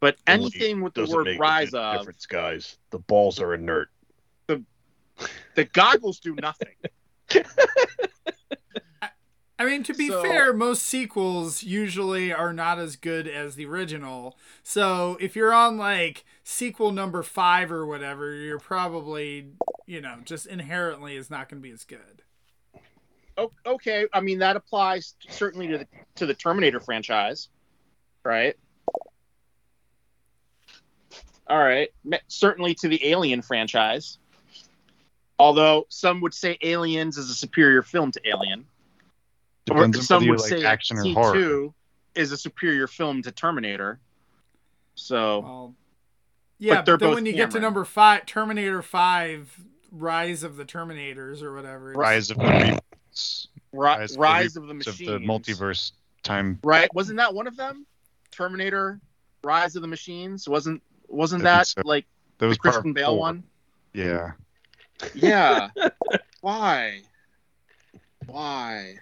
But 0.00 0.16
anything 0.26 0.82
with 0.82 0.94
the 0.94 1.06
word 1.06 1.28
rise 1.38 1.74
a 1.74 1.78
of, 1.80 1.98
difference, 2.00 2.26
guys. 2.26 2.78
The 2.90 2.98
balls 2.98 3.40
are 3.40 3.54
inert. 3.54 3.88
the 4.46 4.62
the 5.54 5.64
goggles 5.64 6.20
do 6.20 6.34
nothing. 6.34 6.74
I 9.58 9.64
mean, 9.64 9.82
to 9.84 9.94
be 9.94 10.08
So- 10.08 10.20
fair, 10.22 10.52
most 10.52 10.82
sequels 10.82 11.62
usually 11.62 12.30
are 12.32 12.52
not 12.52 12.78
as 12.78 12.96
good 12.96 13.26
as 13.26 13.54
the 13.54 13.64
original. 13.64 14.36
So 14.62 15.16
if 15.18 15.34
you're 15.34 15.54
on 15.54 15.78
like 15.78 16.26
sequel 16.44 16.92
number 16.92 17.22
five 17.22 17.72
or 17.72 17.86
whatever, 17.86 18.34
you're 18.34 18.58
probably, 18.58 19.46
you 19.86 20.00
know, 20.00 20.16
just 20.24 20.46
inherently 20.46 21.16
is 21.16 21.30
not 21.30 21.48
going 21.48 21.62
to 21.62 21.66
be 21.66 21.72
as 21.72 21.84
good. 21.84 22.22
O- 23.38 23.52
okay, 23.64 24.06
I 24.12 24.20
mean 24.20 24.38
that 24.38 24.56
applies 24.56 25.14
certainly 25.28 25.68
to 25.68 25.78
the 25.78 25.86
to 26.16 26.26
the 26.26 26.34
Terminator 26.34 26.80
franchise, 26.80 27.48
right? 28.24 28.56
All 31.48 31.58
right, 31.58 31.90
certainly 32.28 32.74
to 32.76 32.88
the 32.88 33.06
Alien 33.06 33.42
franchise. 33.42 34.18
Although 35.38 35.86
some 35.90 36.20
would 36.22 36.34
say 36.34 36.58
Aliens 36.62 37.18
is 37.18 37.30
a 37.30 37.34
superior 37.34 37.82
film 37.82 38.10
to 38.12 38.20
Alien, 38.26 38.64
Depends 39.66 39.98
or 39.98 40.02
some 40.02 40.16
whether 40.16 40.24
you 40.24 40.30
would 40.32 40.40
like 40.40 40.48
say 40.48 40.64
action 40.64 40.96
or 40.96 41.04
T2 41.04 41.14
horror. 41.14 41.68
is 42.14 42.32
a 42.32 42.36
superior 42.36 42.86
film 42.86 43.22
to 43.22 43.30
Terminator. 43.30 44.00
So 44.94 45.40
Well, 45.40 45.74
yeah, 46.58 46.76
but, 46.76 46.86
they're 46.86 46.96
then 46.96 47.14
when 47.14 47.26
you 47.26 47.34
get 47.34 47.50
to 47.50 47.60
number 47.60 47.84
five, 47.84 48.24
Terminator 48.24 48.80
Five, 48.80 49.54
Rise 50.00 50.42
of 50.42 50.56
the 50.56 50.64
Terminators 50.64 51.42
or 51.42 51.54
whatever. 51.54 51.92
Rise 51.92 52.30
of 52.30 52.38
the 52.38 52.80
Rise 53.72 54.16
Rise, 54.16 54.56
of 54.56 54.64
of 54.64 54.68
the 54.68 54.90
of 54.90 54.98
the 54.98 55.18
multiverse 55.18 55.92
time. 56.22 56.58
right? 56.62 56.92
Wasn't 56.94 57.16
that 57.18 57.34
one 57.34 57.46
of 57.46 57.56
them? 57.56 57.86
Terminator, 58.30 59.00
Rise 59.42 59.76
of 59.76 59.82
the 59.82 59.88
Machines. 59.88 60.48
Wasn't 60.48 60.82
wasn't 61.08 61.42
I 61.42 61.44
that 61.44 61.66
so. 61.68 61.82
like 61.84 62.06
That 62.38 62.46
was 62.46 62.58
part 62.58 62.74
Christian 62.74 62.92
Bale 62.92 63.10
four. 63.10 63.18
one? 63.18 63.42
Yeah. 63.92 64.32
Yeah. 65.14 65.68
Why? 66.40 67.02
Why? 68.26 68.96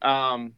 Um. 0.00 0.54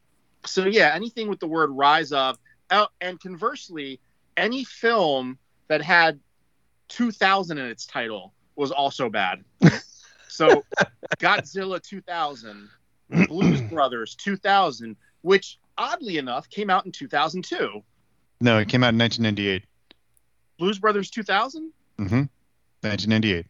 So 0.46 0.66
yeah, 0.66 0.92
anything 0.94 1.28
with 1.28 1.40
the 1.40 1.46
word 1.46 1.70
"rise 1.70 2.12
of," 2.12 2.38
oh, 2.70 2.88
and 3.00 3.20
conversely, 3.20 4.00
any 4.36 4.64
film 4.64 5.38
that 5.68 5.82
had 5.82 6.20
2000 6.88 7.58
in 7.58 7.66
its 7.66 7.86
title 7.86 8.32
was 8.56 8.70
also 8.70 9.08
bad. 9.08 9.44
so, 10.28 10.64
Godzilla 11.18 11.82
2000, 11.82 12.68
Blues 13.28 13.60
Brothers 13.70 14.14
2000, 14.16 14.96
which 15.22 15.58
oddly 15.76 16.18
enough 16.18 16.48
came 16.48 16.70
out 16.70 16.86
in 16.86 16.92
2002. 16.92 17.82
No, 18.40 18.58
it 18.58 18.68
came 18.68 18.84
out 18.84 18.94
in 18.94 18.98
1998. 18.98 19.64
Blues 20.58 20.78
Brothers 20.78 21.10
2000. 21.10 21.72
Mm-hmm. 21.98 22.14
1998. 22.82 23.46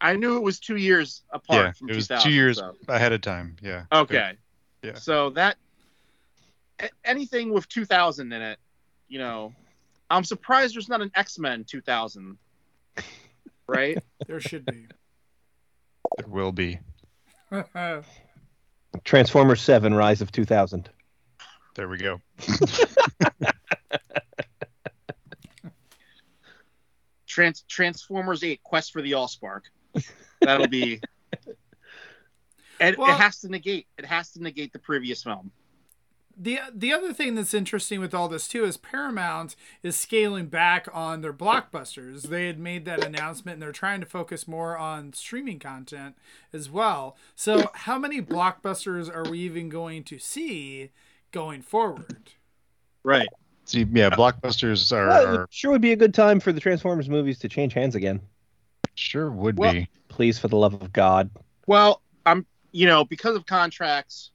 I 0.00 0.16
knew 0.16 0.36
it 0.36 0.42
was 0.42 0.58
two 0.58 0.76
years 0.76 1.22
apart. 1.30 1.66
Yeah, 1.66 1.72
from 1.72 1.90
it 1.90 1.96
was 1.96 2.08
two 2.22 2.32
years 2.32 2.58
so- 2.58 2.74
ahead 2.88 3.12
of 3.12 3.20
time. 3.20 3.56
Yeah. 3.62 3.84
Okay. 3.92 4.34
Yeah. 4.82 4.94
So 4.94 5.30
that 5.30 5.56
anything 7.04 7.52
with 7.52 7.68
2000 7.68 8.32
in 8.32 8.42
it, 8.42 8.58
you 9.08 9.18
know, 9.20 9.54
I'm 10.10 10.24
surprised 10.24 10.74
there's 10.74 10.88
not 10.88 11.00
an 11.00 11.12
X-Men 11.14 11.64
2000. 11.64 12.36
Right? 13.66 13.98
There 14.26 14.40
should 14.40 14.64
be. 14.66 14.86
It 16.18 16.28
will 16.28 16.52
be. 16.52 16.78
Transformers 19.04 19.60
7 19.60 19.92
Rise 19.94 20.20
of 20.22 20.30
2000. 20.30 20.88
There 21.74 21.88
we 21.88 21.98
go. 21.98 22.20
Trans- 27.26 27.62
Transformers 27.62 28.44
8 28.44 28.62
Quest 28.62 28.92
for 28.92 29.02
the 29.02 29.12
Allspark. 29.12 29.62
That'll 30.40 30.68
be 30.68 31.00
and 32.82 32.96
Well- 32.96 33.14
it 33.14 33.20
has 33.20 33.38
to 33.40 33.48
negate 33.48 33.86
it 33.96 34.04
has 34.04 34.32
to 34.32 34.42
negate 34.42 34.72
the 34.72 34.78
previous 34.78 35.22
film. 35.22 35.50
The 36.36 36.58
the 36.74 36.92
other 36.92 37.12
thing 37.12 37.34
that's 37.34 37.54
interesting 37.54 38.00
with 38.00 38.14
all 38.14 38.28
this 38.28 38.48
too 38.48 38.64
is 38.64 38.76
Paramount 38.76 39.56
is 39.82 39.96
scaling 39.96 40.46
back 40.46 40.88
on 40.92 41.20
their 41.20 41.32
blockbusters. 41.32 42.22
They 42.22 42.46
had 42.46 42.58
made 42.58 42.84
that 42.86 43.04
announcement 43.04 43.54
and 43.56 43.62
they're 43.62 43.72
trying 43.72 44.00
to 44.00 44.06
focus 44.06 44.48
more 44.48 44.76
on 44.76 45.12
streaming 45.12 45.58
content 45.58 46.16
as 46.52 46.68
well. 46.70 47.16
So 47.36 47.70
how 47.74 47.98
many 47.98 48.20
blockbusters 48.22 49.14
are 49.14 49.30
we 49.30 49.40
even 49.40 49.68
going 49.68 50.04
to 50.04 50.18
see 50.18 50.90
going 51.30 51.62
forward? 51.62 52.30
Right. 53.04 53.28
See, 53.64 53.86
yeah, 53.92 54.10
blockbusters 54.10 54.92
are, 54.92 55.08
Well, 55.08 55.36
are 55.38 55.46
sure 55.50 55.70
would 55.70 55.80
be 55.80 55.92
a 55.92 55.96
good 55.96 56.12
time 56.14 56.40
for 56.40 56.52
the 56.52 56.60
Transformers 56.60 57.08
movies 57.08 57.38
to 57.40 57.48
change 57.48 57.72
hands 57.74 57.94
again. 57.94 58.20
sure 58.94 59.30
would 59.30 59.58
Well- 59.58 59.72
be. 59.72 59.88
Please, 60.08 60.38
for 60.38 60.48
the 60.48 60.56
love 60.56 60.74
of 60.74 60.92
God. 60.92 61.30
Well, 61.66 62.02
I'm 62.26 62.44
you 62.72 62.86
know 62.86 63.02
because 63.04 63.34
of 63.36 63.46
contracts, 63.46 64.30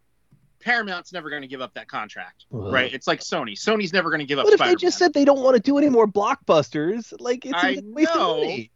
Paramount's 0.68 1.14
never 1.14 1.30
going 1.30 1.44
to 1.44 1.48
give 1.48 1.62
up 1.62 1.74
that 1.76 1.88
contract. 1.88 2.44
Ugh. 2.54 2.74
Right. 2.74 2.94
It's 2.94 3.08
like 3.08 3.22
Sony. 3.22 3.54
Sony's 3.54 3.94
never 3.94 4.10
going 4.10 4.20
to 4.20 4.26
give 4.26 4.38
up. 4.38 4.44
What 4.44 4.54
if 4.54 4.60
they 4.60 4.66
Spider-Man. 4.66 4.80
just 4.80 4.98
said 4.98 5.14
they 5.14 5.24
don't 5.24 5.40
want 5.40 5.56
to 5.56 5.62
do 5.62 5.78
any 5.78 5.88
more 5.88 6.06
blockbusters? 6.06 7.14
Like 7.22 7.46
it's 7.46 7.54
I 7.56 7.70
a 7.70 7.82
waste 7.84 8.10
of 8.12 8.16
know. 8.18 8.38
money. 8.42 8.72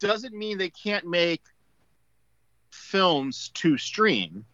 doesn't 0.00 0.32
mean 0.32 0.56
they 0.56 0.70
can't 0.70 1.04
make 1.06 1.42
films 2.70 3.50
to 3.54 3.76
stream. 3.76 4.46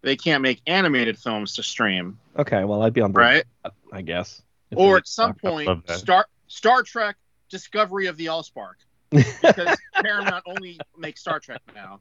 They 0.00 0.16
can't 0.16 0.40
make 0.42 0.62
animated 0.66 1.18
films 1.18 1.56
to 1.56 1.62
stream, 1.62 2.18
Okay, 2.38 2.64
well 2.64 2.82
I'd 2.82 2.94
be 2.94 3.02
on 3.02 3.12
board. 3.12 3.20
right? 3.22 3.44
that, 3.64 3.72
I 3.92 4.00
guess. 4.00 4.40
Or 4.74 4.96
at 4.96 5.06
some 5.06 5.34
point. 5.34 5.68
Star 5.90 6.24
Star 6.46 6.82
Trek 6.84 7.16
Discovery 7.50 8.06
of 8.06 8.16
the 8.16 8.26
Allspark, 8.26 8.74
because 9.10 9.76
Paramount 9.94 10.44
only 10.46 10.78
makes 10.96 11.20
Star 11.20 11.38
Trek 11.40 11.60
now, 11.74 12.00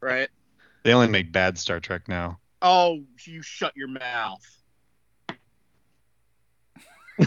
right? 0.00 0.28
They 0.82 0.92
only 0.92 1.08
make 1.08 1.30
bad 1.30 1.56
Star 1.58 1.78
Trek 1.78 2.08
now. 2.08 2.40
Oh, 2.60 3.04
you 3.24 3.42
shut 3.42 3.76
your 3.76 3.88
mouth. 3.88 4.42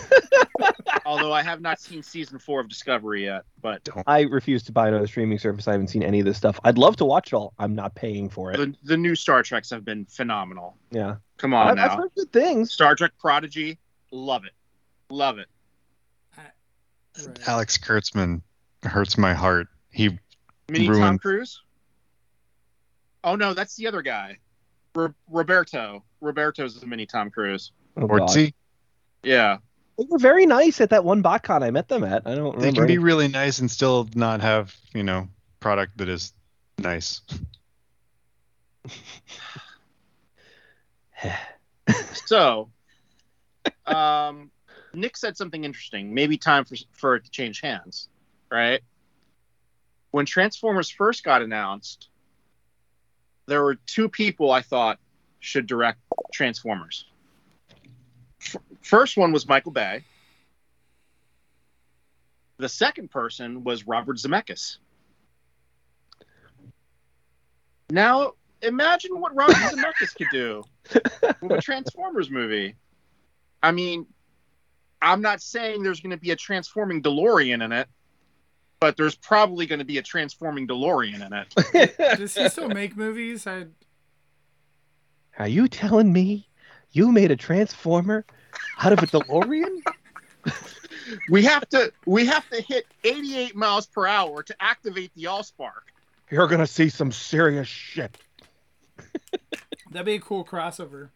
Although 1.05 1.33
I 1.33 1.41
have 1.43 1.61
not 1.61 1.79
seen 1.79 2.01
season 2.03 2.39
four 2.39 2.59
of 2.59 2.69
Discovery 2.69 3.25
yet, 3.25 3.43
but 3.61 3.87
I 4.07 4.21
refuse 4.21 4.63
to 4.63 4.71
buy 4.71 4.87
another 4.87 5.07
streaming 5.07 5.37
service. 5.37 5.67
I 5.67 5.73
haven't 5.73 5.87
seen 5.87 6.03
any 6.03 6.19
of 6.19 6.25
this 6.25 6.37
stuff. 6.37 6.59
I'd 6.63 6.77
love 6.77 6.95
to 6.97 7.05
watch 7.05 7.33
it 7.33 7.35
all. 7.35 7.53
I'm 7.59 7.75
not 7.75 7.95
paying 7.95 8.29
for 8.29 8.51
it. 8.51 8.57
the, 8.57 8.73
the 8.83 8.97
new 8.97 9.15
Star 9.15 9.43
Treks 9.43 9.69
have 9.69 9.83
been 9.83 10.05
phenomenal. 10.05 10.77
Yeah, 10.91 11.15
Come 11.37 11.53
on 11.53 11.69
I've, 11.69 11.75
now. 11.75 11.85
I've 11.85 11.97
heard 11.97 12.11
good 12.15 12.31
things. 12.31 12.71
Star 12.71 12.95
Trek 12.95 13.11
Prodigy, 13.19 13.79
love 14.11 14.45
it, 14.45 14.53
love 15.09 15.39
it. 15.39 15.47
Right. 16.37 17.39
Alex 17.47 17.77
Kurtzman 17.77 18.41
hurts 18.83 19.17
my 19.17 19.33
heart. 19.33 19.67
He 19.91 20.17
Mini 20.69 20.87
Tom 20.87 21.17
Cruise. 21.17 21.61
Oh 23.23 23.35
no, 23.35 23.53
that's 23.53 23.75
the 23.75 23.87
other 23.87 24.01
guy, 24.01 24.37
Ro- 24.95 25.13
Roberto. 25.29 26.03
Roberto's 26.21 26.79
the 26.79 26.85
mini 26.87 27.05
Tom 27.05 27.29
Cruise. 27.31 27.71
Oh, 27.97 28.07
God. 28.07 28.21
Orci. 28.21 28.53
Yeah, 29.23 29.57
They 29.97 30.05
were 30.09 30.17
very 30.17 30.45
nice 30.45 30.81
at 30.81 30.89
that 30.89 31.03
one 31.05 31.21
BotCon 31.21 31.61
I 31.63 31.69
met 31.71 31.87
them 31.87 32.03
at. 32.03 32.23
I 32.25 32.35
don't 32.35 32.55
remember. 32.55 32.59
They 32.61 32.71
can 32.73 32.87
be 32.87 32.93
any- 32.93 32.97
really 33.03 33.27
nice 33.27 33.59
and 33.59 33.69
still 33.69 34.09
not 34.15 34.41
have 34.41 34.75
you 34.93 35.03
know 35.03 35.27
product 35.59 35.97
that 35.99 36.09
is 36.09 36.33
nice. 36.79 37.21
So, 42.25 42.69
um, 43.85 44.49
Nick 44.93 45.17
said 45.17 45.35
something 45.35 45.63
interesting. 45.63 46.13
Maybe 46.13 46.37
time 46.37 46.63
for 46.65 46.75
for 46.93 47.15
it 47.15 47.25
to 47.25 47.31
change 47.31 47.59
hands, 47.61 48.07
right? 48.49 48.81
When 50.11 50.25
Transformers 50.25 50.89
first 50.89 51.23
got 51.23 51.41
announced, 51.41 52.09
there 53.47 53.63
were 53.63 53.75
two 53.75 54.09
people 54.09 54.51
I 54.51 54.61
thought 54.61 54.99
should 55.39 55.67
direct 55.67 55.99
Transformers. 56.33 57.05
F- 58.41 58.57
first 58.81 59.17
one 59.17 59.31
was 59.31 59.47
Michael 59.47 59.71
Bay. 59.71 60.03
The 62.57 62.69
second 62.69 63.09
person 63.09 63.63
was 63.63 63.87
Robert 63.87 64.17
Zemeckis. 64.17 64.77
Now, 67.89 68.33
imagine 68.61 69.19
what 69.19 69.35
Robert 69.35 69.55
Zemeckis 69.55 70.15
could 70.15 70.29
do 70.31 70.63
with 71.41 71.51
a 71.51 71.61
Transformers 71.61 72.29
movie. 72.29 72.75
I 73.63 73.71
mean, 73.71 74.05
I'm 75.01 75.21
not 75.21 75.41
saying 75.41 75.83
there's 75.83 75.99
going 75.99 76.11
to 76.11 76.17
be 76.17 76.31
a 76.31 76.35
transforming 76.35 77.01
DeLorean 77.01 77.63
in 77.63 77.71
it, 77.71 77.87
but 78.81 78.97
there's 78.97 79.15
probably 79.15 79.67
going 79.67 79.79
to 79.79 79.85
be 79.85 79.99
a 79.99 80.01
transforming 80.01 80.67
DeLorean 80.67 81.25
in 81.25 81.31
it. 81.31 81.97
Does 82.17 82.35
he 82.35 82.49
still 82.49 82.67
make 82.67 82.97
movies? 82.97 83.45
I 83.47 83.67
Are 85.37 85.47
you 85.47 85.67
telling 85.69 86.11
me 86.11 86.49
you 86.91 87.11
made 87.11 87.31
a 87.31 87.35
Transformer 87.37 88.25
out 88.81 88.91
of 88.91 88.99
a 88.99 89.07
DeLorean? 89.07 89.81
We 91.29 91.43
have 91.43 91.67
to 91.69 91.91
we 92.05 92.25
have 92.25 92.49
to 92.49 92.61
hit 92.61 92.85
88 93.03 93.55
miles 93.55 93.85
per 93.85 94.07
hour 94.07 94.43
to 94.43 94.55
activate 94.59 95.11
the 95.15 95.25
Allspark. 95.25 95.83
You're 96.29 96.47
gonna 96.47 96.67
see 96.67 96.89
some 96.89 97.11
serious 97.11 97.67
shit. 97.67 98.17
that'd 99.91 100.05
be 100.05 100.15
a 100.15 100.19
cool 100.19 100.45
crossover. 100.45 101.09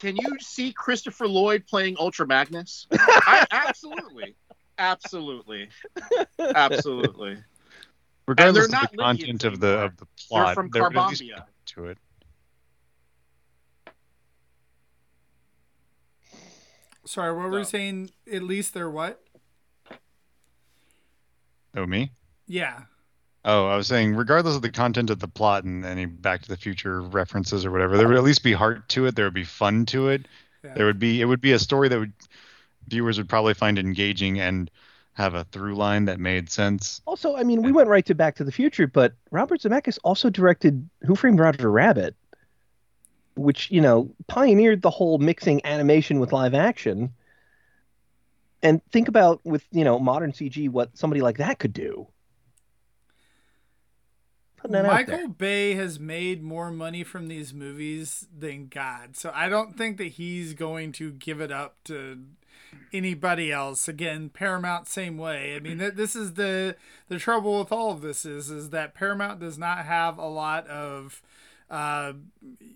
Can 0.00 0.16
you 0.16 0.36
see 0.40 0.72
Christopher 0.72 1.26
Lloyd 1.26 1.66
playing 1.66 1.96
Ultra 1.98 2.26
Magnus? 2.26 2.86
I, 2.92 3.46
absolutely, 3.50 4.34
absolutely, 4.78 5.68
absolutely. 6.38 7.38
Regardless 8.26 8.66
of 8.66 8.72
not 8.72 8.90
the 8.90 8.98
content 8.98 9.44
of 9.44 9.60
the 9.60 9.78
of 9.78 9.96
the 9.96 10.06
plot, 10.28 10.54
from 10.54 10.70
there 10.70 10.84
would 10.84 10.96
at 10.96 11.08
least 11.08 11.20
be 11.20 11.34
to 11.66 11.86
it. 11.86 11.98
Sorry, 17.06 17.36
what 17.36 17.50
were 17.50 17.58
you 17.58 17.64
saying? 17.64 18.10
At 18.32 18.42
least 18.42 18.72
they're 18.72 18.90
what? 18.90 19.20
Oh 21.76 21.86
me? 21.86 22.10
Yeah. 22.46 22.82
Oh, 23.44 23.66
I 23.66 23.76
was 23.76 23.86
saying, 23.86 24.14
regardless 24.14 24.56
of 24.56 24.62
the 24.62 24.70
content 24.70 25.10
of 25.10 25.18
the 25.18 25.28
plot 25.28 25.64
and 25.64 25.84
any 25.84 26.06
Back 26.06 26.42
to 26.42 26.48
the 26.48 26.56
Future 26.56 27.02
references 27.02 27.66
or 27.66 27.70
whatever, 27.70 27.98
there 27.98 28.08
would 28.08 28.16
at 28.16 28.24
least 28.24 28.42
be 28.42 28.54
heart 28.54 28.88
to 28.90 29.04
it. 29.04 29.14
There 29.14 29.26
would 29.26 29.34
be 29.34 29.44
fun 29.44 29.84
to 29.86 30.08
it. 30.08 30.26
Yeah. 30.64 30.72
There 30.74 30.86
would 30.86 30.98
be 30.98 31.20
it 31.20 31.26
would 31.26 31.42
be 31.42 31.52
a 31.52 31.58
story 31.58 31.88
that 31.88 31.98
would 31.98 32.12
viewers 32.88 33.18
would 33.18 33.28
probably 33.28 33.54
find 33.54 33.78
it 33.78 33.84
engaging 33.84 34.40
and 34.40 34.70
have 35.14 35.34
a 35.34 35.44
through 35.44 35.76
line 35.76 36.04
that 36.04 36.18
made 36.18 36.50
sense. 36.50 37.00
Also, 37.06 37.36
I 37.36 37.44
mean, 37.44 37.62
we 37.62 37.72
went 37.72 37.88
right 37.88 38.04
to 38.06 38.14
Back 38.14 38.36
to 38.36 38.44
the 38.44 38.52
Future, 38.52 38.86
but 38.86 39.14
Robert 39.30 39.60
Zemeckis 39.60 39.98
also 40.04 40.28
directed 40.28 40.88
Who 41.02 41.14
Framed 41.14 41.38
Roger 41.38 41.70
Rabbit, 41.70 42.16
which 43.36 43.70
you 43.70 43.80
know 43.80 44.10
pioneered 44.26 44.82
the 44.82 44.90
whole 44.90 45.18
mixing 45.18 45.64
animation 45.64 46.20
with 46.20 46.32
live 46.32 46.54
action. 46.54 47.14
And 48.62 48.80
think 48.90 49.08
about 49.08 49.40
with 49.44 49.64
you 49.70 49.84
know 49.84 49.98
modern 49.98 50.32
CG 50.32 50.68
what 50.68 50.96
somebody 50.98 51.20
like 51.20 51.38
that 51.38 51.58
could 51.58 51.72
do. 51.72 52.08
Putting 54.56 54.72
that 54.72 54.86
out 54.86 55.06
there. 55.06 55.16
Michael 55.16 55.28
Bay 55.28 55.74
has 55.74 56.00
made 56.00 56.42
more 56.42 56.70
money 56.72 57.04
from 57.04 57.28
these 57.28 57.54
movies 57.54 58.26
than 58.36 58.66
God. 58.66 59.14
So 59.14 59.30
I 59.32 59.48
don't 59.48 59.76
think 59.76 59.98
that 59.98 60.12
he's 60.12 60.54
going 60.54 60.90
to 60.92 61.12
give 61.12 61.40
it 61.40 61.52
up 61.52 61.76
to 61.84 62.18
anybody 62.92 63.50
else. 63.52 63.88
Again, 63.88 64.28
Paramount 64.30 64.88
same 64.88 65.16
way. 65.18 65.54
I 65.56 65.60
mean, 65.60 65.78
th- 65.78 65.94
this 65.94 66.14
is 66.16 66.34
the 66.34 66.76
the 67.08 67.18
trouble 67.18 67.58
with 67.58 67.72
all 67.72 67.90
of 67.92 68.00
this 68.02 68.24
is 68.24 68.50
is 68.50 68.70
that 68.70 68.94
Paramount 68.94 69.40
does 69.40 69.58
not 69.58 69.84
have 69.84 70.18
a 70.18 70.26
lot 70.28 70.66
of 70.68 71.22
uh 71.70 72.12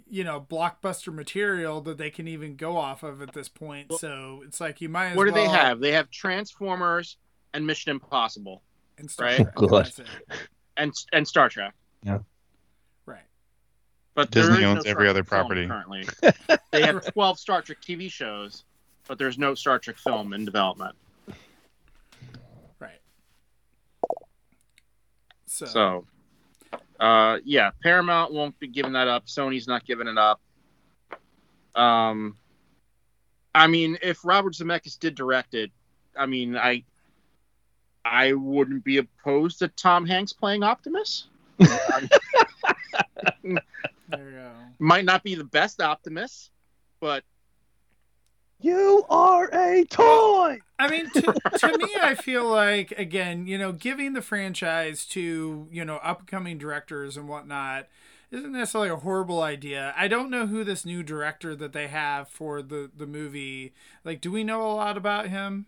you 0.09 0.25
know 0.25 0.41
blockbuster 0.41 1.13
material 1.13 1.81
that 1.83 1.99
they 1.99 2.09
can 2.11 2.27
even 2.27 2.57
go 2.57 2.77
off 2.77 3.03
of 3.03 3.21
at 3.23 3.33
this 3.35 3.49
point. 3.49 3.93
So 3.99 4.43
it's 4.47 4.61
like 4.61 4.81
you 4.81 4.89
might 4.89 5.11
as 5.11 5.17
What 5.17 5.27
do 5.27 5.33
well 5.33 5.45
they 5.45 5.51
have? 5.51 5.81
They 5.81 5.93
have 5.93 6.11
Transformers 6.11 7.17
and 7.53 7.67
Mission 7.67 7.91
Impossible 7.91 8.63
and 8.97 9.11
Star 9.11 9.27
Right. 9.27 9.37
Trek, 9.37 9.53
and 9.59 9.69
Good. 9.69 9.93
and 10.77 10.93
and 11.13 11.29
Star 11.29 11.49
Trek. 11.51 11.75
Yeah. 12.03 12.19
Right. 13.05 13.21
But 14.15 14.31
Disney 14.31 14.55
there 14.55 14.61
is 14.63 14.67
owns 14.67 14.85
no 14.87 14.91
every 14.91 15.09
other 15.09 15.23
property. 15.23 15.67
currently. 15.67 16.05
they 16.73 16.83
have 16.83 17.05
12 17.13 17.39
Star 17.39 17.61
Trek 17.63 17.79
TV 17.83 18.11
shows, 18.11 18.65
but 19.09 19.19
there's 19.19 19.39
no 19.39 19.55
Star 19.55 19.79
Trek 19.79 19.97
film 19.97 20.33
in 20.33 20.45
development. 20.45 20.95
Right. 22.79 23.01
So, 25.47 25.67
So, 25.67 26.07
uh, 27.01 27.39
yeah, 27.45 27.71
Paramount 27.83 28.33
won't 28.33 28.59
be 28.61 28.69
giving 28.69 28.93
that 28.93 29.09
up. 29.09 29.27
Sony's 29.27 29.67
not 29.67 29.85
giving 29.85 30.07
it 30.07 30.19
up. 30.19 30.41
Um, 31.75 32.37
I 33.55 33.67
mean, 33.67 33.99
if 34.03 34.25
Robert 34.25 34.53
Zemeckis 34.55 34.99
did 34.99 35.15
direct 35.15 35.55
it, 35.55 35.73
I 36.17 36.27
mean, 36.27 36.57
I, 36.57 36.85
I 38.05 38.33
wouldn't 38.35 38.85
be 38.85 38.99
opposed 38.99 39.61
to 39.61 39.69
Tom 39.69 40.07
Hanks 40.07 40.33
playing 40.33 40.63
Optimus. 40.63 41.29
there 41.59 41.71
you 43.45 43.59
go. 44.13 44.51
Might 44.79 45.05
not 45.05 45.25
be 45.25 45.35
the 45.35 45.45
best 45.45 45.81
Optimus, 45.81 46.51
but 47.01 47.25
You 48.61 49.05
are 49.09 49.49
a 49.53 49.85
toy. 49.85 50.59
I 50.81 50.89
mean, 50.91 51.09
to, 51.11 51.23
to 51.59 51.79
me, 51.79 51.95
I 52.01 52.15
feel 52.15 52.49
like 52.49 52.93
again, 52.93 53.47
you 53.47 53.57
know, 53.57 53.73
giving 53.73 54.15
the 54.15 54.23
franchise 54.23 55.05
to 55.07 55.69
you 55.71 55.85
know 55.85 55.97
upcoming 55.97 56.59
directors 56.59 57.17
and 57.17 57.29
whatnot. 57.29 57.87
isn't 58.33 58.53
necessarily 58.53 58.91
a 58.91 58.97
horrible 58.97 59.43
idea. 59.43 59.95
I 59.97 60.09
don't 60.09 60.31
know 60.31 60.47
who 60.47 60.65
this 60.65 60.85
new 60.85 61.03
director 61.03 61.55
that 61.57 61.73
they 61.73 61.87
have 61.89 62.29
for 62.29 62.63
the 62.63 62.91
the 62.97 63.07
movie. 63.07 63.75
Like, 64.05 64.21
do 64.21 64.33
we 64.33 64.43
know 64.45 64.63
a 64.63 64.75
lot 64.75 64.97
about 64.97 65.29
him? 65.29 65.67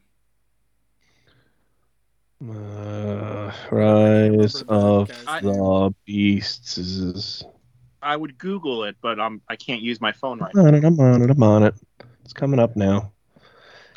Uh, 2.42 3.52
Rise 3.70 4.62
of 4.62 5.08
the 5.08 5.94
Beasts. 6.06 7.44
I 8.02 8.16
would 8.16 8.38
Google 8.38 8.84
it, 8.84 8.96
but 9.02 9.20
um, 9.20 9.42
I 9.48 9.56
can't 9.56 9.82
use 9.82 10.00
my 10.00 10.12
phone 10.12 10.38
right 10.38 10.50
I'm 10.54 10.66
on 10.66 10.74
it. 10.74 10.84
I'm 10.84 10.98
on 11.00 11.22
it. 11.22 11.30
I'm 11.30 11.42
on 11.42 11.62
it. 11.64 11.74
It's 12.30 12.38
coming 12.38 12.60
up 12.60 12.76
now. 12.76 13.10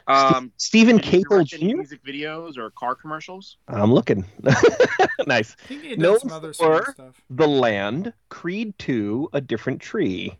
now. 0.07 0.37
Um, 0.37 0.51
Steven 0.57 0.97
did 0.97 1.05
he 1.05 1.17
Caple 1.19 1.29
direct 1.29 1.53
any 1.53 1.69
Jr. 1.71 1.77
music 1.77 2.03
videos 2.03 2.57
or 2.57 2.71
car 2.71 2.95
commercials. 2.95 3.57
I'm 3.67 3.93
looking. 3.93 4.25
nice. 5.27 5.55
I 5.65 5.67
think 5.67 5.83
he 5.83 5.95
No, 5.97 6.13
did 6.13 6.21
some 6.21 6.31
other 6.31 6.51
sort 6.51 6.79
of 6.79 6.85
sir. 6.87 6.91
stuff. 6.93 7.21
The 7.29 7.47
Land, 7.47 8.11
Creed 8.29 8.73
2, 8.79 9.29
A 9.33 9.39
Different 9.41 9.81
Tree. 9.81 10.35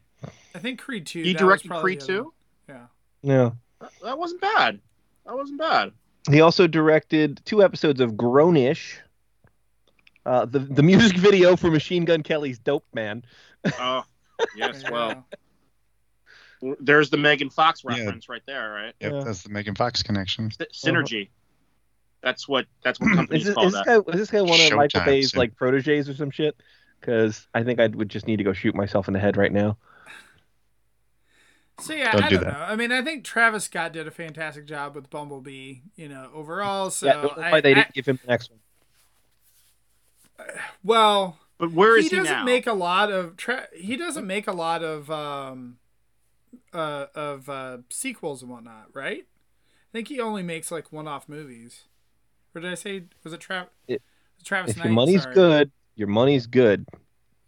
I 0.55 0.59
think 0.59 0.81
Creed 0.81 1.05
two. 1.05 1.21
He 1.21 1.33
that 1.33 1.39
directed 1.39 1.67
probably 1.67 1.83
Creed 1.97 2.01
the 2.01 2.07
2? 2.07 2.33
Yeah. 2.69 2.85
Yeah. 3.21 3.51
That, 3.79 3.91
that 4.01 4.17
wasn't 4.17 4.41
bad. 4.41 4.79
That 5.27 5.35
wasn't 5.35 5.59
bad. 5.59 5.91
He 6.31 6.41
also 6.41 6.65
directed 6.65 7.41
two 7.45 7.61
episodes 7.61 8.01
of 8.01 8.13
Grownish. 8.13 8.95
Uh, 10.25 10.45
the 10.45 10.57
the 10.59 10.81
music 10.81 11.15
video 11.19 11.55
for 11.55 11.69
Machine 11.69 12.05
Gun 12.05 12.23
Kelly's 12.23 12.57
"Dope 12.57 12.85
Man." 12.95 13.23
Oh, 13.79 14.03
yes. 14.55 14.81
Yeah. 14.83 14.89
Well, 14.89 15.27
there's 16.80 17.09
the 17.09 17.18
Megan 17.18 17.49
Fox 17.49 17.84
Yeah. 17.84 17.97
reference 17.97 18.30
right 18.30 18.41
there, 18.45 18.72
right? 18.72 18.93
Yep, 18.99 19.11
Yeah. 19.11 19.24
that's 19.24 19.43
the 19.43 19.49
Megan 19.49 19.76
Fox 19.76 20.01
connection. 20.03 20.49
Synergy. 20.72 21.30
That's 22.22 22.47
what 22.47 22.66
that's 22.84 22.99
what 22.99 23.11
companies 23.16 23.45
this, 23.45 23.53
call 23.55 23.66
is 23.68 23.74
this 23.74 23.86
that. 23.86 24.05
guy 24.05 24.11
is 24.14 24.20
this 24.20 24.32
guy 24.32 24.41
one 24.41 24.59
of 24.59 24.72
Michael 24.74 25.01
Showtime 25.01 25.05
Bay's 25.05 25.32
soon. 25.32 25.39
like 25.39 25.55
proteges 25.55 26.07
or 26.09 26.14
some 26.16 26.32
shit? 26.32 26.55
Because 26.99 27.47
I 27.53 27.64
think 27.64 27.80
I 27.82 27.88
would 27.88 28.07
just 28.09 28.28
need 28.28 28.38
to 28.38 28.43
go 28.45 28.53
shoot 28.53 28.74
myself 28.76 29.07
in 29.09 29.14
the 29.14 29.20
head 29.20 29.36
right 29.36 29.51
now. 29.51 29.78
So 31.80 31.93
yeah, 31.93 32.11
Don't 32.14 32.24
I 32.24 32.30
do 32.30 32.36
don't 32.36 32.43
that. 32.45 32.53
know. 32.53 32.66
I 32.66 32.76
mean, 32.76 32.91
I 32.91 33.01
think 33.01 33.26
Travis 33.26 33.66
Scott 33.66 33.91
did 33.93 34.07
a 34.07 34.11
fantastic 34.11 34.66
job 34.66 34.95
with 34.95 35.09
Bumblebee. 35.09 35.78
You 35.95 36.07
know, 36.07 36.30
overall. 36.34 36.91
So 36.91 37.07
yeah, 37.07 37.14
don't 37.22 37.38
know 37.38 37.43
I, 37.43 37.51
why 37.51 37.61
they 37.61 37.72
I- 37.72 37.74
didn't 37.74 37.93
give 37.93 38.05
him 38.05 38.20
the 38.24 38.28
next 38.32 38.51
one. 38.51 38.59
well, 40.84 41.38
But 41.57 41.72
where 41.72 41.97
is 41.97 42.05
he 42.05 42.09
he, 42.11 42.16
doesn't 42.18 42.32
now? 42.32 42.43
make 42.43 42.68
a 42.68 42.74
lot 42.74 43.11
of 43.11 43.38
tra- 43.38 43.68
he 43.76 43.95
doesn't 43.97 44.26
make 44.28 44.47
a 44.47 44.51
lot 44.51 44.84
of 44.84 45.09
um 45.11 45.78
uh 46.73 47.05
of 47.15 47.49
uh 47.49 47.77
sequels 47.89 48.41
and 48.41 48.51
whatnot 48.51 48.87
right 48.93 49.25
i 49.25 49.91
think 49.91 50.07
he 50.07 50.19
only 50.19 50.43
makes 50.43 50.71
like 50.71 50.91
one-off 50.91 51.27
movies 51.29 51.83
or 52.53 52.61
did 52.61 52.71
i 52.71 52.75
say 52.75 53.03
was 53.23 53.33
it 53.33 53.39
Tra- 53.39 53.69
It- 53.87 54.01
travis 54.43 54.71
If 54.71 54.77
Knight? 54.77 54.85
your 54.85 54.93
money's 54.93 55.23
Sorry. 55.23 55.35
good, 55.35 55.71
your 55.95 56.07
money's 56.09 56.47
good. 56.47 56.85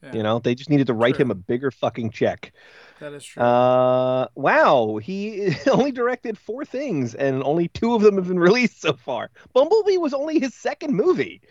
Yeah, 0.03 0.13
You 0.13 0.23
know, 0.23 0.39
they 0.39 0.53
just 0.55 0.69
needed 0.69 0.87
to 0.87 0.93
write 0.93 1.15
True. 1.15 1.23
him 1.25 1.31
a 1.31 1.35
bigger 1.35 1.71
fucking 1.71 2.11
check. 2.11 2.53
that 2.99 3.11
is 3.13 3.23
true 3.25 3.41
Uh, 3.43 4.27
wow, 4.35 4.97
he 4.97 5.55
only 5.71 5.91
directed 5.91 6.37
four 6.37 6.63
things, 6.63 7.15
and 7.15 7.41
only 7.43 7.67
two 7.69 7.95
of 7.95 8.01
them 8.03 8.15
have 8.15 8.27
been 8.27 8.37
released 8.39 8.79
so 8.81 8.93
far. 8.93 9.31
Bumblebee 9.53 9.97
was 9.97 10.13
only 10.13 10.39
his 10.39 10.53
second 10.53 10.93
movie. 10.95 11.41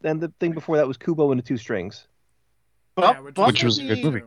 Then 0.00 0.18
the 0.18 0.32
thing 0.40 0.52
before 0.52 0.76
that 0.76 0.86
was 0.88 0.96
Kubo 0.96 1.30
and 1.30 1.38
the 1.38 1.44
Two 1.44 1.56
Strings. 1.56 2.06
Bu- 2.94 3.02
Yeah, 3.02 3.20
which, 3.20 3.36
Which 3.36 3.62
was 3.64 3.78
a 3.78 3.84
good 3.86 4.02
movie. 4.04 4.22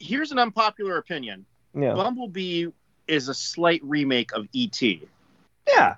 Here's 0.00 0.32
an 0.32 0.38
unpopular 0.38 0.96
opinion. 0.98 1.46
Yeah, 1.74 1.94
Bumblebee 1.94 2.66
is 3.06 3.28
a 3.28 3.34
slight 3.34 3.80
remake 3.84 4.32
of 4.32 4.48
E.T. 4.52 5.06
yeah, 5.68 5.94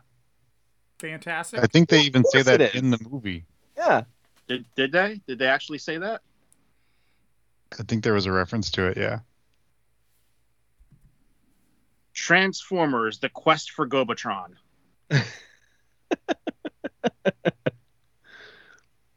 fantastic 0.98 1.60
I 1.60 1.66
think 1.66 1.88
they 1.88 2.02
even 2.02 2.24
say 2.24 2.42
course 2.42 2.54
it 2.54 2.58
that 2.58 2.74
is. 2.74 2.82
in 2.82 2.90
the 2.90 2.98
movie. 3.08 3.44
yeah. 3.76 4.02
Did 4.48 4.64
did 4.74 4.92
they? 4.92 5.20
Did 5.26 5.38
they 5.38 5.46
actually 5.46 5.78
say 5.78 5.98
that? 5.98 6.20
I 7.78 7.84
think 7.84 8.02
there 8.04 8.12
was 8.12 8.26
a 8.26 8.32
reference 8.32 8.70
to 8.72 8.88
it. 8.88 8.96
Yeah. 8.98 9.20
Transformers: 12.12 13.20
The 13.20 13.28
Quest 13.30 13.70
for 13.70 13.88
Gobatron. 13.88 14.56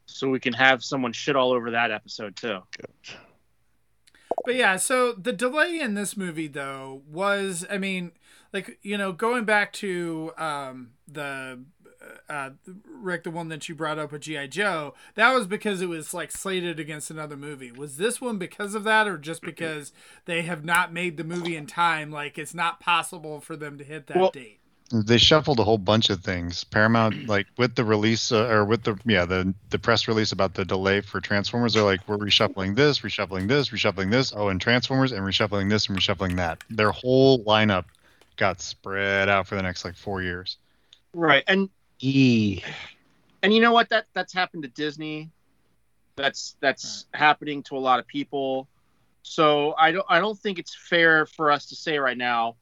so 0.06 0.30
we 0.30 0.40
can 0.40 0.52
have 0.54 0.82
someone 0.82 1.12
shit 1.12 1.36
all 1.36 1.52
over 1.52 1.72
that 1.72 1.90
episode 1.90 2.36
too. 2.36 2.60
But 4.46 4.54
yeah, 4.54 4.76
so 4.76 5.12
the 5.12 5.32
delay 5.32 5.78
in 5.80 5.92
this 5.94 6.16
movie 6.16 6.48
though 6.48 7.02
was, 7.10 7.66
I 7.68 7.76
mean, 7.76 8.12
like 8.52 8.78
you 8.82 8.96
know, 8.96 9.12
going 9.12 9.44
back 9.44 9.72
to 9.74 10.32
um, 10.38 10.92
the 11.06 11.60
uh, 12.28 12.50
Rick, 12.88 13.24
the 13.24 13.30
one 13.30 13.48
that 13.48 13.68
you 13.68 13.74
brought 13.74 13.98
up 13.98 14.12
with 14.12 14.22
GI 14.22 14.48
Joe, 14.48 14.94
that 15.16 15.32
was 15.34 15.46
because 15.46 15.82
it 15.82 15.88
was 15.88 16.14
like 16.14 16.30
slated 16.30 16.78
against 16.78 17.10
another 17.10 17.36
movie. 17.36 17.72
Was 17.72 17.96
this 17.96 18.20
one 18.20 18.38
because 18.38 18.74
of 18.74 18.84
that, 18.84 19.08
or 19.08 19.18
just 19.18 19.42
because 19.42 19.92
they 20.26 20.42
have 20.42 20.64
not 20.64 20.92
made 20.92 21.16
the 21.16 21.24
movie 21.24 21.56
in 21.56 21.66
time? 21.66 22.10
Like 22.10 22.38
it's 22.38 22.54
not 22.54 22.80
possible 22.80 23.40
for 23.40 23.56
them 23.56 23.76
to 23.78 23.84
hit 23.84 24.06
that 24.06 24.16
Well- 24.16 24.30
date. 24.30 24.60
They 24.92 25.18
shuffled 25.18 25.58
a 25.58 25.64
whole 25.64 25.78
bunch 25.78 26.10
of 26.10 26.22
things. 26.22 26.64
Paramount, 26.64 27.26
like 27.28 27.46
with 27.56 27.74
the 27.74 27.84
release 27.84 28.30
uh, 28.30 28.46
or 28.48 28.64
with 28.64 28.84
the 28.84 28.98
yeah 29.04 29.24
the 29.24 29.54
the 29.70 29.78
press 29.78 30.06
release 30.08 30.32
about 30.32 30.54
the 30.54 30.64
delay 30.64 31.00
for 31.00 31.20
Transformers, 31.20 31.74
they're 31.74 31.82
like 31.82 32.00
we're 32.06 32.18
reshuffling 32.18 32.76
this, 32.76 33.00
reshuffling 33.00 33.48
this, 33.48 33.70
reshuffling 33.70 34.10
this. 34.10 34.32
Oh, 34.34 34.48
and 34.48 34.60
Transformers 34.60 35.12
and 35.12 35.22
reshuffling 35.22 35.68
this 35.68 35.88
and 35.88 35.98
reshuffling 35.98 36.36
that. 36.36 36.62
Their 36.70 36.92
whole 36.92 37.44
lineup 37.44 37.84
got 38.36 38.60
spread 38.60 39.28
out 39.28 39.46
for 39.46 39.56
the 39.56 39.62
next 39.62 39.84
like 39.84 39.96
four 39.96 40.22
years. 40.22 40.58
Right, 41.12 41.44
and 41.48 41.70
E. 42.00 42.62
and 43.42 43.52
you 43.54 43.60
know 43.60 43.72
what? 43.72 43.88
That 43.88 44.06
that's 44.12 44.32
happened 44.32 44.62
to 44.64 44.68
Disney. 44.68 45.30
That's 46.16 46.56
that's 46.60 47.06
happening 47.12 47.62
to 47.64 47.76
a 47.76 47.80
lot 47.80 47.98
of 47.98 48.06
people. 48.06 48.68
So 49.22 49.74
I 49.76 49.92
don't 49.92 50.06
I 50.08 50.20
don't 50.20 50.38
think 50.38 50.58
it's 50.58 50.74
fair 50.74 51.26
for 51.26 51.50
us 51.50 51.66
to 51.66 51.74
say 51.74 51.98
right 51.98 52.16
now. 52.16 52.56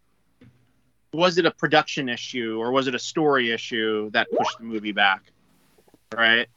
Was 1.15 1.39
it 1.39 1.47
a 1.47 1.51
production 1.53 2.09
issue 2.09 2.59
or 2.59 2.73
was 2.73 2.89
it 2.89 2.95
a 2.95 2.99
story 2.99 3.53
issue 3.53 4.11
that 4.11 4.27
pushed 4.37 4.59
the 4.59 4.65
movie 4.65 4.93
back? 4.93 5.23
Right. 6.13 6.49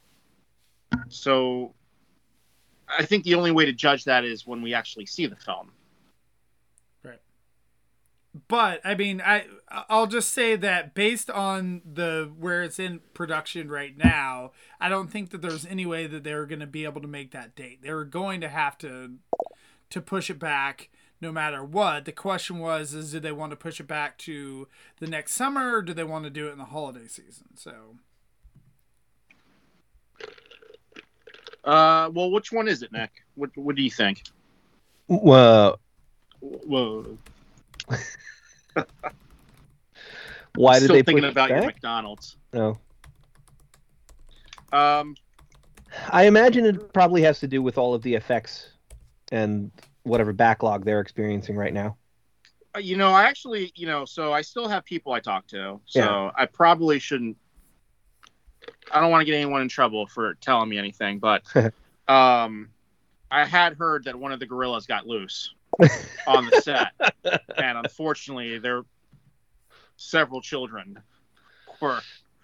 So 1.09 1.73
I 2.87 3.05
think 3.05 3.23
the 3.23 3.35
only 3.35 3.51
way 3.51 3.65
to 3.65 3.73
judge 3.73 4.05
that 4.05 4.23
is 4.23 4.47
when 4.47 4.63
we 4.63 4.73
actually 4.73 5.05
see 5.05 5.27
the 5.27 5.35
film. 5.35 5.71
Right. 7.03 7.19
But 8.47 8.81
I 8.83 8.95
mean, 8.95 9.21
I 9.21 9.45
I'll 9.89 10.07
just 10.07 10.33
say 10.33 10.55
that 10.55 10.95
based 10.95 11.29
on 11.29 11.81
the 11.85 12.31
where 12.39 12.63
it's 12.63 12.79
in 12.79 13.01
production 13.13 13.69
right 13.69 13.95
now, 13.95 14.53
I 14.81 14.89
don't 14.89 15.11
think 15.11 15.29
that 15.31 15.43
there's 15.43 15.67
any 15.67 15.85
way 15.85 16.07
that 16.07 16.23
they're 16.23 16.47
going 16.47 16.61
to 16.61 16.67
be 16.67 16.83
able 16.83 17.01
to 17.01 17.07
make 17.07 17.31
that 17.31 17.55
date. 17.55 17.83
They 17.83 17.93
were 17.93 18.05
going 18.05 18.41
to 18.41 18.49
have 18.49 18.77
to 18.79 19.13
to 19.91 20.01
push 20.01 20.29
it 20.31 20.39
back 20.39 20.89
no 21.21 21.31
matter 21.31 21.63
what. 21.63 22.05
The 22.05 22.11
question 22.11 22.59
was 22.59 22.93
is 22.93 23.11
do 23.11 23.19
they 23.19 23.31
want 23.31 23.51
to 23.51 23.55
push 23.55 23.79
it 23.79 23.87
back 23.87 24.17
to 24.19 24.67
the 24.99 25.07
next 25.07 25.33
summer 25.33 25.77
or 25.77 25.81
do 25.81 25.93
they 25.93 26.03
want 26.03 26.23
to 26.25 26.29
do 26.29 26.47
it 26.47 26.51
in 26.51 26.57
the 26.57 26.65
holiday 26.65 27.07
season? 27.07 27.47
So, 27.55 27.95
Uh, 31.63 32.09
well, 32.13 32.31
which 32.31 32.51
one 32.51 32.67
is 32.69 32.81
it, 32.81 32.91
Nick? 32.93 33.11
What 33.35 33.49
What 33.55 33.75
do 33.75 33.81
you 33.81 33.91
think? 33.91 34.23
Well, 35.07 35.79
Whoa. 36.39 37.17
why 40.55 40.79
did 40.79 40.83
Still 40.85 40.95
they 40.95 41.03
thinking 41.03 41.25
about 41.25 41.49
your? 41.49 41.65
McDonald's? 41.65 42.37
No. 42.53 42.77
Um, 44.71 45.15
I 46.09 46.25
imagine 46.25 46.65
it 46.65 46.93
probably 46.93 47.21
has 47.23 47.39
to 47.39 47.47
do 47.47 47.61
with 47.61 47.77
all 47.77 47.93
of 47.93 48.01
the 48.01 48.15
effects 48.15 48.69
and 49.31 49.71
whatever 50.07 50.33
backlog 50.33 50.85
they're 50.85 51.01
experiencing 51.01 51.55
right 51.55 51.73
now. 51.73 51.97
Uh, 52.75 52.79
you 52.79 52.97
know, 52.97 53.11
I 53.11 53.23
actually, 53.23 53.71
you 53.75 53.87
know, 53.87 54.05
so 54.05 54.33
I 54.33 54.41
still 54.41 54.67
have 54.67 54.85
people 54.85 55.13
I 55.13 55.19
talk 55.19 55.47
to. 55.47 55.79
So 55.85 55.99
Yeah. 55.99 56.31
I 56.35 56.45
probably 56.45 56.99
shouldn't. 56.99 57.37
I 58.91 59.01
don't 59.01 59.11
want 59.11 59.21
to 59.21 59.25
get 59.25 59.35
anyone 59.35 59.61
in 59.61 59.69
trouble 59.69 60.07
for 60.07 60.35
telling 60.35 60.69
me 60.69 60.77
anything, 60.77 61.19
but 61.19 61.43
um, 62.07 62.69
I 63.29 63.45
had 63.45 63.73
heard 63.77 64.05
that 64.05 64.15
one 64.15 64.31
of 64.31 64.39
the 64.39 64.45
gorillas 64.45 64.85
got 64.85 65.05
loose 65.05 65.53
on 66.25 66.45
the 66.45 66.61
set, 66.61 66.87
and 67.57 67.77
unfortunately, 67.77 68.59
there 68.59 68.83
several 69.97 70.41
children 70.41 70.99
were 71.81 72.01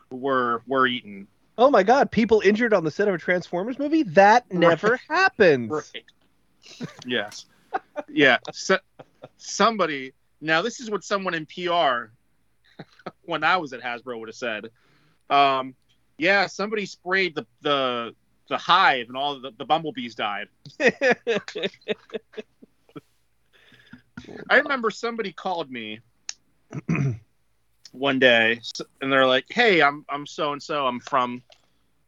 were 0.09 0.61
were 0.68 0.88
eaten. 0.88 1.28
Oh 1.57 1.70
my 1.70 1.84
god, 1.84 2.11
people 2.11 2.41
injured 2.43 2.74
on 2.74 2.84
the 2.84 2.91
set 2.91 3.07
of 3.07 3.14
a 3.14 3.18
Transformers 3.18 3.78
movie? 3.80 4.03
That 4.03 4.51
never 4.51 4.99
happens. 5.07 5.93
Right. 5.93 6.89
yes. 7.05 7.45
Yeah. 8.10 8.38
So, 8.52 8.78
somebody. 9.38 10.14
Now, 10.42 10.62
this 10.62 10.80
is 10.80 10.90
what 10.92 11.04
someone 11.04 11.34
in 11.34 11.46
PR, 11.46 12.12
when 13.24 13.44
I 13.44 13.58
was 13.58 13.74
at 13.74 13.82
Hasbro, 13.82 14.20
would 14.20 14.30
have 14.30 14.36
said. 14.36 14.70
Um, 15.30 15.76
yeah, 16.18 16.48
somebody 16.48 16.86
sprayed 16.86 17.36
the 17.36 17.46
the 17.62 18.16
the 18.50 18.58
hive, 18.58 19.08
and 19.08 19.18
all 19.18 19.40
the, 19.40 19.52
the 19.58 19.66
bumblebees 19.66 20.16
died. 20.16 20.48
I 24.50 24.58
remember 24.58 24.90
somebody 24.92 25.32
called 25.32 25.72
me 25.72 26.00
one 27.92 28.20
day, 28.20 28.60
and 29.02 29.12
they're 29.12 29.28
like, 29.28 29.46
"Hey, 29.50 29.82
I'm 29.82 30.06
I'm 30.10 30.26
so 30.26 30.54
and 30.54 30.62
so. 30.62 30.86
I'm 30.88 31.00
from 31.00 31.42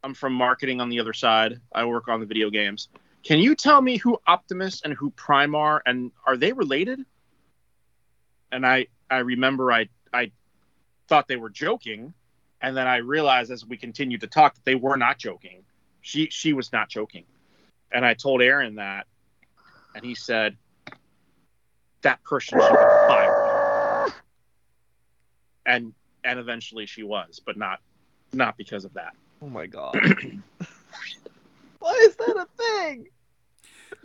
I'm 0.02 0.14
from 0.14 0.32
marketing 0.34 0.80
on 0.80 0.88
the 0.88 1.00
other 1.00 1.12
side. 1.12 1.60
I 1.74 1.84
work 1.84 2.08
on 2.08 2.20
the 2.20 2.26
video 2.26 2.50
games. 2.50 2.88
Can 3.26 3.40
you 3.40 3.56
tell 3.56 3.82
me 3.82 3.96
who 3.96 4.20
Optimus 4.28 4.82
and 4.82 4.94
who 4.94 5.10
Prime 5.10 5.56
are, 5.56 5.82
and 5.84 6.12
are 6.24 6.36
they 6.36 6.52
related? 6.52 7.00
And 8.52 8.64
I 8.64 8.86
I 9.10 9.18
remember 9.18 9.72
I 9.72 9.88
I 10.12 10.30
thought 11.08 11.26
they 11.26 11.34
were 11.34 11.50
joking, 11.50 12.14
and 12.62 12.76
then 12.76 12.86
I 12.86 12.98
realized 12.98 13.50
as 13.50 13.66
we 13.66 13.78
continued 13.78 14.20
to 14.20 14.28
talk 14.28 14.54
that 14.54 14.64
they 14.64 14.76
were 14.76 14.96
not 14.96 15.18
joking. 15.18 15.64
She 16.02 16.28
she 16.30 16.52
was 16.52 16.72
not 16.72 16.88
joking, 16.88 17.24
and 17.90 18.06
I 18.06 18.14
told 18.14 18.42
Aaron 18.42 18.76
that, 18.76 19.08
and 19.96 20.04
he 20.04 20.14
said 20.14 20.56
that 22.02 22.22
person 22.22 22.60
should 22.60 22.70
be 22.70 22.76
fired. 23.08 24.12
And 25.66 25.94
and 26.22 26.38
eventually 26.38 26.86
she 26.86 27.02
was, 27.02 27.40
but 27.44 27.56
not 27.56 27.80
not 28.32 28.56
because 28.56 28.84
of 28.84 28.94
that. 28.94 29.16
Oh 29.42 29.48
my 29.48 29.66
god. 29.66 29.96
Why 31.80 31.92
is 32.08 32.14
that 32.14 32.36
a 32.36 32.46
thing? 32.56 33.08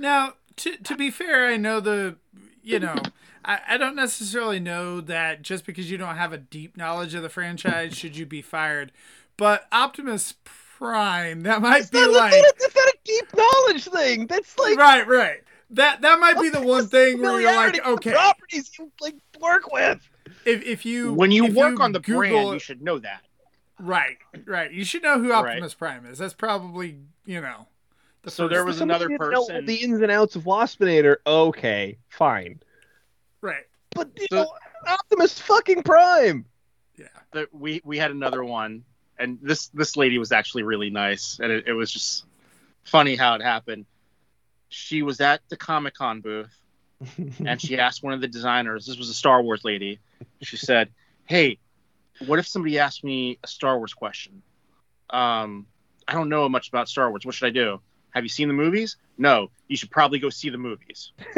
Now, 0.02 0.34
to 0.58 0.78
to 0.78 0.96
be 0.96 1.12
fair, 1.12 1.48
I 1.48 1.58
know 1.58 1.80
the, 1.80 2.18
you 2.64 2.80
know, 2.80 3.10
I, 3.46 3.60
I 3.70 3.78
don't 3.78 3.96
necessarily 3.96 4.60
know 4.60 5.00
that 5.02 5.42
just 5.44 5.66
because 5.66 5.90
you 5.92 5.98
don't 5.98 6.16
have 6.18 6.34
a 6.34 6.38
deep 6.38 6.76
knowledge 6.76 7.14
of 7.14 7.22
the 7.22 7.30
franchise 7.30 7.96
should 7.96 8.18
you 8.18 8.26
be 8.26 8.42
fired, 8.42 8.92
but 9.38 9.68
Optimus 9.72 10.34
Prime 10.44 11.44
that 11.44 11.62
might 11.62 11.82
It's 11.82 11.92
be 11.92 12.00
not, 12.00 12.12
like 12.12 12.34
it's 12.34 12.76
not 12.76 12.88
a 12.88 12.98
deep 13.06 13.26
knowledge 13.36 13.84
thing. 13.86 14.28
That's 14.28 14.58
like 14.58 14.78
right, 14.78 15.08
right. 15.08 15.44
That 15.70 16.02
that 16.02 16.20
might 16.20 16.40
be 16.42 16.50
the 16.50 16.62
one 16.62 16.88
thing 16.88 17.22
where 17.22 17.40
you're 17.40 17.56
like, 17.56 17.76
familiarity 17.76 17.80
the 17.80 17.90
okay, 17.92 18.12
properties 18.12 18.72
you 18.78 18.92
like 19.00 19.16
work 19.40 19.72
with. 19.72 20.00
if 20.46 20.64
if 20.64 20.86
you 20.86 21.14
When 21.14 21.32
you 21.32 21.46
if 21.46 21.54
work 21.54 21.80
on 21.80 21.92
the 21.92 22.00
Google 22.00 22.20
brand, 22.20 22.54
you 22.54 22.60
should 22.60 22.82
know 22.82 23.00
that. 23.00 23.22
right, 23.80 24.18
right, 24.46 24.72
you 24.72 24.84
should 24.84 25.04
know 25.04 25.20
who 25.20 25.30
Right. 25.30 25.52
Optimus 25.52 25.74
Prime 25.76 26.06
is. 26.06 26.18
That's 26.18 26.34
probably 26.34 26.98
you 27.26 27.42
know. 27.42 27.68
The 28.24 28.32
So 28.32 28.44
first 28.44 28.54
there 28.54 28.66
was. 28.66 28.78
Somebody 28.78 28.96
another 29.06 29.08
didn't 29.18 29.32
know 29.32 29.46
person- 29.48 29.66
the 29.66 29.76
ins 29.76 30.02
and 30.02 30.12
outs 30.12 30.36
of 30.36 30.44
Waspinator. 30.44 31.18
Okay, 31.26 31.98
fine. 32.10 32.60
right. 33.42 33.64
But 33.96 34.10
you 34.20 34.28
So- 34.30 34.44
know, 34.44 34.54
Optimus 34.88 35.40
fucking 35.40 35.84
Prime. 35.84 36.46
Yeah. 36.98 37.08
that 37.34 37.54
we 37.54 37.82
we 37.84 37.98
had 37.98 38.12
another 38.12 38.44
one, 38.44 38.84
and 39.18 39.40
this 39.42 39.68
this 39.70 39.96
lady 39.98 40.18
was 40.20 40.32
actually 40.32 40.64
really 40.64 40.90
nice, 40.90 41.40
and 41.42 41.52
it, 41.52 41.68
it 41.68 41.74
was 41.74 41.92
just 41.92 42.26
funny 42.84 43.16
how 43.16 43.34
it 43.36 43.42
happened. 43.42 43.86
She 44.70 45.02
was 45.02 45.20
at 45.20 45.42
the 45.50 45.58
Comic 45.58 45.96
Con 45.96 46.22
booth, 46.22 46.54
and 47.46 47.60
she 47.60 47.78
asked 47.80 48.04
one 48.04 48.14
of 48.14 48.22
the 48.22 48.28
designers. 48.28 48.86
This 48.86 48.98
was 48.98 49.10
a 49.10 49.14
Star 49.14 49.42
Wars 49.42 49.64
lady. 49.64 50.00
She 50.42 50.58
said, 50.58 50.90
"Hey, 51.26 51.58
what 52.28 52.38
if 52.40 52.48
somebody 52.48 52.78
asked 52.78 53.04
me 53.04 53.40
a 53.44 53.48
Star 53.48 53.78
Wars 53.78 53.94
question? 53.94 54.42
Um, 55.10 55.66
I 56.08 56.14
don't 56.14 56.30
know 56.30 56.48
much 56.50 56.70
about 56.70 56.88
Star 56.88 57.10
Wars. 57.10 57.26
What 57.26 57.34
should 57.36 57.48
I 57.48 57.52
do? 57.52 57.82
Have 58.12 58.24
you 58.24 58.30
seen 58.30 58.48
the 58.48 58.54
movies? 58.54 58.98
No. 59.18 59.50
You 59.68 59.78
should 59.78 59.92
probably 59.92 60.20
go 60.20 60.30
see 60.30 60.50
the 60.50 60.58
movies. 60.58 61.12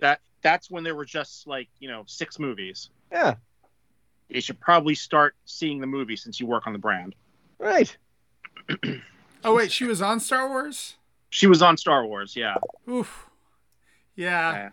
that 0.00 0.20
that's 0.42 0.70
when 0.70 0.84
there 0.84 0.94
were 0.94 1.04
just 1.04 1.46
like 1.46 1.68
you 1.78 1.88
know 1.88 2.04
six 2.06 2.38
movies. 2.38 2.90
yeah, 3.12 3.34
You 4.28 4.40
should 4.40 4.60
probably 4.60 4.94
start 4.94 5.34
seeing 5.44 5.80
the 5.80 5.86
movie 5.86 6.16
since 6.16 6.40
you 6.40 6.46
work 6.46 6.66
on 6.66 6.72
the 6.72 6.78
brand. 6.78 7.14
right. 7.58 7.96
Oh 9.44 9.54
wait, 9.54 9.70
she 9.70 9.84
was 9.84 10.02
on 10.02 10.18
Star 10.18 10.48
Wars. 10.48 10.96
She 11.30 11.46
was 11.46 11.62
on 11.62 11.76
Star 11.76 12.04
Wars, 12.04 12.34
yeah. 12.34 12.56
Oof. 12.88 13.26
Yeah. 14.16 14.52
Yeah. 14.52 14.68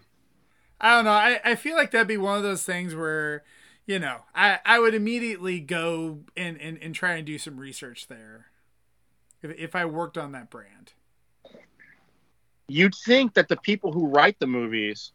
I 0.81 0.95
don't 0.95 1.05
know. 1.05 1.11
I, 1.11 1.39
I 1.45 1.53
feel 1.55 1.75
like 1.75 1.91
that'd 1.91 2.07
be 2.07 2.17
one 2.17 2.37
of 2.37 2.43
those 2.43 2.63
things 2.63 2.95
where, 2.95 3.43
you 3.85 3.99
know, 3.99 4.21
I, 4.33 4.59
I 4.65 4.79
would 4.79 4.95
immediately 4.95 5.59
go 5.59 6.21
and, 6.35 6.59
and, 6.59 6.79
and 6.81 6.95
try 6.95 7.13
and 7.15 7.25
do 7.25 7.37
some 7.37 7.57
research 7.59 8.07
there. 8.07 8.47
If, 9.43 9.51
if 9.59 9.75
I 9.75 9.85
worked 9.85 10.17
on 10.17 10.31
that 10.31 10.49
brand. 10.49 10.93
You'd 12.67 12.95
think 12.95 13.33
that 13.35 13.49
the 13.49 13.57
people 13.57 13.91
who 13.91 14.07
write 14.07 14.39
the 14.39 14.47
movies, 14.47 15.11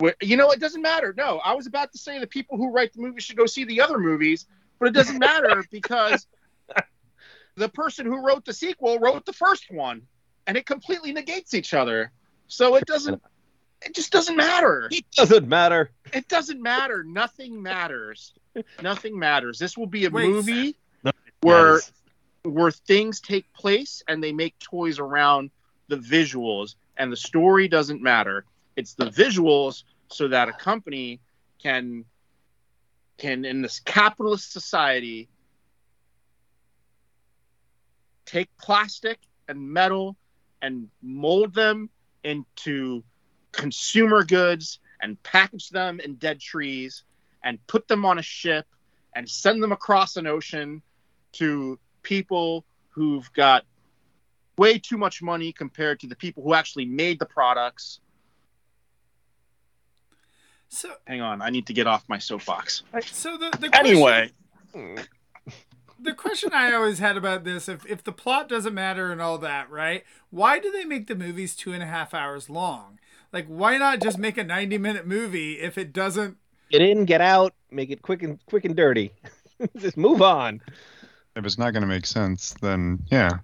would- 0.00 0.16
you 0.20 0.36
know, 0.36 0.50
it 0.50 0.60
doesn't 0.60 0.82
matter. 0.82 1.14
No, 1.16 1.38
I 1.38 1.54
was 1.54 1.66
about 1.66 1.92
to 1.92 1.98
say 1.98 2.18
the 2.18 2.26
people 2.26 2.56
who 2.58 2.70
write 2.70 2.92
the 2.92 3.00
movies 3.00 3.24
should 3.24 3.36
go 3.36 3.46
see 3.46 3.64
the 3.64 3.80
other 3.80 3.98
movies, 3.98 4.46
but 4.78 4.86
it 4.88 4.92
doesn't 4.94 5.18
matter 5.18 5.64
because 5.70 6.26
the 7.56 7.68
person 7.70 8.06
who 8.06 8.24
wrote 8.24 8.44
the 8.44 8.52
sequel 8.52 8.98
wrote 8.98 9.24
the 9.26 9.32
first 9.32 9.70
one, 9.70 10.02
and 10.46 10.56
it 10.56 10.66
completely 10.66 11.12
negates 11.12 11.54
each 11.54 11.74
other. 11.74 12.12
So 12.48 12.76
it 12.76 12.84
doesn't. 12.86 13.20
It 13.82 13.94
just 13.94 14.12
doesn't 14.12 14.36
matter. 14.36 14.88
It 14.92 15.04
doesn't 15.16 15.48
matter. 15.48 15.90
It 16.12 16.28
doesn't 16.28 16.60
matter. 16.60 17.02
Nothing 17.02 17.62
matters. 17.62 18.34
Nothing 18.82 19.18
matters. 19.18 19.58
This 19.58 19.76
will 19.78 19.86
be 19.86 20.04
a 20.04 20.10
Wait. 20.10 20.28
movie 20.28 20.76
That 21.02 21.14
where 21.40 21.76
is- 21.76 21.92
where 22.42 22.70
things 22.70 23.20
take 23.20 23.52
place 23.52 24.02
and 24.08 24.22
they 24.22 24.32
make 24.32 24.58
toys 24.58 24.98
around 24.98 25.50
the 25.88 25.96
visuals 25.96 26.76
and 26.96 27.12
the 27.12 27.16
story 27.16 27.68
doesn't 27.68 28.02
matter. 28.02 28.44
It's 28.76 28.94
the 28.94 29.06
visuals 29.06 29.84
so 30.08 30.28
that 30.28 30.48
a 30.48 30.52
company 30.52 31.20
can 31.62 32.04
can 33.18 33.44
in 33.44 33.60
this 33.60 33.80
capitalist 33.80 34.50
society 34.50 35.28
take 38.24 38.48
plastic 38.58 39.18
and 39.48 39.60
metal 39.60 40.16
and 40.62 40.88
mold 41.02 41.52
them 41.52 41.90
into 42.24 43.02
consumer 43.52 44.24
goods 44.24 44.78
and 45.02 45.22
package 45.22 45.68
them 45.68 46.00
in 46.00 46.14
dead 46.14 46.40
trees 46.40 47.02
and 47.44 47.58
put 47.66 47.88
them 47.88 48.06
on 48.06 48.18
a 48.18 48.22
ship 48.22 48.66
and 49.14 49.28
send 49.28 49.62
them 49.62 49.72
across 49.72 50.16
an 50.16 50.26
ocean 50.26 50.80
to 51.32 51.78
people 52.02 52.64
who've 52.90 53.30
got 53.32 53.64
way 54.56 54.78
too 54.78 54.98
much 54.98 55.22
money 55.22 55.52
compared 55.52 56.00
to 56.00 56.06
the 56.06 56.16
people 56.16 56.42
who 56.42 56.54
actually 56.54 56.84
made 56.84 57.18
the 57.18 57.26
products. 57.26 58.00
So 60.68 60.90
Hang 61.06 61.20
on, 61.20 61.42
I 61.42 61.50
need 61.50 61.66
to 61.66 61.72
get 61.72 61.86
off 61.86 62.04
my 62.08 62.18
soapbox. 62.18 62.82
so 63.02 63.36
the, 63.36 63.50
the 63.58 63.68
question, 63.68 63.86
Anyway, 63.86 64.30
the 66.00 66.14
question 66.14 66.50
I 66.52 66.72
always 66.72 66.98
had 66.98 67.16
about 67.16 67.44
this, 67.44 67.68
if 67.68 67.84
if 67.86 68.04
the 68.04 68.12
plot 68.12 68.48
doesn't 68.48 68.74
matter 68.74 69.10
and 69.10 69.20
all 69.20 69.38
that, 69.38 69.70
right? 69.70 70.04
Why 70.30 70.58
do 70.58 70.70
they 70.70 70.84
make 70.84 71.06
the 71.06 71.16
movies 71.16 71.56
two 71.56 71.72
and 71.72 71.82
a 71.82 71.86
half 71.86 72.14
hours 72.14 72.48
long? 72.48 72.98
Like 73.32 73.46
why 73.46 73.78
not 73.78 74.00
just 74.00 74.18
make 74.18 74.36
a 74.38 74.44
ninety 74.44 74.78
minute 74.78 75.06
movie 75.06 75.54
if 75.60 75.76
it 75.76 75.92
doesn't 75.92 76.36
Get 76.70 76.82
in, 76.82 77.04
get 77.04 77.20
out, 77.20 77.52
make 77.72 77.90
it 77.90 78.00
quick 78.00 78.22
and 78.22 78.38
quick 78.46 78.64
and 78.64 78.76
dirty. 78.76 79.12
Just 79.76 79.96
move 79.96 80.22
on. 80.22 80.60
If 81.36 81.44
it's 81.44 81.58
not 81.58 81.72
going 81.72 81.82
to 81.82 81.88
make 81.88 82.06
sense, 82.06 82.54
then 82.60 83.00
yeah. 83.10 83.38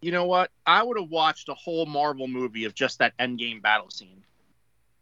you 0.00 0.12
know 0.12 0.26
what? 0.26 0.50
I 0.66 0.82
would 0.82 0.98
have 0.98 1.10
watched 1.10 1.48
a 1.48 1.54
whole 1.54 1.86
Marvel 1.86 2.26
movie 2.26 2.64
of 2.64 2.74
just 2.74 2.98
that 2.98 3.16
endgame 3.18 3.62
battle 3.62 3.90
scene. 3.90 4.24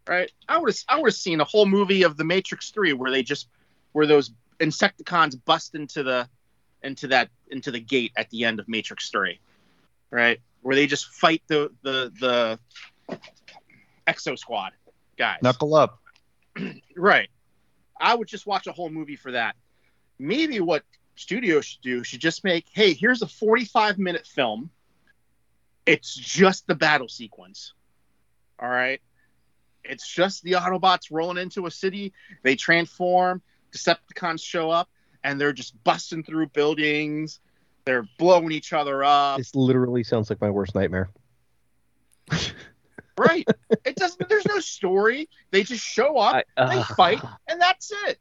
Right? 0.07 0.31
I 0.49 0.59
would 0.59 0.71
have 0.71 0.79
I 0.89 0.97
would 0.97 1.09
have 1.09 1.15
seen 1.15 1.41
a 1.41 1.45
whole 1.45 1.67
movie 1.67 2.03
of 2.03 2.17
the 2.17 2.25
Matrix 2.25 2.71
3 2.71 2.93
where 2.95 3.11
they 3.11 3.23
just 3.23 3.49
where 3.93 4.07
those 4.07 4.33
insecticons 4.59 5.39
bust 5.45 5.75
into 5.75 6.03
the 6.03 6.29
into 6.83 7.09
that 7.09 7.31
into 7.51 7.71
the 7.71 7.81
gate 7.81 8.13
at 8.17 8.29
the 8.31 8.45
end 8.45 8.61
of 8.61 8.69
Matrix 8.69 9.11
3. 9.11 9.39
Right? 10.11 10.41
Where 10.63 10.75
they 10.75 10.87
just 10.87 11.07
fight 11.07 11.43
the 11.47 11.71
the 11.83 12.13
the 12.21 13.19
Exo 14.07 14.39
Squad 14.39 14.73
guys. 15.17 15.39
Knuckle 15.43 15.75
up. 15.75 15.99
Right. 16.97 17.31
I 17.99 18.15
would 18.15 18.29
just 18.29 18.47
watch 18.47 18.67
a 18.67 18.73
whole 18.73 18.91
movie 18.91 19.17
for 19.17 19.33
that. 19.33 19.57
Maybe 20.19 20.61
what 20.61 20.83
studios 21.21 21.65
should 21.67 21.83
do 21.83 22.03
should 22.03 22.21
just 22.21 22.45
make, 22.45 22.67
hey, 22.73 22.95
here's 22.95 23.23
a 23.23 23.27
45 23.27 23.99
minute 23.99 24.27
film. 24.27 24.71
It's 25.87 26.15
just 26.15 26.67
the 26.67 26.75
battle 26.75 27.09
sequence. 27.09 27.75
All 28.59 28.69
right. 28.69 29.01
It's 29.85 30.07
just 30.09 30.43
the 30.43 30.53
Autobots 30.53 31.09
rolling 31.11 31.39
into 31.39 31.67
a 31.67 31.71
city. 31.71 32.13
They 32.43 32.57
transform. 32.57 33.43
Decepticons 33.73 34.43
show 34.43 34.71
up, 34.71 34.89
and 35.25 35.41
they're 35.41 35.53
just 35.53 35.83
busting 35.85 36.25
through 36.25 36.49
buildings. 36.49 37.41
They're 37.85 38.07
blowing 38.19 38.53
each 38.53 38.73
other 38.73 39.03
up. 39.05 39.39
This 39.39 39.55
literally 39.55 40.03
sounds 40.03 40.29
like 40.29 40.41
my 40.41 40.51
worst 40.51 40.75
nightmare. 40.75 41.11
Right. 43.19 43.47
It 43.85 43.97
doesn't. 43.97 44.31
There's 44.31 44.47
no 44.47 44.61
story. 44.61 45.29
They 45.51 45.63
just 45.63 45.85
show 45.85 46.17
up. 46.17 46.37
I- 46.57 46.67
they 46.69 46.79
uh, 46.79 46.85
fight 46.95 47.21
and 47.49 47.61
that's 47.61 47.93
it 48.07 48.19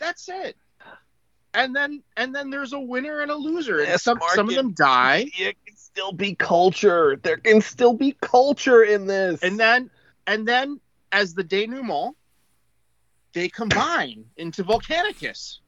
that's 0.00 0.28
it 0.28 0.56
and 1.54 1.74
then 1.74 2.02
and 2.16 2.34
then 2.34 2.50
there's 2.50 2.72
a 2.72 2.80
winner 2.80 3.20
and 3.20 3.30
a 3.30 3.34
loser 3.34 3.78
and 3.78 3.88
Yes, 3.88 4.02
some 4.02 4.18
some 4.34 4.48
of 4.48 4.54
them 4.54 4.72
die. 4.72 5.30
It 5.38 5.56
can 5.66 5.76
still 5.76 6.12
be 6.12 6.34
culture. 6.34 7.18
There 7.22 7.36
can 7.36 7.60
still 7.60 7.94
be 7.94 8.16
culture 8.20 8.82
in 8.82 9.06
this. 9.06 9.42
and 9.42 9.58
then 9.58 9.90
and 10.26 10.46
then 10.46 10.80
as 11.12 11.34
the 11.34 11.44
denouement 11.44 12.14
they 13.32 13.48
combine 13.48 14.24
into 14.36 14.64
volcanicus. 14.64 15.58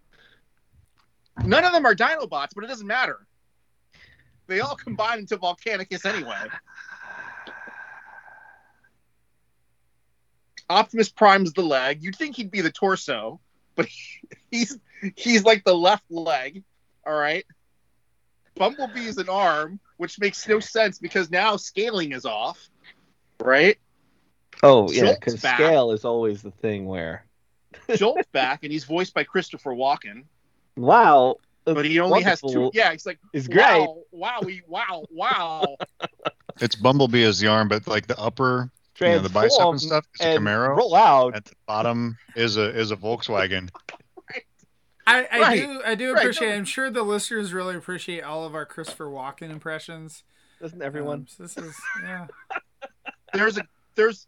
None 1.44 1.64
of 1.64 1.72
them 1.72 1.86
are 1.86 1.94
dinobots 1.94 2.50
but 2.54 2.64
it 2.64 2.68
doesn't 2.68 2.86
matter. 2.86 3.26
They 4.46 4.60
all 4.60 4.76
combine 4.76 5.20
into 5.20 5.36
volcanicus 5.36 6.04
anyway. 6.04 6.48
Optimus 10.68 11.10
prime's 11.10 11.52
the 11.52 11.62
leg. 11.62 12.02
You'd 12.02 12.16
think 12.16 12.36
he'd 12.36 12.50
be 12.50 12.60
the 12.60 12.72
torso 12.72 13.40
but 13.74 13.88
he's 14.50 14.78
he's 15.16 15.44
like 15.44 15.64
the 15.64 15.74
left 15.74 16.04
leg 16.10 16.62
all 17.06 17.14
right 17.14 17.44
Bumblebee 18.54 19.06
is 19.06 19.18
an 19.18 19.28
arm, 19.28 19.80
which 19.96 20.20
makes 20.20 20.46
no 20.46 20.60
sense 20.60 20.98
because 20.98 21.30
now 21.30 21.56
scaling 21.56 22.12
is 22.12 22.26
off, 22.26 22.68
right? 23.40 23.78
Oh 24.62 24.90
yeah, 24.90 25.14
because 25.14 25.38
scale 25.40 25.90
is 25.92 26.04
always 26.04 26.42
the 26.42 26.50
thing 26.50 26.86
where. 26.86 27.24
Jolt's 27.96 28.28
back, 28.32 28.62
and 28.62 28.70
he's 28.70 28.84
voiced 28.84 29.14
by 29.14 29.24
Christopher 29.24 29.70
Walken, 29.72 30.24
Wow. 30.76 31.36
but 31.64 31.86
he 31.86 31.98
only 32.00 32.22
has 32.22 32.42
two. 32.42 32.70
Yeah, 32.74 32.92
he's 32.92 33.06
like, 33.06 33.18
Is 33.32 33.48
great. 33.48 33.88
wow, 34.12 34.40
wowie, 34.42 34.60
wow, 34.68 35.04
wow. 35.10 35.76
It's 36.60 36.76
Bumblebee 36.76 37.24
as 37.24 37.40
the 37.40 37.46
arm, 37.48 37.68
but 37.68 37.88
like 37.88 38.06
the 38.06 38.18
upper, 38.20 38.70
you 39.00 39.06
know, 39.06 39.20
the 39.20 39.30
bicep 39.30 39.58
and 39.58 39.80
stuff 39.80 40.04
is 40.14 40.20
a 40.20 40.28
and 40.28 40.44
Camaro. 40.44 40.76
Roll 40.76 40.94
out. 40.94 41.34
At 41.34 41.46
the 41.46 41.54
bottom 41.66 42.18
is 42.36 42.58
a 42.58 42.78
is 42.78 42.90
a 42.90 42.96
Volkswagen. 42.96 43.70
I, 45.06 45.26
I 45.30 45.40
Right. 45.40 45.60
do 45.60 45.82
I 45.84 45.94
do 45.94 46.14
appreciate. 46.14 46.48
no. 46.50 46.54
I'm 46.56 46.64
sure 46.64 46.90
the 46.90 47.02
listeners 47.02 47.52
really 47.52 47.74
appreciate 47.76 48.22
all 48.22 48.44
of 48.44 48.54
our 48.54 48.64
Christopher 48.66 49.06
Walken 49.06 49.50
impressions. 49.50 50.22
Doesn't 50.60 50.80
everyone? 50.82 51.20
Um, 51.20 51.26
so 51.28 51.42
this 51.42 51.56
is 51.56 51.74
yeah. 52.02 52.26
There's 53.34 53.58
a 53.58 53.66
there's 53.94 54.26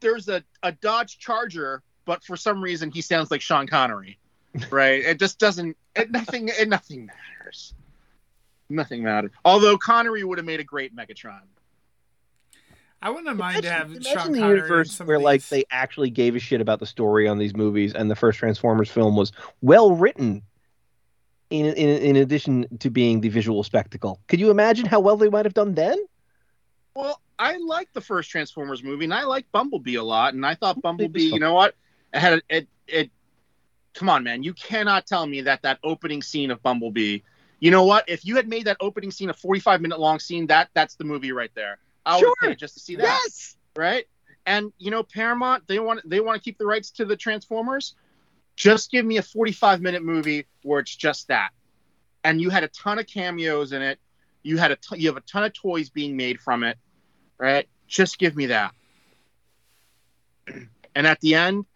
there's 0.00 0.28
a, 0.28 0.42
a 0.62 0.72
Dodge 0.72 1.18
Charger, 1.18 1.82
but 2.04 2.24
for 2.24 2.36
some 2.36 2.60
reason 2.62 2.90
he 2.90 3.00
sounds 3.00 3.30
like 3.30 3.40
Sean 3.40 3.66
Connery, 3.66 4.18
right? 4.70 5.02
It 5.04 5.18
just 5.18 5.38
doesn't. 5.38 5.76
It 5.94 6.10
nothing. 6.10 6.48
It 6.48 6.68
nothing 6.68 7.06
matters. 7.06 7.74
Nothing 8.68 9.02
matters. 9.02 9.30
Although 9.44 9.78
Connery 9.78 10.24
would 10.24 10.38
have 10.38 10.44
made 10.46 10.60
a 10.60 10.64
great 10.64 10.94
Megatron. 10.94 11.40
I 13.02 13.10
wouldn't 13.10 13.36
mind 13.36 13.62
to 13.62 13.70
have 13.70 13.86
Imagine, 13.86 14.02
Sean 14.02 14.12
imagine 14.12 14.32
the 14.32 14.38
Connery 14.40 14.58
in 14.58 14.64
universe 14.64 14.98
where 15.00 15.18
like 15.18 15.46
they 15.48 15.64
actually 15.70 16.10
gave 16.10 16.36
a 16.36 16.38
shit 16.38 16.60
about 16.60 16.80
the 16.80 16.86
story 16.86 17.26
on 17.26 17.38
these 17.38 17.54
movies, 17.54 17.94
and 17.94 18.10
the 18.10 18.16
first 18.16 18.38
Transformers 18.38 18.90
film 18.90 19.16
was 19.16 19.32
well 19.62 19.92
written. 19.92 20.42
In, 21.48 21.66
in 21.66 22.02
in 22.02 22.16
addition 22.16 22.78
to 22.78 22.90
being 22.90 23.20
the 23.22 23.28
visual 23.28 23.64
spectacle, 23.64 24.20
could 24.28 24.38
you 24.38 24.50
imagine 24.52 24.86
how 24.86 25.00
well 25.00 25.16
they 25.16 25.28
might 25.28 25.46
have 25.46 25.54
done 25.54 25.74
then? 25.74 25.98
Well, 26.94 27.20
I 27.40 27.56
like 27.56 27.92
the 27.92 28.00
first 28.00 28.30
Transformers 28.30 28.84
movie, 28.84 29.04
and 29.04 29.12
I 29.12 29.24
like 29.24 29.50
Bumblebee 29.50 29.96
a 29.96 30.04
lot. 30.04 30.34
And 30.34 30.46
I 30.46 30.54
thought 30.54 30.80
Bumblebee, 30.80 31.24
you 31.24 31.40
know 31.40 31.54
what? 31.54 31.74
It 32.14 32.20
had 32.20 32.42
it 32.48 32.68
it. 32.86 33.10
Come 33.94 34.08
on, 34.08 34.22
man! 34.22 34.44
You 34.44 34.54
cannot 34.54 35.06
tell 35.08 35.26
me 35.26 35.40
that 35.40 35.62
that 35.62 35.80
opening 35.82 36.22
scene 36.22 36.52
of 36.52 36.62
Bumblebee. 36.62 37.18
You 37.58 37.72
know 37.72 37.84
what? 37.84 38.08
If 38.08 38.24
you 38.24 38.36
had 38.36 38.46
made 38.46 38.66
that 38.66 38.76
opening 38.78 39.10
scene 39.10 39.30
a 39.30 39.34
forty-five 39.34 39.80
minute 39.80 39.98
long 39.98 40.20
scene, 40.20 40.46
that 40.46 40.68
that's 40.74 40.94
the 40.94 41.04
movie 41.04 41.32
right 41.32 41.50
there. 41.56 41.78
I 42.04 42.20
would 42.20 42.34
pay 42.40 42.54
just 42.54 42.74
to 42.74 42.80
see 42.80 42.96
that. 42.96 43.04
Yes. 43.24 43.56
right? 43.76 44.06
And 44.46 44.72
you 44.78 44.90
know, 44.90 45.02
Paramount 45.02 45.66
they 45.68 45.78
want 45.78 46.08
they 46.08 46.20
want 46.20 46.36
to 46.36 46.42
keep 46.42 46.58
the 46.58 46.66
rights 46.66 46.90
to 46.92 47.04
the 47.04 47.16
Transformers. 47.16 47.94
Just 48.56 48.90
give 48.90 49.06
me 49.06 49.16
a 49.16 49.22
45 49.22 49.80
minute 49.80 50.02
movie 50.02 50.46
where 50.62 50.80
it's 50.80 50.94
just 50.94 51.28
that, 51.28 51.50
and 52.24 52.40
you 52.40 52.50
had 52.50 52.64
a 52.64 52.68
ton 52.68 52.98
of 52.98 53.06
cameos 53.06 53.72
in 53.72 53.82
it. 53.82 53.98
You 54.42 54.58
had 54.58 54.72
a—you 54.72 55.08
have 55.08 55.16
a 55.16 55.22
ton 55.22 55.44
of 55.44 55.52
toys 55.52 55.90
being 55.90 56.16
made 56.16 56.40
from 56.40 56.64
it, 56.64 56.78
right? 57.38 57.68
Just 57.86 58.18
give 58.18 58.36
me 58.36 58.46
that. 58.46 58.72
And 60.92 61.06
at 61.06 61.20
the 61.20 61.36
end, 61.36 61.66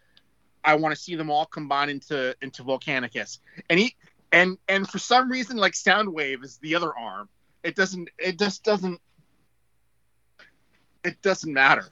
I 0.65 0.75
want 0.77 0.95
to 0.95 1.01
see 1.01 1.15
them 1.15 1.31
all 1.31 1.47
combine 1.47 1.89
into 1.89 2.35
into 2.43 2.65
Volcanicus. 2.65 3.39
And 3.69 3.79
he 3.79 3.95
and 4.33 4.59
and 4.69 4.89
for 4.89 4.99
some 4.99 5.31
reason, 5.31 5.57
like 5.57 5.73
Soundwave 5.73 6.45
is 6.45 6.59
the 6.59 6.75
other 6.75 6.97
arm. 6.97 7.29
It 7.63 7.77
doesn't. 7.77 8.11
It 8.19 8.39
just 8.39 8.65
doesn't. 8.65 9.01
It 11.05 11.21
doesn't 11.23 11.53
matter. 11.53 11.85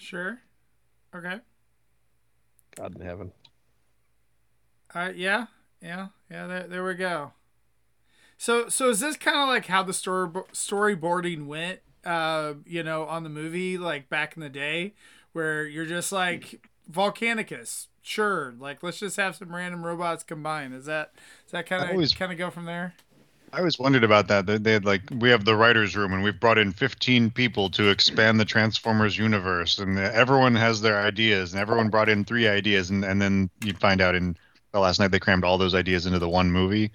Sure. 0.00 0.38
Okay. 1.14 1.38
God 2.76 2.96
in 2.96 3.00
heaven. 3.06 3.32
Uh, 4.94 5.12
yeah, 5.14 5.46
yeah, 5.80 6.08
yeah. 6.30 6.46
There, 6.46 6.62
there 6.66 6.84
we 6.84 6.94
go. 6.94 7.32
So, 8.38 8.68
so 8.68 8.90
is 8.90 9.00
this 9.00 9.16
kind 9.16 9.38
of 9.38 9.48
like 9.48 9.66
how 9.66 9.82
the 9.82 9.92
story 9.92 10.28
storyboarding 10.52 11.46
went? 11.46 11.80
Uh, 12.04 12.54
you 12.64 12.82
know, 12.82 13.04
on 13.04 13.24
the 13.24 13.28
movie, 13.28 13.78
like 13.78 14.08
back 14.08 14.36
in 14.36 14.42
the 14.42 14.48
day, 14.48 14.94
where 15.32 15.66
you're 15.66 15.86
just 15.86 16.12
like 16.12 16.68
Volcanicus, 16.90 17.86
sure, 18.02 18.54
like 18.60 18.82
let's 18.82 19.00
just 19.00 19.16
have 19.16 19.34
some 19.36 19.54
random 19.54 19.84
robots 19.84 20.22
combine. 20.22 20.72
Is 20.72 20.84
that 20.86 21.12
is 21.46 21.52
that 21.52 21.66
kind 21.66 21.82
of 21.82 21.90
always- 21.90 22.14
kind 22.14 22.30
of 22.30 22.38
go 22.38 22.50
from 22.50 22.64
there? 22.64 22.94
I 23.56 23.60
always 23.60 23.78
wondered 23.78 24.04
about 24.04 24.28
that. 24.28 24.44
They, 24.44 24.58
they 24.58 24.72
had 24.72 24.84
like 24.84 25.00
we 25.10 25.30
have 25.30 25.46
the 25.46 25.56
writers' 25.56 25.96
room, 25.96 26.12
and 26.12 26.22
we've 26.22 26.38
brought 26.38 26.58
in 26.58 26.72
15 26.72 27.30
people 27.30 27.70
to 27.70 27.88
expand 27.88 28.38
the 28.38 28.44
Transformers 28.44 29.16
universe, 29.16 29.78
and 29.78 29.98
everyone 29.98 30.54
has 30.56 30.82
their 30.82 31.00
ideas, 31.00 31.54
and 31.54 31.60
everyone 31.62 31.88
brought 31.88 32.10
in 32.10 32.22
three 32.26 32.46
ideas, 32.48 32.90
and 32.90 33.02
and 33.02 33.20
then 33.20 33.48
you'd 33.64 33.80
find 33.80 34.02
out 34.02 34.14
in 34.14 34.36
well, 34.74 34.82
last 34.82 35.00
night 35.00 35.10
they 35.10 35.18
crammed 35.18 35.42
all 35.42 35.56
those 35.56 35.74
ideas 35.74 36.04
into 36.04 36.18
the 36.18 36.28
one 36.28 36.50
movie. 36.52 36.90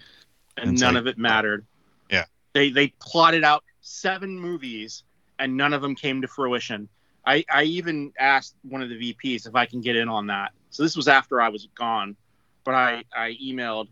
and 0.57 0.73
It's 0.73 0.81
none 0.81 0.93
like- 0.93 1.01
of 1.01 1.07
it 1.07 1.17
mattered. 1.17 1.65
Yeah. 2.11 2.25
They 2.53 2.69
they 2.69 2.89
plotted 2.99 3.43
out 3.43 3.63
seven 3.81 4.39
movies 4.39 5.01
and 5.39 5.57
none 5.57 5.73
of 5.73 5.81
them 5.81 5.95
came 5.95 6.21
to 6.21 6.27
fruition. 6.27 6.87
I, 7.25 7.43
I 7.51 7.63
even 7.63 8.13
asked 8.19 8.53
one 8.61 8.83
of 8.83 8.89
the 8.89 8.95
VPs 9.13 9.47
if 9.47 9.55
I 9.55 9.65
can 9.65 9.81
get 9.81 9.95
in 9.95 10.09
on 10.09 10.27
that. 10.27 10.51
So 10.69 10.83
this 10.83 10.95
was 10.95 11.07
after 11.07 11.41
I 11.41 11.49
was 11.49 11.67
gone, 11.73 12.15
but 12.63 12.75
I, 12.75 13.03
I 13.15 13.35
emailed. 13.43 13.87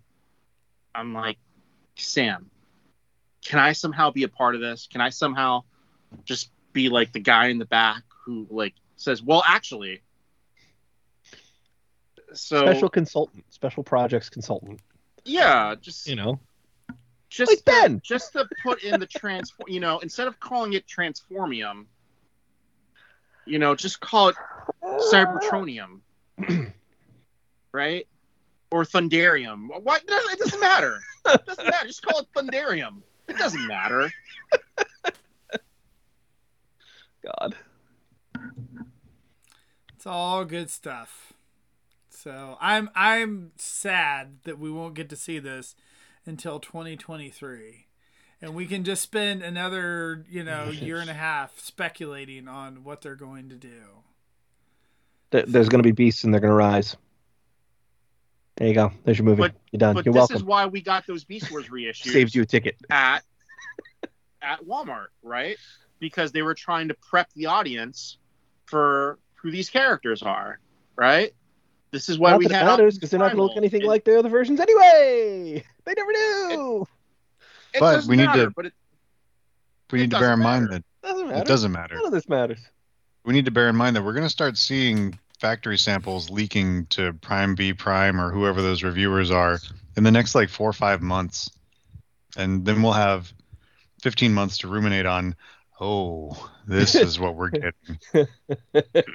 I'm 0.93 1.13
like, 1.15 1.38
Sam, 1.95 2.49
can 3.43 3.59
I 3.59 3.73
somehow 3.73 4.11
be 4.11 4.23
a 4.23 4.27
part 4.29 4.55
of 4.55 4.61
this? 4.61 4.87
Can 4.91 5.01
I 5.01 5.09
somehow 5.09 5.63
just 6.25 6.51
be 6.73 6.89
like 6.89 7.11
the 7.11 7.19
guy 7.19 7.47
in 7.47 7.57
the 7.57 7.65
back 7.65 8.03
who 8.25 8.47
like 8.49 8.73
says, 8.95 9.23
well, 9.23 9.43
actually. 9.45 10.01
So 12.33 12.61
special 12.61 12.89
consultant, 12.89 13.43
special 13.49 13.83
projects 13.83 14.29
consultant. 14.29 14.81
yeah, 15.25 15.73
just 15.81 16.07
You 16.07 16.15
know, 16.15 16.39
just 17.29 17.51
like 17.51 17.57
to, 17.59 17.63
Ben. 17.63 18.01
just 18.03 18.33
to 18.33 18.47
put 18.63 18.83
in 18.83 18.99
the 18.99 19.05
transform 19.05 19.69
you 19.69 19.79
know 19.79 19.99
instead 19.99 20.27
of 20.27 20.39
calling 20.39 20.73
it 20.73 20.85
transformium 20.87 21.85
you 23.45 23.59
know 23.59 23.75
just 23.75 23.99
call 23.99 24.29
it 24.29 24.35
cybertronium 24.83 25.99
right 27.71 28.07
or 28.71 28.83
thundarium 28.83 29.67
what 29.83 30.03
it 30.07 30.39
doesn't 30.39 30.59
matter 30.59 30.99
it 31.27 31.45
doesn't 31.45 31.65
matter 31.65 31.87
just 31.87 32.01
call 32.01 32.19
it 32.19 32.27
thundarium 32.35 33.01
it 33.30 33.38
doesn't 33.38 33.67
matter 33.67 34.11
God. 37.23 37.55
It's 39.95 40.05
all 40.05 40.45
good 40.45 40.69
stuff. 40.69 41.34
So 42.09 42.57
I'm 42.59 42.89
I'm 42.95 43.51
sad 43.57 44.39
that 44.43 44.59
we 44.59 44.71
won't 44.71 44.93
get 44.93 45.09
to 45.09 45.15
see 45.15 45.39
this 45.39 45.75
until 46.25 46.59
2023, 46.59 47.88
and 48.41 48.55
we 48.55 48.65
can 48.65 48.84
just 48.84 49.01
spend 49.01 49.41
another 49.41 50.25
you 50.30 50.43
know 50.43 50.69
year 50.69 50.99
and 50.99 51.09
a 51.09 51.13
half 51.13 51.59
speculating 51.59 52.47
on 52.47 52.84
what 52.84 53.01
they're 53.01 53.15
going 53.15 53.49
to 53.49 53.55
do. 53.55 54.03
There's 55.32 55.69
going 55.69 55.84
to 55.84 55.88
be 55.88 55.91
beasts 55.91 56.23
and 56.23 56.34
they're 56.34 56.41
going 56.41 56.51
to 56.51 56.55
rise. 56.55 56.97
There 58.60 58.68
you 58.68 58.74
go. 58.74 58.91
There's 59.05 59.18
your 59.18 59.26
movie. 59.26 59.39
But- 59.41 59.55
You're 59.72 59.80
done. 59.80 59.95
but 59.95 60.05
You're 60.05 60.14
this 60.14 60.20
welcome. 60.20 60.36
is 60.36 60.43
why 60.43 60.66
we 60.68 60.82
got 60.82 61.07
those 61.07 61.24
beast 61.24 61.49
wars 61.49 61.68
reissues 61.70 62.12
Saves 62.12 62.36
you 62.36 62.43
a 62.43 62.45
ticket. 62.45 62.76
at 62.89 63.24
at 64.41 64.64
Walmart, 64.66 65.07
right? 65.24 65.57
Because 65.99 66.32
they 66.32 66.41
were 66.41 66.53
trying 66.53 66.89
to 66.89 66.93
prep 66.93 67.30
the 67.34 67.47
audience 67.47 68.18
for 68.66 69.18
who 69.36 69.49
these 69.51 69.70
characters 69.70 70.22
are, 70.22 70.60
right? 70.95 71.34
This 71.91 72.07
is 72.10 72.20
why 72.20 72.32
Not 72.32 72.39
we 72.39 72.45
that 72.47 72.51
it 72.51 72.57
had 72.57 72.66
matters 72.66 72.95
because 72.95 73.10
they're 73.10 73.20
not 73.20 73.28
going 73.34 73.38
to 73.38 73.43
look 73.43 73.57
anything 73.57 73.82
It- 73.82 73.88
like 73.88 74.03
the 74.05 74.20
other 74.20 74.30
versions 74.30 74.60
anyway. 74.60 75.64
They 75.86 75.93
never 75.95 76.12
do. 76.14 76.86
It 77.74 77.80
But 77.80 78.05
we 78.05 78.16
need 78.18 78.26
matter, 78.26 78.45
to- 78.45 78.51
But 78.51 78.66
it, 78.68 78.74
We 79.91 79.99
It 79.99 80.01
need 80.03 80.12
to 80.12 80.20
bear 80.20 80.34
in 80.34 80.39
doesn't 80.39 80.43
mind 80.43 80.70
matter. 80.70 80.84
that 81.01 81.07
doesn't 81.07 81.28
matter. 81.28 81.41
it 81.41 81.47
doesn't 81.47 81.72
matter. 81.72 81.95
None 81.95 82.05
of 82.05 82.12
this 82.12 82.30
matters. 82.30 82.60
We 83.26 83.34
need 83.34 83.45
to 83.45 83.51
bear 83.51 83.70
in 83.70 83.76
mind 83.76 83.95
that 83.95 84.03
we're 84.03 84.14
going 84.14 84.26
to 84.26 84.30
start 84.30 84.57
seeing 84.57 85.18
factory 85.39 85.77
samples 85.77 86.29
leaking 86.29 86.85
to 86.87 87.13
Prime 87.13 87.55
V 87.55 87.73
Prime 87.73 88.19
or 88.19 88.31
whoever 88.31 88.61
those 88.61 88.83
reviewers 88.83 89.31
are 89.31 89.59
in 89.95 90.03
the 90.03 90.11
next 90.11 90.35
like 90.35 90.49
four 90.49 90.69
or 90.69 90.73
five 90.73 91.01
months, 91.01 91.49
and 92.37 92.65
then 92.65 92.81
we'll 92.81 92.93
have 92.93 93.31
15 94.01 94.33
months 94.33 94.59
to 94.59 94.67
ruminate 94.67 95.05
on. 95.05 95.35
Oh, 95.81 96.49
this 96.67 96.93
is 96.93 97.17
what 97.19 97.35
we're 97.35 97.49
getting. 97.51 97.73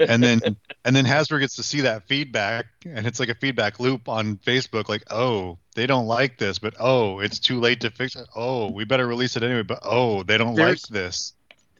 and 0.09 0.23
then 0.23 0.41
and 0.85 0.97
then 0.97 1.05
Hasbro 1.05 1.39
gets 1.41 1.57
to 1.57 1.63
see 1.63 1.83
that 1.83 2.09
feedback, 2.09 2.67
and 2.87 3.07
it's 3.07 3.21
like 3.21 3.29
a 3.29 3.35
feedback 3.35 3.79
loop 3.81 4.09
on 4.09 4.39
Facebook. 4.39 4.89
Like, 4.89 5.03
oh, 5.11 5.59
they 5.75 5.87
don't 5.87 6.07
like 6.07 6.39
this, 6.39 6.59
but 6.59 6.75
oh, 6.81 7.21
it's 7.21 7.39
too 7.39 7.61
late 7.61 7.81
to 7.83 7.91
fix 7.91 8.17
it. 8.17 8.27
Oh, 8.35 8.71
we 8.71 8.85
better 8.87 9.07
release 9.07 9.37
it 9.37 9.43
anyway. 9.43 9.63
But 9.63 9.81
oh, 9.83 10.23
they 10.23 10.39
don't 10.39 10.55
There's- 10.55 10.91
like 10.91 11.01
this. 11.01 11.35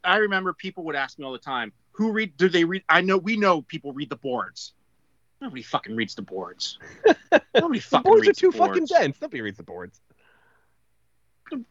I 0.07 0.19
remember 0.19 0.53
people 0.53 0.85
would 0.85 0.97
ask 0.97 1.19
me 1.19 1.25
all 1.25 1.33
the 1.33 1.39
time, 1.39 1.73
"Who 1.95 2.13
read? 2.13 2.37
Do 2.37 2.49
they 2.49 2.65
read?" 2.65 2.83
I 2.89 3.01
know 3.01 3.19
we 3.19 3.37
know 3.37 3.63
people 3.63 3.93
read 3.93 4.11
the 4.11 4.17
boards. 4.17 4.75
Nobody 5.41 5.63
fucking 5.63 5.95
reads 5.95 6.15
the 6.15 6.23
boards. 6.23 6.79
Nobody 7.55 7.79
The 7.79 7.85
fucking 7.85 8.11
boards 8.11 8.29
are 8.29 8.33
too 8.33 8.51
the 8.51 8.59
fucking 8.59 8.87
dense. 8.87 9.21
Nobody 9.21 9.43
reads 9.43 9.59
the 9.59 9.63
boards. 9.63 10.01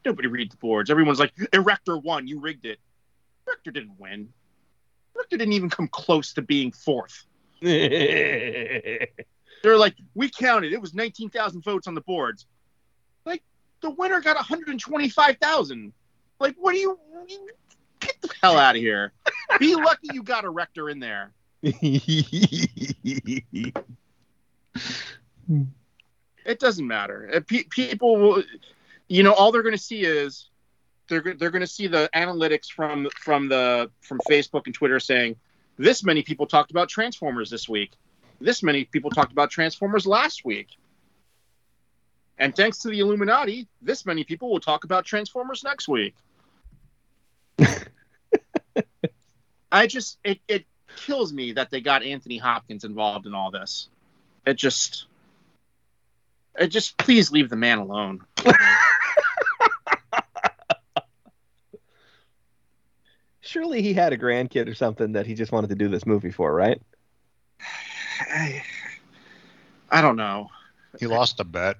Nobody 0.05 0.27
reads 0.27 0.51
the 0.51 0.57
boards. 0.57 0.89
Everyone's 0.91 1.19
like, 1.19 1.33
Erector 1.51 1.97
won. 1.97 2.27
You 2.27 2.39
rigged 2.39 2.65
it. 2.65 2.79
Erector 3.47 3.71
didn't 3.71 3.99
win. 3.99 4.29
Erector 5.15 5.37
didn't 5.37 5.53
even 5.53 5.69
come 5.69 5.87
close 5.87 6.33
to 6.33 6.41
being 6.41 6.71
fourth. 6.71 7.25
They're 7.61 9.07
like, 9.63 9.95
we 10.13 10.29
counted. 10.29 10.73
It 10.73 10.81
was 10.81 10.93
19,000 10.93 11.63
votes 11.63 11.87
on 11.87 11.95
the 11.95 12.01
boards. 12.01 12.45
Like, 13.25 13.41
the 13.81 13.89
winner 13.89 14.21
got 14.21 14.35
125,000. 14.35 15.93
Like, 16.39 16.55
what 16.59 16.73
do 16.73 16.79
you, 16.79 16.99
you 17.27 17.49
get 17.99 18.21
the 18.21 18.29
hell 18.41 18.57
out 18.57 18.75
of 18.75 18.81
here? 18.81 19.13
Be 19.59 19.75
lucky 19.75 20.09
you 20.13 20.23
got 20.23 20.45
a 20.45 20.49
rector 20.49 20.89
in 20.89 20.99
there. 20.99 21.31
It 26.45 26.59
doesn't 26.59 26.85
matter. 26.85 27.29
Uh, 27.33 27.39
pe- 27.45 27.63
people, 27.63 28.17
will, 28.17 28.43
you 29.07 29.23
know, 29.23 29.33
all 29.33 29.51
they're 29.51 29.63
going 29.63 29.75
to 29.75 29.81
see 29.81 30.01
is 30.01 30.49
they're 31.07 31.35
they're 31.37 31.51
going 31.51 31.61
to 31.61 31.67
see 31.67 31.87
the 31.87 32.09
analytics 32.15 32.69
from 32.71 33.07
from 33.21 33.47
the 33.49 33.89
from 34.01 34.19
Facebook 34.29 34.63
and 34.65 34.75
Twitter 34.75 34.99
saying 34.99 35.35
this 35.77 36.03
many 36.03 36.21
people 36.21 36.45
talked 36.45 36.71
about 36.71 36.89
Transformers 36.89 37.49
this 37.49 37.67
week. 37.69 37.93
This 38.39 38.61
many 38.63 38.85
people 38.85 39.09
talked 39.09 39.31
about 39.31 39.49
Transformers 39.49 40.05
last 40.05 40.43
week. 40.45 40.67
And 42.39 42.55
thanks 42.55 42.79
to 42.79 42.89
the 42.89 42.99
Illuminati, 42.99 43.67
this 43.81 44.05
many 44.05 44.23
people 44.23 44.51
will 44.51 44.59
talk 44.59 44.83
about 44.83 45.05
Transformers 45.05 45.63
next 45.63 45.87
week. 45.87 46.15
I 49.73 49.87
just 49.87 50.19
it, 50.23 50.39
it 50.47 50.65
kills 50.95 51.33
me 51.33 51.53
that 51.53 51.71
they 51.71 51.81
got 51.81 52.03
Anthony 52.03 52.37
Hopkins 52.37 52.83
involved 52.83 53.25
in 53.25 53.33
all 53.33 53.49
this. 53.49 53.89
It 54.45 54.53
just 54.53 55.07
it 56.57 56.67
just 56.67 56.95
please 56.97 57.31
leave 57.31 57.49
the 57.49 57.55
man 57.55 57.79
alone. 57.79 58.19
Surely 63.41 63.81
he 63.81 63.93
had 63.93 64.13
a 64.13 64.17
grandkid 64.17 64.69
or 64.69 64.75
something 64.75 65.13
that 65.13 65.25
he 65.25 65.33
just 65.33 65.51
wanted 65.51 65.71
to 65.71 65.75
do 65.75 65.89
this 65.89 66.05
movie 66.05 66.29
for, 66.31 66.53
right? 66.53 66.79
I, 68.21 68.63
I 69.89 70.01
don't 70.01 70.15
know. 70.15 70.49
He 70.99 71.07
lost 71.07 71.39
a 71.39 71.43
bet. 71.43 71.77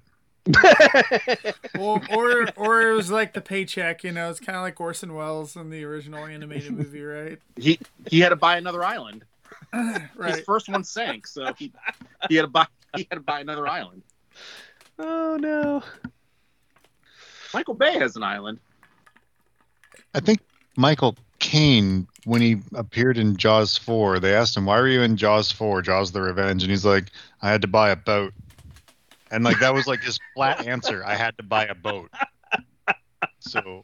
Or, 1.80 2.02
or 2.12 2.48
or 2.58 2.82
it 2.82 2.94
was 2.94 3.10
like 3.10 3.34
the 3.34 3.42
paycheck, 3.42 4.04
you 4.04 4.12
know. 4.12 4.30
It's 4.30 4.40
kind 4.40 4.58
of 4.58 4.62
like 4.62 4.80
Orson 4.80 5.14
Welles 5.14 5.56
in 5.56 5.70
the 5.70 5.84
original 5.86 6.26
animated 6.26 6.72
movie, 6.72 7.04
right? 7.04 7.40
He 7.56 7.80
he 8.08 8.20
had 8.20 8.30
to 8.30 8.36
buy 8.36 8.58
another 8.58 8.84
island. 8.84 9.24
His 9.74 10.42
first 10.42 10.68
one 10.70 10.84
sank, 10.84 11.28
so 11.28 11.54
he, 11.54 11.72
he 12.28 12.36
had 12.36 12.44
to 12.44 12.48
buy 12.48 12.68
he 12.96 13.08
had 13.10 13.16
to 13.16 13.22
buy 13.22 13.40
another 13.40 13.68
island. 13.68 14.04
oh 15.00 15.38
no. 15.40 15.82
Michael 17.54 17.76
Bay 17.76 17.98
has 18.00 18.16
an 18.16 18.24
island. 18.24 18.60
I 20.16 20.20
think 20.20 20.42
Michael 20.76 21.16
Caine, 21.40 22.08
when 22.26 22.42
he 22.42 22.58
appeared 22.74 23.18
in 23.18 23.36
Jaws 23.36 23.78
4, 23.78 24.20
they 24.20 24.34
asked 24.34 24.58
him, 24.58 24.66
Why 24.66 24.80
were 24.80 24.88
you 24.88 25.02
in 25.02 25.18
Jaws 25.18 25.52
4, 25.52 25.82
Jaws 25.82 26.12
the 26.12 26.22
Revenge? 26.22 26.64
And 26.64 26.72
he's 26.72 26.86
like, 26.86 27.06
I 27.42 27.50
had 27.50 27.62
to 27.62 27.68
buy 27.68 27.92
a 27.92 27.96
boat. 27.96 28.34
And 29.34 29.44
like 29.44 29.60
that 29.62 29.74
was 29.74 29.88
like 29.88 30.04
his 30.04 30.20
flat 30.36 30.68
answer. 30.68 31.04
I 31.04 31.16
had 31.16 31.36
to 31.38 31.44
buy 31.44 31.66
a 31.66 31.74
boat. 31.74 32.12
So 33.40 33.84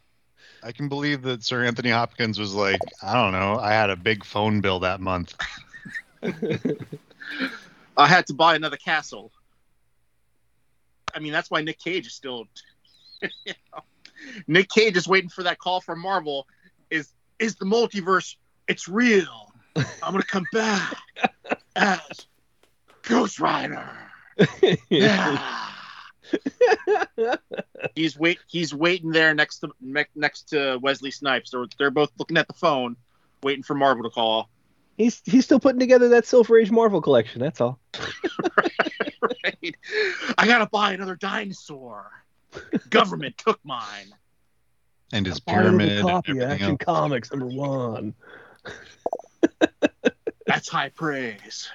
I 0.62 0.72
can 0.72 0.90
believe 0.90 1.24
that 1.24 1.44
Sir 1.44 1.64
Anthony 1.66 1.90
Hopkins 1.90 2.38
was 2.38 2.54
like, 2.54 2.80
I 3.02 3.14
don't 3.14 3.32
know, 3.32 3.58
I 3.60 3.72
had 3.72 3.90
a 3.90 3.96
big 3.96 4.24
phone 4.24 4.62
bill 4.62 4.82
that 4.82 5.02
month. 5.02 5.34
I 7.98 8.08
had 8.08 8.28
to 8.28 8.34
buy 8.36 8.56
another 8.56 8.78
castle. 8.78 9.32
I 11.16 11.20
mean, 11.20 11.32
that's 11.32 11.50
why 11.50 11.64
Nick 11.64 11.80
Cage 11.80 12.06
is 12.06 12.14
still. 12.14 12.46
you 13.22 13.54
know, 13.74 13.82
Nick 14.48 14.70
Cage 14.70 14.98
is 14.98 15.08
waiting 15.08 15.32
for 15.32 15.42
that 15.44 15.58
call 15.58 15.82
from 15.82 16.00
Marvel. 16.00 16.46
Is 16.92 17.12
is 17.40 17.56
the 17.56 17.66
multiverse? 17.66 18.36
It's 18.68 18.88
real. 18.88 19.52
I'm 19.76 20.12
gonna 20.12 20.22
come 20.22 20.46
back 20.54 20.96
as 21.76 22.28
Ghost 23.02 23.40
Rider. 23.40 24.09
Yeah. 24.90 25.66
he's 27.96 28.18
wait. 28.18 28.40
He's 28.48 28.74
waiting 28.74 29.12
there 29.12 29.34
next 29.34 29.60
to 29.60 29.70
next 30.16 30.50
to 30.50 30.78
Wesley 30.82 31.12
Snipes. 31.12 31.52
They're 31.52 31.66
they're 31.78 31.92
both 31.92 32.12
looking 32.18 32.38
at 32.38 32.48
the 32.48 32.54
phone, 32.54 32.96
waiting 33.44 33.64
for 33.64 33.74
Marvel 33.74 34.04
to 34.04 34.10
call. 34.10 34.50
He's 34.98 35.22
he's 35.26 35.46
still 35.46 35.60
putting 35.60 35.80
together 35.80 36.10
that 36.10 36.26
Silver 36.26 36.58
Age 36.58 36.72
Marvel 36.72 37.02
collection. 37.02 37.42
That's 37.42 37.62
all. 37.62 37.80
right? 38.58 39.76
I 40.38 40.46
gotta 40.46 40.68
buy 40.68 40.94
another 40.94 41.16
dinosaur. 41.16 42.12
Government 42.90 43.38
took 43.38 43.60
mine. 43.64 44.14
And 45.12 45.26
his 45.26 45.40
Buy 45.40 45.54
pyramid 45.54 46.02
copy 46.02 46.32
of 46.34 46.52
Action 46.52 46.72
else. 46.72 46.78
Comics 46.80 47.32
number 47.32 47.48
one. 47.48 48.14
That's 50.46 50.70
high 50.70 50.90
praise. 50.90 51.70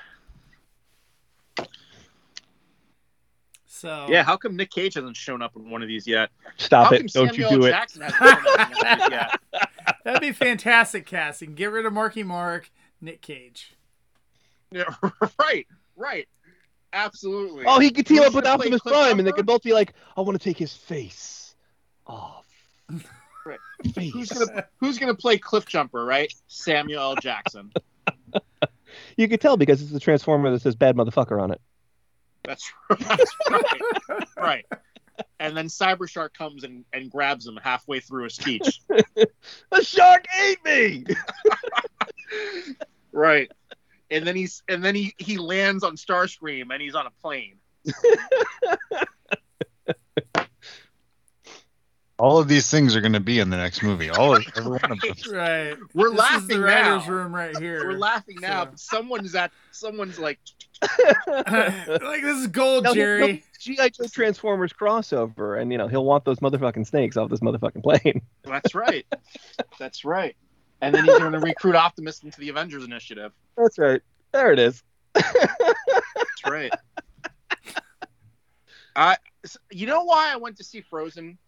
So 3.84 4.06
Yeah, 4.08 4.22
how 4.22 4.38
come 4.38 4.56
Nick 4.56 4.70
Cage 4.70 4.94
hasn't 4.94 5.14
shown 5.14 5.42
up 5.42 5.56
in 5.56 5.68
one 5.68 5.82
of 5.82 5.88
these 5.88 6.06
yet? 6.06 6.30
Stop 6.56 6.86
how 6.86 6.92
it! 6.94 6.98
come 7.00 7.26
Don't 7.26 7.36
you 7.36 7.46
do 7.50 7.66
it! 7.66 7.70
Jackson 7.70 8.00
hasn't 8.00 8.18
shown 8.18 8.28
up 8.32 8.38
in 8.38 8.44
one 8.46 8.92
of 8.92 8.98
these 8.98 9.10
yet? 9.10 9.40
that'd 10.04 10.20
be 10.22 10.32
fantastic 10.32 11.04
casting. 11.04 11.54
Get 11.54 11.70
rid 11.70 11.84
of 11.84 11.92
Marky 11.92 12.22
Mark, 12.22 12.70
Nick 13.02 13.20
Cage. 13.20 13.74
Yeah, 14.70 14.84
right, 15.38 15.66
right. 15.96 16.26
Absolutely. 16.94 17.64
Oh, 17.66 17.78
he 17.78 17.90
could 17.90 18.06
team 18.06 18.18
Who's 18.18 18.28
up 18.28 18.34
with 18.34 18.46
Optimus 18.46 18.80
Prime, 18.80 19.18
and 19.18 19.28
they 19.28 19.32
could 19.32 19.44
both 19.44 19.62
be 19.62 19.74
like, 19.74 19.92
"I 20.16 20.22
want 20.22 20.40
to 20.40 20.42
take 20.42 20.56
his 20.56 20.72
face 20.72 21.54
off." 22.06 22.46
Right. 23.44 23.60
Face. 23.92 24.14
Who's 24.14 24.30
gonna 24.30 24.64
Who's 24.80 24.98
gonna 24.98 25.14
play 25.14 25.36
Cliff 25.36 25.66
Jumper? 25.66 26.06
Right, 26.06 26.32
Samuel 26.48 27.02
L. 27.02 27.16
Jackson. 27.16 27.70
You 29.18 29.28
could 29.28 29.42
tell 29.42 29.58
because 29.58 29.82
it's 29.82 29.90
the 29.90 30.00
Transformer 30.00 30.50
that 30.52 30.62
says 30.62 30.74
"bad 30.74 30.96
motherfucker" 30.96 31.38
on 31.38 31.50
it. 31.50 31.60
That's, 32.44 32.72
right. 32.90 33.80
right. 34.36 34.66
And 35.40 35.56
then 35.56 35.66
Cyber 35.66 36.08
Shark 36.08 36.36
comes 36.36 36.64
and, 36.64 36.84
and 36.92 37.10
grabs 37.10 37.46
him 37.46 37.58
halfway 37.62 38.00
through 38.00 38.26
a 38.26 38.30
speech. 38.30 38.80
The 39.70 39.82
shark 39.82 40.24
ate 40.42 40.64
me. 40.64 41.04
right. 43.12 43.50
And 44.10 44.26
then 44.26 44.36
he's 44.36 44.62
and 44.68 44.84
then 44.84 44.94
he 44.94 45.14
he 45.18 45.38
lands 45.38 45.84
on 45.84 45.96
Starscream 45.96 46.72
and 46.72 46.80
he's 46.80 46.94
on 46.94 47.06
a 47.06 47.10
plane. 47.22 47.56
All 52.18 52.38
of 52.38 52.46
these 52.46 52.70
things 52.70 52.94
are 52.94 53.00
going 53.00 53.12
to 53.14 53.20
be 53.20 53.40
in 53.40 53.50
the 53.50 53.56
next 53.56 53.82
movie. 53.82 54.08
All 54.08 54.36
of 54.36 54.44
every 54.56 54.70
one 54.70 54.92
of 54.92 55.00
them. 55.00 55.14
Right. 55.32 55.76
We're 55.94 56.10
this 56.10 56.18
laughing 56.18 56.40
is 56.42 56.48
the 56.48 56.58
now. 56.58 56.64
writers' 56.92 57.08
room 57.08 57.34
right 57.34 57.56
here. 57.58 57.84
We're 57.88 57.98
laughing 57.98 58.36
now, 58.40 58.64
So- 58.64 58.70
but 58.70 58.78
someone's 58.80 59.34
at 59.34 59.50
someone's 59.72 60.18
like 60.18 60.38
like 61.26 61.46
this 62.22 62.38
is 62.38 62.46
gold, 62.48 62.84
No, 62.84 62.94
Jerry. 62.94 63.42
GI 63.58 63.90
Joe 63.90 64.06
Transformers 64.12 64.72
crossover, 64.72 65.60
and 65.60 65.72
you 65.72 65.78
know 65.78 65.88
he'll 65.88 66.04
want 66.04 66.24
those 66.24 66.38
motherfucking 66.40 66.86
snakes 66.86 67.16
off 67.16 67.30
this 67.30 67.40
motherfucking 67.40 67.82
plane. 67.82 68.20
That's 68.44 68.74
right. 68.74 69.06
That's 69.78 70.04
right. 70.04 70.36
And 70.82 70.94
then 70.94 71.04
he's 71.06 71.18
going 71.18 71.32
to 71.32 71.38
recruit 71.40 71.74
Optimus 71.74 72.22
into 72.22 72.38
the 72.38 72.50
Avengers 72.50 72.84
Initiative. 72.84 73.32
That's 73.56 73.78
right. 73.78 74.02
There 74.32 74.52
it 74.52 74.58
is. 74.58 74.82
That's 75.14 76.44
right. 76.46 76.72
I, 78.96 79.16
you 79.70 79.86
know 79.86 80.04
why 80.04 80.32
I 80.32 80.36
went 80.36 80.56
to 80.58 80.64
see 80.64 80.80
Frozen? 80.82 81.38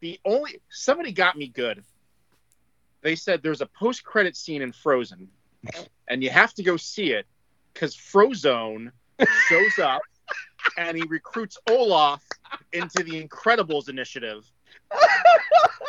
The 0.00 0.20
only 0.24 0.60
somebody 0.68 1.12
got 1.12 1.36
me 1.36 1.48
good. 1.48 1.82
They 3.02 3.16
said 3.16 3.42
there's 3.42 3.60
a 3.60 3.66
post-credit 3.66 4.36
scene 4.36 4.62
in 4.62 4.72
Frozen, 4.72 5.28
and 6.08 6.22
you 6.22 6.30
have 6.30 6.54
to 6.54 6.62
go 6.62 6.76
see 6.76 7.12
it 7.12 7.26
because 7.72 7.94
Frozone 7.94 8.90
shows 9.48 9.78
up 9.78 10.02
and 10.76 10.96
he 10.96 11.04
recruits 11.08 11.58
Olaf 11.68 12.22
into 12.72 13.02
the 13.02 13.22
Incredibles 13.22 13.88
initiative. 13.88 14.44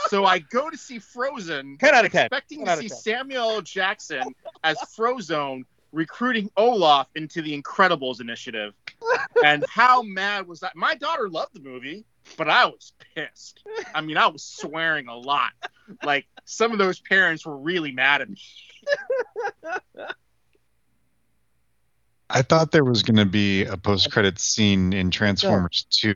So 0.10 0.26
I 0.26 0.39
go 0.39 0.70
to 0.70 0.78
see 0.78 0.99
Frozen, 0.99 1.78
10 1.80 1.95
out 1.95 2.05
of 2.05 2.12
10. 2.12 2.26
expecting 2.26 2.60
10 2.60 2.66
to 2.66 2.72
out 2.72 2.78
of 2.78 2.84
see 2.84 2.89
Samuel 2.89 3.49
L. 3.51 3.62
Jackson 3.62 4.34
as 4.64 4.78
Frozone 4.95 5.64
recruiting 5.91 6.49
Olaf 6.55 7.08
into 7.16 7.41
the 7.41 7.60
Incredibles 7.62 8.22
initiative. 8.22 8.74
And 9.43 9.66
how 9.70 10.01
mad 10.01 10.47
was 10.47 10.60
that? 10.62 10.76
My 10.76 10.95
daughter 10.95 11.30
loved 11.30 11.53
the 11.53 11.60
movie, 11.60 12.05
but 12.36 12.50
I 12.50 12.66
was 12.66 12.94
pissed. 13.16 13.64
I 13.94 14.02
mean, 14.02 14.18
I 14.18 14.28
was 14.28 14.44
swearing 14.44 15.08
a 15.08 15.16
lot. 15.16 15.52
Like 16.04 16.26
some 16.46 16.72
of 16.72 16.78
those 16.78 17.00
parents 17.00 17.46
were 17.46 17.58
really 17.58 17.92
mad 17.92 18.22
at 18.22 18.30
me. 18.30 18.42
I 22.30 22.42
thought 22.42 22.72
there 22.72 22.84
was 22.84 23.04
going 23.04 23.18
to 23.18 23.26
be 23.26 23.64
a 23.64 23.78
post-credit 23.78 24.38
scene 24.38 24.92
in 24.92 25.12
Transformers 25.12 25.86
2 25.92 26.14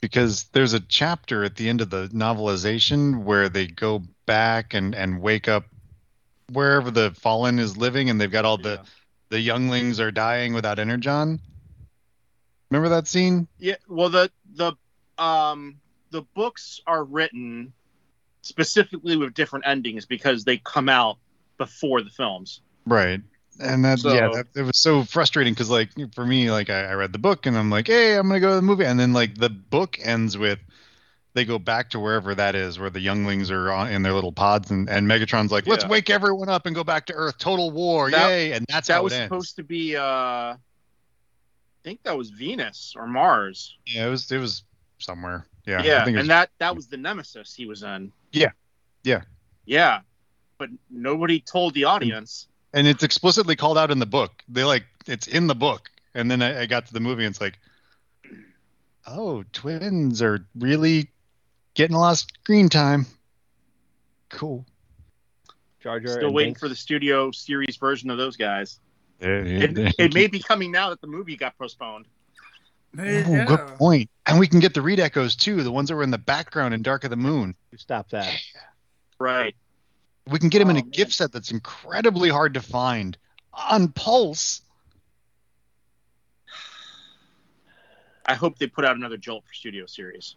because 0.00 0.44
there's 0.52 0.72
a 0.74 0.80
chapter 0.80 1.44
at 1.44 1.56
the 1.56 1.68
end 1.68 1.80
of 1.80 1.90
the 1.90 2.08
novelization 2.08 3.24
where 3.24 3.48
they 3.48 3.66
go 3.66 4.02
back 4.26 4.74
and 4.74 4.94
and 4.94 5.22
wake 5.22 5.48
up 5.48 5.64
wherever 6.52 6.90
the 6.90 7.12
fallen 7.12 7.58
is 7.58 7.76
living 7.76 8.10
and 8.10 8.20
they've 8.20 8.30
got 8.30 8.44
all 8.44 8.58
the 8.58 8.80
the 9.30 9.40
younglings 9.40 10.00
are 10.00 10.10
dying 10.10 10.52
without 10.52 10.78
energon. 10.78 11.40
Remember 12.70 12.88
that 12.88 13.06
scene? 13.06 13.46
Yeah, 13.58 13.76
well 13.88 14.08
the 14.10 14.30
the 14.54 14.72
um 15.18 15.76
the 16.10 16.22
books 16.34 16.80
are 16.86 17.04
written 17.04 17.72
specifically 18.42 19.16
with 19.16 19.34
different 19.34 19.66
endings 19.66 20.06
because 20.06 20.44
they 20.44 20.58
come 20.58 20.88
out 20.88 21.16
before 21.58 22.02
the 22.02 22.10
films. 22.10 22.60
Right. 22.86 23.20
and 23.60 23.84
that 23.84 24.02
yeah, 24.04 24.28
that, 24.32 24.46
it 24.56 24.62
was 24.62 24.78
so 24.78 25.04
frustrating 25.04 25.54
because 25.54 25.70
like 25.70 25.90
for 26.14 26.26
me, 26.26 26.50
like 26.50 26.70
I, 26.70 26.84
I 26.86 26.94
read 26.94 27.12
the 27.12 27.18
book 27.18 27.46
and 27.46 27.56
I'm 27.56 27.70
like, 27.70 27.86
hey, 27.86 28.16
I'm 28.16 28.26
gonna 28.28 28.40
go 28.40 28.50
to 28.50 28.56
the 28.56 28.62
movie, 28.62 28.84
and 28.84 28.98
then 28.98 29.12
like 29.12 29.36
the 29.36 29.50
book 29.50 29.98
ends 30.02 30.36
with 30.36 30.58
they 31.34 31.44
go 31.44 31.58
back 31.58 31.90
to 31.90 31.98
wherever 32.00 32.32
that 32.34 32.54
is, 32.54 32.78
where 32.78 32.90
the 32.90 33.00
younglings 33.00 33.50
are 33.50 33.70
on, 33.72 33.90
in 33.90 34.02
their 34.02 34.12
little 34.12 34.30
pods, 34.30 34.70
and, 34.70 34.88
and 34.88 35.08
Megatron's 35.08 35.50
like, 35.50 35.66
let's 35.66 35.82
Yeah. 35.84 35.90
wake 35.90 36.08
everyone 36.10 36.48
up 36.48 36.66
and 36.66 36.76
go 36.76 36.84
back 36.84 37.06
to 37.06 37.12
Earth, 37.12 37.38
total 37.38 37.70
war, 37.72 38.08
That- 38.10 38.28
yay! 38.28 38.52
And 38.52 38.64
that's 38.68 38.86
that 38.88 38.94
how 38.94 39.02
was 39.04 39.12
supposed 39.14 39.56
to 39.56 39.62
be. 39.64 39.96
uh 39.96 40.56
think 41.84 42.02
that 42.04 42.16
was 42.16 42.30
Venus 42.30 42.94
or 42.96 43.06
Mars. 43.06 43.76
Yeah, 43.86 44.06
it 44.06 44.10
was 44.10 44.30
it 44.32 44.38
was 44.38 44.64
somewhere. 44.98 45.46
Yeah, 45.66 45.80
I 45.80 45.84
Yeah, 45.84 46.04
think 46.04 46.14
it 46.14 46.18
was- 46.18 46.22
and 46.22 46.30
that 46.30 46.50
that 46.58 46.74
was 46.74 46.86
the 46.88 46.96
nemesis 46.96 47.54
he 47.54 47.66
was 47.66 47.82
in. 47.82 48.10
Yeah. 48.32 48.50
Yeah. 49.04 49.22
Yeah, 49.66 50.00
but 50.58 50.70
nobody 50.90 51.40
told 51.40 51.74
the 51.74 51.84
audience. 51.84 52.48
and 52.72 52.86
it's 52.88 53.02
explicitly 53.04 53.54
called 53.56 53.78
out 53.78 53.90
in 53.90 53.98
the 53.98 54.06
book. 54.06 54.42
They 54.48 54.64
like 54.64 54.84
it's 55.06 55.26
in 55.28 55.46
the 55.46 55.54
book, 55.54 55.90
and 56.14 56.30
then 56.30 56.42
I, 56.42 56.62
I 56.62 56.66
got 56.66 56.86
to 56.86 56.92
the 56.92 57.00
movie, 57.00 57.24
and 57.24 57.32
it's 57.32 57.40
like, 57.40 57.58
oh, 59.06 59.44
twins 59.52 60.20
are 60.22 60.44
really 60.58 61.10
getting 61.74 61.94
a 61.96 62.00
lot 62.00 62.12
of 62.12 62.18
screen 62.18 62.68
time. 62.68 63.06
Cool. 64.30 64.66
Jar 65.80 66.00
Jar 66.00 66.12
Still 66.14 66.32
waiting 66.32 66.50
Binks. 66.52 66.60
for 66.60 66.68
the 66.68 66.74
studio 66.74 67.30
series 67.30 67.76
version 67.76 68.10
of 68.10 68.18
those 68.18 68.36
guys. 68.36 68.80
It, 69.24 69.78
It, 69.78 69.94
it 69.98 70.14
may 70.14 70.26
be 70.26 70.38
coming 70.40 70.70
now 70.70 70.90
that 70.90 71.00
the 71.00 71.06
movie 71.06 71.36
got 71.36 71.56
postponed. 71.58 72.06
There 72.92 73.24
Oh, 73.26 73.44
good 73.46 73.66
point. 73.78 74.10
And 74.26 74.38
we 74.38 74.46
can 74.46 74.60
get 74.60 74.72
the 74.74 74.82
read 74.82 75.00
echoes 75.00 75.34
too, 75.34 75.62
the 75.62 75.72
ones 75.72 75.88
that 75.88 75.96
were 75.96 76.02
in 76.04 76.10
the 76.10 76.18
background 76.18 76.74
in 76.74 76.82
Dark 76.82 77.04
of 77.04 77.10
the 77.10 77.16
Moon. 77.16 77.54
Stop 77.76 78.10
that. 78.10 78.32
Right. 79.18 79.54
We 80.28 80.38
can 80.38 80.48
get 80.48 80.60
them 80.60 80.70
in 80.70 80.76
Oh, 80.76 80.80
a 80.80 80.82
man. 80.82 80.90
gift 80.90 81.12
set 81.12 81.32
that's 81.32 81.50
incredibly 81.50 82.28
hard 82.28 82.54
to 82.54 82.60
find 82.62 83.16
on 83.52 83.88
Pulse. 83.88 84.62
I 88.26 88.34
hope 88.34 88.58
they 88.58 88.66
put 88.66 88.84
out 88.84 88.96
another 88.96 89.16
Jolt 89.16 89.44
for 89.46 89.52
studio 89.52 89.86
series. 89.86 90.36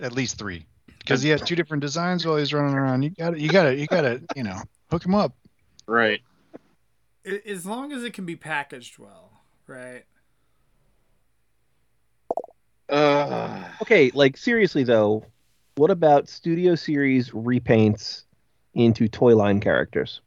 At 0.00 0.12
least 0.12 0.38
three, 0.38 0.66
because 0.98 1.22
he 1.22 1.28
has 1.30 1.40
two 1.40 1.54
different 1.56 1.80
designs 1.82 2.26
while 2.26 2.36
he's 2.36 2.52
running 2.52 2.74
around. 2.74 3.02
You 3.02 3.10
got 3.10 3.34
it. 3.34 3.40
you 3.40 3.48
got 3.48 3.66
it. 3.66 3.78
you 3.78 3.86
got 3.86 4.04
it. 4.04 4.22
you 4.34 4.42
know, 4.42 4.60
hook 4.90 5.04
him 5.04 5.14
up. 5.14 5.32
Right. 5.86 6.20
I- 7.28 7.42
As 7.46 7.66
long 7.66 7.92
as 7.92 8.02
it 8.04 8.12
can 8.14 8.24
be 8.24 8.36
packaged 8.36 8.98
well, 8.98 9.42
right? 9.66 10.04
Uh, 12.88 13.64
Okay, 13.82 14.10
like 14.14 14.36
seriously 14.36 14.82
though, 14.84 15.24
what 15.76 15.90
about 15.90 16.28
Studio 16.28 16.74
Series 16.74 17.30
repaints 17.30 18.24
into 18.74 19.08
toy 19.08 19.36
line 19.36 19.60
characters? 19.60 20.20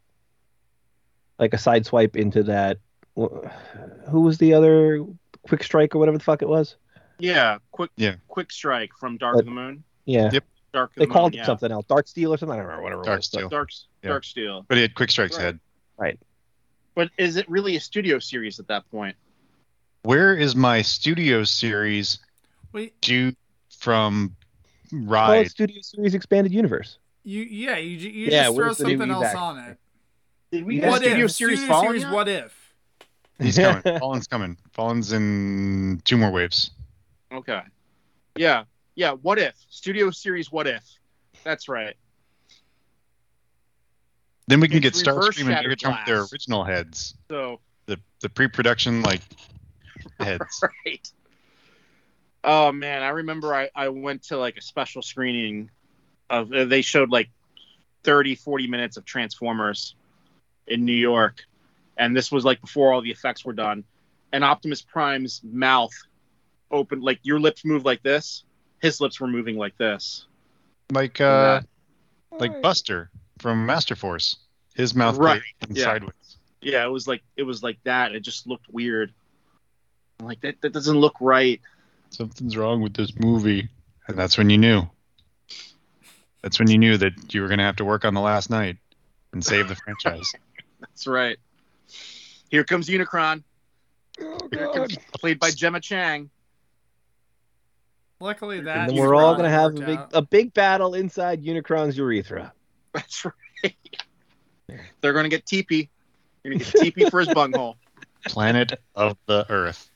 Like 1.39 1.53
a 1.53 1.57
side 1.57 1.85
swipe 1.85 2.15
into 2.15 2.43
that. 2.43 2.77
Who 3.15 4.21
was 4.21 4.37
the 4.37 4.53
other 4.53 5.03
Quick 5.43 5.63
Strike 5.63 5.95
or 5.95 5.99
whatever 5.99 6.17
the 6.17 6.23
fuck 6.23 6.41
it 6.41 6.47
was? 6.49 6.75
yeah. 7.19 7.57
Quick. 7.71 7.91
Yeah. 7.97 8.15
Quick 8.27 8.51
strike 8.51 8.91
from 8.99 9.17
Dark 9.17 9.35
But- 9.35 9.39
of 9.41 9.45
the 9.45 9.51
Moon. 9.51 9.83
Yeah, 10.05 10.29
Yep. 10.33 10.43
Dark 10.73 10.93
they 10.95 11.05
the 11.05 11.11
called 11.11 11.33
Moon, 11.33 11.39
it 11.39 11.41
yeah. 11.41 11.45
something 11.45 11.71
else, 11.71 11.85
Dark 11.85 12.07
Steel 12.07 12.33
or 12.33 12.37
something. 12.37 12.53
I 12.53 12.57
don't 12.57 12.65
remember 12.65 12.83
whatever. 12.83 13.01
it 13.01 13.05
Dark 13.05 13.17
was, 13.19 13.25
Steel. 13.25 13.49
Dark. 13.49 13.69
Yeah. 14.01 14.09
Dark 14.09 14.23
Steel. 14.23 14.65
But 14.67 14.77
he 14.77 14.81
had 14.83 14.95
Quick 14.95 15.11
Strike's 15.11 15.35
head. 15.37 15.59
Right. 15.97 16.17
head. 16.17 16.19
But 16.95 17.09
is 17.17 17.37
it 17.37 17.49
really 17.49 17.75
a 17.75 17.79
studio 17.79 18.19
series 18.19 18.59
at 18.59 18.67
that 18.67 18.89
point? 18.91 19.15
Where 20.03 20.35
is 20.35 20.55
my 20.55 20.81
studio 20.81 21.43
series 21.43 22.19
Wait, 22.73 22.99
due 23.01 23.33
from 23.79 24.35
But- 24.91 24.97
Call 24.97 25.05
Ride? 25.07 25.45
it 25.45 25.51
Studio 25.51 25.81
Series 25.81 26.13
Expanded 26.15 26.51
Universe. 26.53 26.97
you 27.23 27.43
yeah, 27.43 27.77
you, 27.77 27.97
ju- 27.97 28.09
you 28.09 28.25
Yeah, 28.27 28.43
just 28.43 28.55
throw 28.55 28.65
where's 28.65 28.77
the 28.77 28.83
new 28.85 28.91
something 28.97 29.11
else 29.11 29.27
evac? 29.27 29.35
on 29.35 29.59
it. 29.59 29.77
Did 30.51 30.65
we 30.65 30.75
Yeah. 30.75 30.81
get 30.81 30.89
What 30.89 31.01
studio 31.01 31.25
if? 31.25 31.31
series 31.31 31.59
Studio 31.59 31.73
Fallen 31.73 31.87
series 31.87 32.01
yet? 32.03 32.11
what 32.11 32.27
if? 32.27 32.73
He's 33.39 33.57
coming. 33.83 33.99
Fallen's 33.99 34.27
coming. 34.27 34.57
Fallen's 34.73 35.11
in 35.13 36.01
two 36.03 36.17
more 36.17 36.31
waves. 36.31 36.71
Okay. 37.31 37.61
Yeah. 38.35 38.63
Yeah. 38.95 39.11
What 39.13 39.39
if? 39.39 39.55
Studio 39.69 40.11
series 40.11 40.51
what 40.51 40.67
if? 40.67 40.83
That's 41.43 41.69
right. 41.69 41.95
Then 44.51 44.59
we 44.59 44.67
can 44.67 44.83
It's 44.83 45.01
get 45.01 45.07
reverse 45.07 45.37
Starscream 45.37 45.45
and 45.45 45.53
shattered 45.55 45.79
Megatron 45.79 45.97
with 45.97 46.05
their 46.05 46.23
original 46.23 46.65
heads, 46.65 47.15
So 47.29 47.61
the 47.85 47.97
the 48.19 48.27
pre-production 48.27 49.01
like 49.01 49.21
heads. 50.19 50.61
right. 50.85 51.11
Oh 52.43 52.73
man, 52.73 53.01
I 53.01 53.09
remember 53.09 53.55
I, 53.55 53.69
I 53.73 53.87
went 53.87 54.23
to 54.23 54.37
like 54.37 54.57
a 54.57 54.61
special 54.61 55.01
screening 55.01 55.69
of 56.29 56.51
uh, 56.51 56.65
they 56.65 56.81
showed 56.81 57.11
like 57.11 57.29
30 58.03 58.35
40 58.35 58.67
minutes 58.67 58.97
of 58.97 59.05
Transformers 59.05 59.95
in 60.67 60.83
New 60.83 60.91
York 60.91 61.43
and 61.95 62.13
this 62.13 62.29
was 62.29 62.43
like 62.43 62.59
before 62.59 62.91
all 62.91 63.01
the 63.01 63.11
effects 63.11 63.45
were 63.45 63.53
done 63.53 63.85
and 64.33 64.43
Optimus 64.43 64.81
Prime's 64.81 65.39
mouth 65.45 65.93
opened 66.71 67.03
like 67.03 67.19
your 67.23 67.39
lips 67.39 67.63
move 67.63 67.85
like 67.85 68.03
this 68.03 68.43
his 68.81 68.99
lips 68.99 69.21
were 69.21 69.27
moving 69.27 69.55
like 69.55 69.77
this. 69.77 70.25
Like 70.91 71.21
uh, 71.21 71.61
like 72.37 72.61
Buster 72.61 73.11
from 73.41 73.65
Master 73.65 73.95
Force. 73.95 74.37
His 74.75 74.95
mouth 74.95 75.17
Right, 75.17 75.41
goes 75.67 75.77
yeah. 75.77 75.83
sideways. 75.83 76.37
yeah 76.61 76.85
it 76.85 76.89
was 76.89 77.07
like 77.07 77.21
it 77.35 77.43
was 77.43 77.61
like 77.63 77.77
that 77.83 78.13
it 78.13 78.21
just 78.21 78.47
looked 78.47 78.67
weird 78.69 79.11
I'm 80.19 80.27
like 80.27 80.39
that, 80.41 80.61
that 80.61 80.71
doesn't 80.71 80.97
look 80.97 81.15
right 81.19 81.59
Something's 82.11 82.55
wrong 82.57 82.81
with 82.81 82.93
this 82.93 83.17
movie, 83.17 83.69
and 84.07 84.17
that's 84.17 84.37
when 84.37 84.49
you 84.49 84.57
knew. 84.57 84.83
That's 86.41 86.59
when 86.59 86.69
you 86.69 86.77
knew 86.77 86.97
that 86.97 87.33
you 87.33 87.41
were 87.41 87.47
gonna 87.47 87.63
have 87.63 87.77
to 87.77 87.85
work 87.85 88.03
on 88.05 88.13
the 88.13 88.19
Last 88.21 88.49
Knight 88.49 88.77
and 89.33 89.43
save 89.43 89.67
the 89.69 89.75
franchise. 89.75 90.31
that's 90.81 91.07
right 91.07 91.37
here 92.49 92.63
comes 92.65 92.87
Unicron 92.89 93.43
oh, 94.21 94.37
Here 94.51 94.67
comes- 94.73 94.97
played 95.19 95.39
by 95.39 95.51
Gemma 95.51 95.79
Chan 95.79 96.29
Luckily 98.19 98.61
that 98.61 98.77
And 98.77 98.89
then 98.89 98.97
we're 98.97 99.15
all 99.15 99.35
gonna 99.35 99.49
have 99.49 99.71
a 99.77 99.79
big 99.85 99.97
out. 99.97 100.09
a 100.13 100.21
big 100.21 100.53
battle 100.53 100.93
inside 100.93 101.43
Unicron's 101.43 101.97
urethra. 101.97 102.53
That's 102.93 103.25
right. 103.25 103.75
They're 105.01 105.13
going 105.13 105.23
to 105.23 105.29
get 105.29 105.45
Teepee. 105.45 105.89
You're 106.43 106.53
going 106.53 106.59
to 106.59 106.65
get 106.65 106.75
Teepee 106.75 107.09
for 107.09 107.19
his 107.19 107.29
bunghole. 107.29 107.77
Planet 108.25 108.73
of 108.95 109.17
the 109.25 109.45
Earth. 109.49 109.89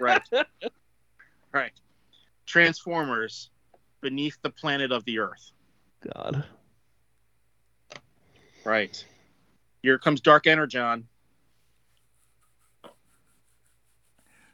Right. 0.00 0.22
Right. 1.52 1.72
Transformers 2.44 3.50
beneath 4.00 4.36
the 4.42 4.50
planet 4.50 4.92
of 4.92 5.04
the 5.04 5.18
Earth. 5.18 5.52
God. 6.12 6.44
Right. 8.64 9.04
Here 9.82 9.98
comes 9.98 10.20
Dark 10.20 10.46
Energon. 10.46 11.06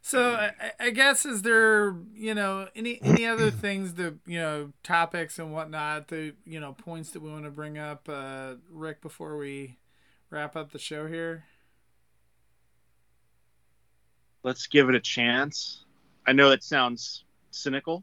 So 0.04 0.34
I, 0.34 0.52
I- 0.60 0.72
I 0.86 0.90
guess 0.90 1.24
is 1.24 1.42
there 1.42 1.94
you 2.14 2.34
know 2.34 2.68
any 2.74 3.00
any 3.02 3.24
other 3.26 3.50
things 3.50 3.94
the 3.94 4.16
you 4.26 4.38
know 4.38 4.72
topics 4.82 5.38
and 5.38 5.52
whatnot 5.52 6.08
the 6.08 6.34
you 6.44 6.58
know 6.60 6.72
points 6.72 7.10
that 7.10 7.22
we 7.22 7.30
want 7.30 7.44
to 7.44 7.50
bring 7.50 7.78
up 7.78 8.08
uh, 8.08 8.54
Rick 8.70 9.00
before 9.00 9.36
we 9.36 9.78
wrap 10.30 10.56
up 10.56 10.72
the 10.72 10.78
show 10.78 11.06
here. 11.06 11.44
Let's 14.42 14.66
give 14.66 14.88
it 14.88 14.94
a 14.96 15.00
chance. 15.00 15.84
I 16.26 16.32
know 16.32 16.50
that 16.50 16.64
sounds 16.64 17.24
cynical, 17.52 18.02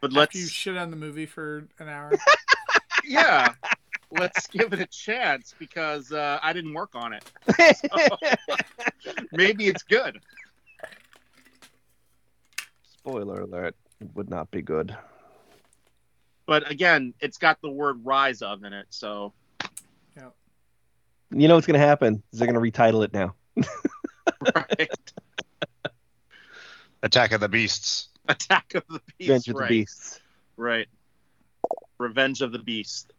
but 0.00 0.08
After 0.08 0.18
let's 0.20 0.34
You 0.36 0.46
shit 0.46 0.76
on 0.76 0.90
the 0.90 0.96
movie 0.96 1.26
for 1.26 1.68
an 1.78 1.88
hour. 1.88 2.12
yeah, 3.04 3.52
let's 4.12 4.46
give 4.46 4.72
it 4.72 4.80
a 4.80 4.86
chance 4.86 5.54
because 5.58 6.12
uh, 6.12 6.38
I 6.42 6.52
didn't 6.52 6.74
work 6.74 6.90
on 6.94 7.12
it. 7.12 7.24
Maybe 9.32 9.68
it's 9.68 9.82
good. 9.82 10.20
Spoiler 12.88 13.42
alert. 13.42 13.74
It 14.00 14.08
would 14.14 14.30
not 14.30 14.50
be 14.50 14.62
good. 14.62 14.96
But 16.46 16.70
again, 16.70 17.14
it's 17.20 17.38
got 17.38 17.60
the 17.62 17.70
word 17.70 18.04
"rise 18.04 18.42
of" 18.42 18.64
in 18.64 18.72
it, 18.72 18.86
so 18.90 19.32
Yeah. 20.16 20.30
You 21.30 21.48
know 21.48 21.54
what's 21.54 21.66
gonna 21.66 21.78
happen? 21.78 22.22
Is 22.32 22.38
they're 22.38 22.48
gonna 22.48 22.60
retitle 22.60 23.04
it 23.04 23.12
now. 23.12 23.34
right. 24.54 24.90
Attack 27.02 27.32
of 27.32 27.40
the 27.40 27.48
Beasts. 27.48 28.08
Attack 28.28 28.74
of 28.74 28.84
the 28.88 29.00
Beasts. 29.18 29.28
Revenge 29.28 29.48
of 29.48 29.54
right. 29.56 29.68
the 29.68 29.74
Beasts. 29.74 30.20
Right. 30.56 30.88
Revenge 31.98 32.42
of 32.42 32.52
the 32.52 32.58
Beast. 32.58 33.12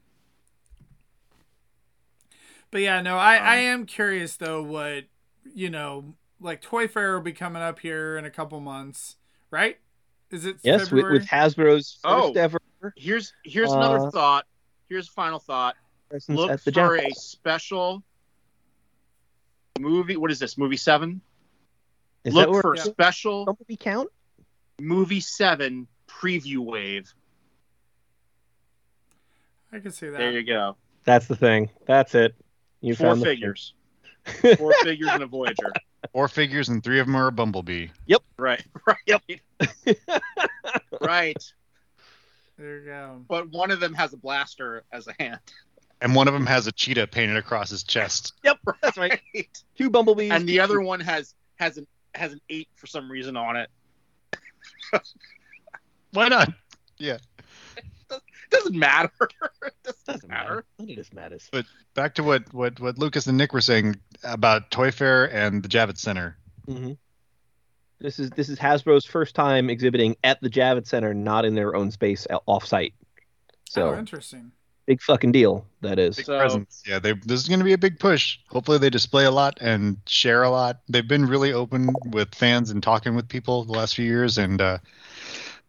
But 2.72 2.82
yeah, 2.82 3.02
no, 3.02 3.18
I, 3.18 3.36
I 3.36 3.58
Um, 3.58 3.82
am 3.82 3.86
curious 3.86 4.38
though 4.38 4.64
what 4.64 5.06
you 5.54 5.70
know, 5.70 6.14
like 6.40 6.62
Toy 6.62 6.88
Fair 6.88 7.14
will 7.16 7.22
be 7.22 7.34
coming 7.34 7.62
up 7.62 7.80
here 7.80 8.18
in 8.18 8.26
a 8.26 8.30
couple 8.32 8.60
months, 8.62 9.18
right? 9.50 9.78
Is 10.30 10.46
it 10.46 10.58
Yes, 10.64 10.80
with, 10.82 10.90
February? 10.90 11.14
with 11.20 11.28
Hasbro's 11.28 12.00
first 12.02 12.06
Oh. 12.06 12.34
ever 12.34 12.60
Here's 12.96 13.34
here's 13.44 13.72
Uh, 13.72 13.78
another 13.78 14.10
thought. 14.12 14.48
Here's 14.90 15.08
a 15.08 15.12
final 15.12 15.40
thought. 15.40 15.76
Look 16.30 16.50
at 16.50 16.64
the 16.64 16.72
for 16.72 16.98
Jack. 16.98 17.12
a 17.12 17.14
special 17.16 18.04
movie. 19.80 20.18
What 20.18 20.32
is 20.32 20.40
this? 20.40 20.58
Movie 20.58 20.78
seven. 20.78 21.22
Is 22.24 22.34
Look 22.34 22.50
where 22.50 22.62
for 22.62 22.76
Yeah. 22.76 22.84
special 22.84 23.46
movie 23.46 23.78
count? 23.78 24.10
movie 24.80 25.20
seven 25.20 25.88
preview 26.08 26.58
wave. 26.60 27.14
I 29.72 29.80
can 29.80 29.92
see 29.92 30.10
that. 30.10 30.18
There 30.18 30.32
you 30.32 30.44
go. 30.44 30.76
That's 31.06 31.28
the 31.28 31.36
thing. 31.36 31.70
That's 31.86 32.14
it. 32.16 32.36
You 32.82 32.96
Four 32.96 33.08
found 33.08 33.24
figures. 33.24 33.74
Four 34.58 34.74
figures 34.84 35.12
in 35.14 35.22
a 35.22 35.28
Voyager. 35.28 35.72
Four 36.14 36.28
figures 36.28 36.70
and 36.70 36.84
three 36.84 37.00
of 37.00 37.08
them 37.08 37.16
are 37.16 37.28
a 37.28 37.32
Bumblebee. 37.32 37.88
Yep. 38.08 38.22
Right. 38.38 38.64
Right. 38.88 38.98
Yep. 39.06 39.22
right. 41.02 41.54
There 42.58 42.80
you 42.80 42.86
go. 42.86 43.22
But 43.28 43.50
one 43.52 43.72
of 43.72 43.80
them 43.80 43.94
has 43.94 44.14
a 44.14 44.18
blaster 44.18 44.84
as 44.92 45.08
a 45.08 45.14
hand. 45.20 45.40
And 46.02 46.16
one 46.16 46.28
of 46.28 46.34
them 46.34 46.48
has 46.48 46.66
a 46.66 46.72
cheetah 46.72 47.08
painted 47.08 47.38
across 47.38 47.70
his 47.70 47.84
chest. 47.84 48.34
Yep, 48.44 48.58
that's 48.82 48.98
right. 48.98 49.20
Two 49.78 49.90
bumblebees. 49.90 50.32
And 50.32 50.50
the 50.50 50.60
other 50.60 50.82
one 50.82 51.00
has 51.00 51.36
has 51.58 51.78
an 51.78 51.88
has 52.16 52.34
an 52.34 52.42
eight 52.50 52.68
for 52.76 52.88
some 52.88 53.10
reason 53.10 53.38
on 53.38 53.56
it. 53.56 53.70
Why 56.12 56.28
not? 56.28 56.50
Doesn't 58.52 58.76
matter. 58.78 59.10
it 59.22 59.74
doesn't, 59.84 60.06
doesn't 60.06 60.30
matter. 60.30 60.50
matter. 60.50 60.66
None 60.78 60.90
of 60.92 60.96
this 60.96 61.14
matters. 61.14 61.50
But 61.52 61.66
Back 61.96 62.16
to 62.16 62.24
what, 62.24 62.54
what, 62.54 62.80
what 62.80 62.98
Lucas 62.98 63.26
and 63.28 63.38
Nick 63.38 63.54
were 63.54 63.62
saying 63.62 63.96
about 64.24 64.70
Toy 64.72 64.92
Fair 64.92 65.26
and 65.34 65.64
the 65.64 65.70
Javits 65.70 65.98
Center. 66.00 66.38
hmm 66.68 66.92
This 68.00 68.20
is 68.20 68.30
this 68.32 68.50
is 68.50 68.60
Hasbro's 68.60 69.06
first 69.06 69.36
time 69.36 69.70
exhibiting 69.70 70.16
at 70.24 70.40
the 70.42 70.50
Javits 70.50 70.88
Center, 70.88 71.14
not 71.14 71.46
in 71.46 71.56
their 71.56 71.76
own 71.76 71.92
space 71.92 72.28
off-site. 72.46 72.94
So 73.70 73.90
oh, 73.92 73.98
interesting. 73.98 74.52
big 74.86 75.02
fucking 75.02 75.32
deal 75.32 75.66
that 75.82 75.98
is. 76.00 76.18
Big 76.18 76.26
So- 76.26 76.40
presence. 76.40 76.84
Yeah, 76.86 77.00
they, 77.00 77.14
this 77.14 77.42
is 77.42 77.48
going 77.48 77.60
to 77.60 77.66
be 77.66 77.74
a 77.74 77.78
big 77.78 78.00
push. 78.00 78.38
Hopefully, 78.50 78.78
they 78.78 78.90
display 78.90 79.26
a 79.26 79.32
lot 79.32 79.58
and 79.62 79.98
share 80.08 80.44
a 80.44 80.50
lot. 80.50 80.82
They've 80.90 81.08
been 81.08 81.26
really 81.26 81.54
open 81.54 81.90
with 82.08 82.36
fans 82.36 82.70
and 82.70 82.84
talking 82.84 83.16
with 83.16 83.28
people 83.30 83.64
the 83.66 83.74
last 83.74 83.96
few 83.96 84.06
years, 84.06 84.38
and 84.38 84.60
uh, 84.62 84.78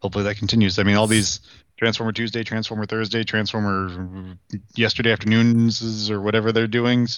hopefully 0.01 0.25
that 0.25 0.37
continues. 0.37 0.79
I 0.79 0.83
mean, 0.85 0.97
all 0.97 1.07
these 1.07 1.41
Transformer 1.83 2.13
Tuesday, 2.13 2.45
Transformer 2.45 2.87
Thursday, 2.87 3.25
Transformer 3.25 4.37
yesterday 4.77 5.11
afternoons 5.11 6.09
or 6.13 6.21
whatever 6.21 6.53
they're 6.53 6.69
doing. 6.69 7.09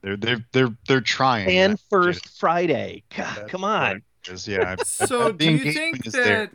They're 0.00 0.16
they're 0.16 0.44
they're 0.52 0.76
they're 0.88 1.00
trying. 1.02 1.50
And 1.50 1.74
That- 1.74 1.80
first 1.90 2.38
Friday. 2.40 3.02
God, 3.14 3.46
come 3.50 3.62
on. 3.62 3.96
it 4.26 4.32
is, 4.32 4.48
Yeah. 4.48 4.76
So 4.86 5.32
do 5.32 5.50
you 5.52 5.70
think 5.70 6.02
that 6.12 6.50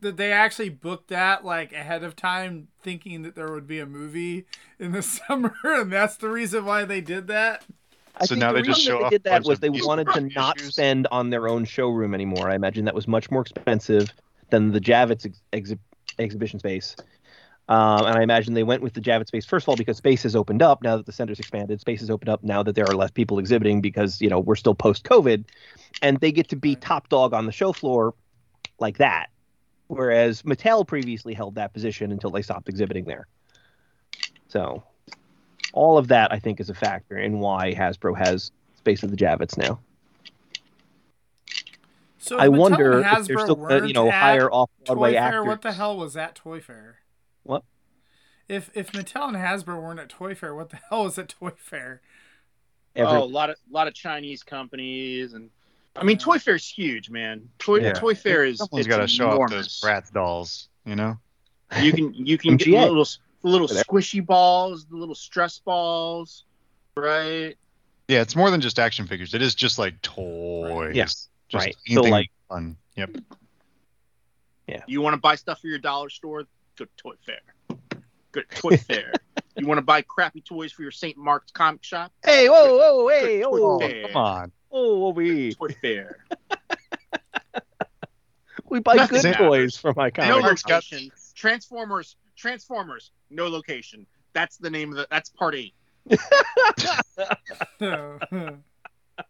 that 0.00 0.16
they 0.16 0.32
actually 0.32 0.70
booked 0.70 1.10
that 1.10 1.44
like 1.44 1.72
ahead 1.72 2.02
of 2.02 2.16
time, 2.16 2.66
thinking 2.82 3.22
that 3.22 3.36
there 3.36 3.52
would 3.52 3.68
be 3.68 3.78
a 3.78 3.86
movie 3.86 4.46
in 4.80 4.90
the 4.90 5.02
summer, 5.28 5.54
and 5.62 5.92
that's 5.92 6.16
the 6.16 6.30
reason 6.30 6.64
why 6.64 6.84
they 6.84 7.00
did 7.00 7.28
that? 7.28 7.64
I 8.16 8.24
So 8.24 8.34
think 8.34 8.40
now 8.40 8.48
the 8.50 8.54
they 8.58 8.62
just 8.62 8.78
reason 8.80 8.92
show 8.92 8.98
that 8.98 9.04
off 9.04 9.10
they 9.12 9.18
did 9.18 9.22
that 9.24 9.44
was 9.44 9.60
they 9.60 9.70
wanted 9.70 10.08
to 10.14 10.20
not 10.34 10.58
spend 10.58 11.06
on 11.12 11.30
their 11.30 11.46
own 11.48 11.64
showroom 11.64 12.12
anymore. 12.12 12.50
I 12.50 12.56
imagine 12.56 12.86
that 12.86 12.94
was 12.96 13.06
much 13.06 13.30
more 13.30 13.42
expensive 13.42 14.12
than 14.50 14.72
the 14.72 14.80
Javits 14.80 15.26
ex- 15.26 15.40
exhi- 15.70 15.78
exhibition 16.18 16.58
space. 16.58 16.96
Um, 17.68 18.06
and 18.06 18.18
I 18.18 18.22
imagine 18.22 18.54
they 18.54 18.64
went 18.64 18.82
with 18.82 18.92
the 18.92 19.00
Javits 19.00 19.28
space 19.28 19.46
first 19.46 19.64
of 19.64 19.68
all 19.68 19.76
because 19.76 19.96
space 19.96 20.24
has 20.24 20.34
opened 20.34 20.62
up 20.62 20.82
now 20.82 20.96
that 20.96 21.06
the 21.06 21.12
center's 21.12 21.38
expanded. 21.38 21.80
Space 21.80 22.00
has 22.00 22.10
opened 22.10 22.28
up 22.28 22.42
now 22.42 22.62
that 22.62 22.74
there 22.74 22.84
are 22.86 22.94
less 22.94 23.10
people 23.10 23.38
exhibiting 23.38 23.80
because 23.80 24.20
you 24.20 24.28
know 24.28 24.40
we're 24.40 24.56
still 24.56 24.74
post 24.74 25.04
COVID, 25.04 25.44
and 26.02 26.18
they 26.18 26.32
get 26.32 26.48
to 26.48 26.56
be 26.56 26.74
top 26.74 27.08
dog 27.08 27.32
on 27.32 27.46
the 27.46 27.52
show 27.52 27.72
floor 27.72 28.14
like 28.78 28.98
that. 28.98 29.28
Whereas 29.86 30.42
Mattel 30.42 30.86
previously 30.86 31.34
held 31.34 31.54
that 31.54 31.72
position 31.72 32.10
until 32.10 32.30
they 32.30 32.42
stopped 32.42 32.68
exhibiting 32.68 33.04
there. 33.04 33.26
So, 34.48 34.82
all 35.72 35.98
of 35.98 36.08
that 36.08 36.32
I 36.32 36.40
think 36.40 36.60
is 36.60 36.68
a 36.68 36.74
factor 36.74 37.16
in 37.16 37.38
why 37.38 37.74
Hasbro 37.74 38.18
has 38.18 38.50
space 38.74 39.04
at 39.04 39.10
the 39.10 39.16
Javits 39.16 39.56
now. 39.56 39.78
So 42.22 42.38
I 42.38 42.46
wonder 42.48 43.00
and 43.00 43.18
if 43.18 43.26
they're 43.26 43.38
still 43.40 43.64
uh, 43.64 43.68
gonna, 43.68 43.86
you 43.88 43.94
know 43.94 44.08
higher 44.10 44.48
off 44.48 44.70
Toy 44.84 44.94
Broadway 44.94 45.14
actors. 45.16 45.44
What 45.46 45.62
the 45.62 45.72
hell 45.72 45.96
was 45.96 46.16
at 46.16 46.36
Toy 46.36 46.60
Fair? 46.60 46.98
What? 47.42 47.64
If 48.48 48.70
if 48.74 48.92
Mattel 48.92 49.26
and 49.28 49.36
Hasbro 49.36 49.82
weren't 49.82 49.98
at 49.98 50.08
Toy 50.08 50.34
Fair, 50.34 50.54
what 50.54 50.70
the 50.70 50.78
hell 50.88 51.04
was 51.04 51.18
at 51.18 51.30
Toy 51.30 51.50
Fair? 51.56 52.00
Every- 52.94 53.18
Oh, 53.18 53.24
a 53.24 53.26
lot 53.26 53.50
of 53.50 53.56
lot 53.70 53.88
of 53.88 53.94
Chinese 53.94 54.42
companies 54.44 55.32
and 55.32 55.50
I 55.96 56.04
mean 56.04 56.16
Toy 56.18 56.38
Fair's 56.38 56.68
huge, 56.68 57.10
man. 57.10 57.48
Toy 57.58 57.80
Yeah. 57.80 57.92
Toy 57.92 58.14
Fair 58.14 58.44
is 58.44 58.58
Someone's 58.58 58.86
it's 58.86 58.94
got 58.94 59.00
to 59.02 59.08
show 59.08 59.26
off 59.28 59.34
enormous. 59.34 59.80
those 59.80 59.90
Bratz 59.90 60.12
dolls, 60.12 60.68
you 60.86 60.94
know? 60.94 61.18
You 61.80 61.92
can 61.92 62.14
you 62.14 62.38
can 62.38 62.56
get 62.56 62.66
the 62.66 62.78
little 62.78 63.04
the 63.42 63.48
little 63.48 63.66
There. 63.66 63.82
squishy 63.82 64.24
balls, 64.24 64.86
the 64.86 64.96
little 64.96 65.16
stress 65.16 65.58
balls, 65.58 66.44
right? 66.96 67.56
Yeah, 68.06 68.20
it's 68.20 68.36
more 68.36 68.50
than 68.52 68.60
just 68.60 68.78
action 68.78 69.06
figures. 69.08 69.34
It 69.34 69.42
is 69.42 69.54
just 69.56 69.78
like 69.78 70.00
toys. 70.02 70.94
Yeah, 70.94 71.06
Just 71.52 71.66
right. 71.66 71.76
So, 71.86 72.00
like- 72.02 72.30
fun. 72.48 72.76
Yep. 72.96 73.10
You 74.86 75.02
want 75.02 75.12
to 75.12 75.20
buy 75.20 75.34
stuff 75.34 75.60
for 75.60 75.66
your 75.66 75.78
dollar 75.78 76.08
store? 76.08 76.44
Go 76.78 76.86
to 76.86 76.90
Toy 76.96 77.12
Fair. 77.26 77.40
Go 78.32 78.40
to 78.40 78.60
Toy 78.60 78.76
Fair. 78.78 79.12
You 79.58 79.66
want 79.66 79.76
to 79.78 79.82
buy 79.82 80.00
crappy 80.00 80.40
toys 80.40 80.72
for 80.72 80.80
your 80.80 80.90
St. 80.90 81.18
Mark's 81.18 81.52
comic 81.52 81.84
shop? 81.84 82.10
hey, 82.24 82.48
whoa, 82.48 82.78
whoa, 82.78 83.08
hey, 83.08 83.42
Toy 83.42 83.50
oh, 83.52 83.78
Fair. 83.78 84.06
Come 84.08 84.16
on. 84.16 84.52
oh, 84.70 85.10
we 85.10 85.52
Toy 85.54 85.68
Fair. 85.82 86.24
we 88.70 88.80
buy 88.80 88.94
Nothing 88.94 89.16
good 89.20 89.24
matters. 89.24 89.38
toys 89.48 89.76
for 89.76 89.92
my 89.94 90.10
comic. 90.10 90.42
Mark's 90.42 90.62
got- 90.62 90.84
location. 90.90 91.10
Transformers. 91.34 92.16
Transformers. 92.34 93.10
No 93.28 93.48
location. 93.48 94.06
That's 94.32 94.56
the 94.56 94.70
name 94.70 94.90
of 94.90 94.96
the. 94.96 95.06
That's 95.10 95.28
part 95.28 95.54
eight. 95.54 95.74
No. 97.80 98.18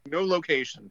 No 0.07 0.23
location. 0.23 0.91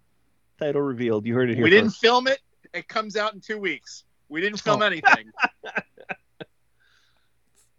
Title 0.62 0.82
revealed. 0.82 1.26
You 1.26 1.34
heard 1.34 1.50
it 1.50 1.56
here. 1.56 1.64
We 1.64 1.72
didn't 1.72 1.92
film 1.92 2.28
it. 2.28 2.40
It 2.74 2.88
comes 2.88 3.18
out 3.18 3.34
in 3.34 3.42
two 3.42 3.58
weeks. 3.58 4.04
We 4.30 4.42
didn't 4.42 4.60
film 4.60 4.84
oh. 4.84 4.86
anything. 4.86 5.32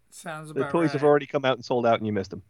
Sounds 0.09 0.51
about 0.51 0.59
The 0.59 0.61
about 0.65 0.71
toys 0.71 0.87
right. 0.87 0.91
have 0.91 1.03
already 1.03 1.25
come 1.25 1.45
out 1.45 1.55
and 1.55 1.63
sold 1.63 1.85
out, 1.85 1.97
and 1.97 2.05
you 2.05 2.11
missed 2.11 2.31
them. 2.31 2.43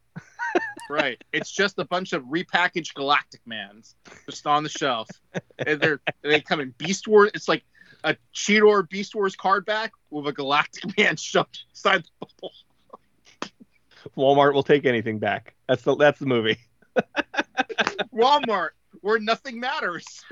right. 0.89 1.23
It's 1.33 1.51
just 1.51 1.77
a 1.77 1.85
bunch 1.85 2.13
of 2.13 2.23
repackaged 2.23 2.95
Galactic 2.95 3.41
Mans 3.45 3.95
just 4.27 4.47
on 4.47 4.63
the 4.63 4.69
shelf. 4.69 5.07
and 5.59 5.79
they're 5.79 6.01
they 6.23 6.41
come 6.41 6.59
in 6.59 6.73
Beast 6.79 7.07
Wars. 7.07 7.29
It's 7.35 7.47
like 7.47 7.63
a 8.03 8.17
Cheetor 8.33 8.89
Beast 8.89 9.13
Wars 9.13 9.35
card 9.35 9.65
back 9.65 9.91
with 10.09 10.25
a 10.27 10.33
Galactic 10.33 10.97
Man 10.97 11.15
shoved 11.15 11.63
inside 11.69 12.03
the 12.03 12.09
bubble. 12.19 12.53
Walmart 14.17 14.53
will 14.53 14.63
take 14.63 14.85
anything 14.85 15.19
back. 15.19 15.53
That's 15.67 15.83
the 15.83 15.95
that's 15.95 16.17
the 16.19 16.25
movie. 16.25 16.57
Walmart, 18.13 18.71
where 19.03 19.19
nothing 19.19 19.59
matters. 19.59 20.05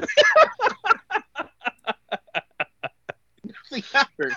nothing 3.43 3.83
matters. 3.93 4.33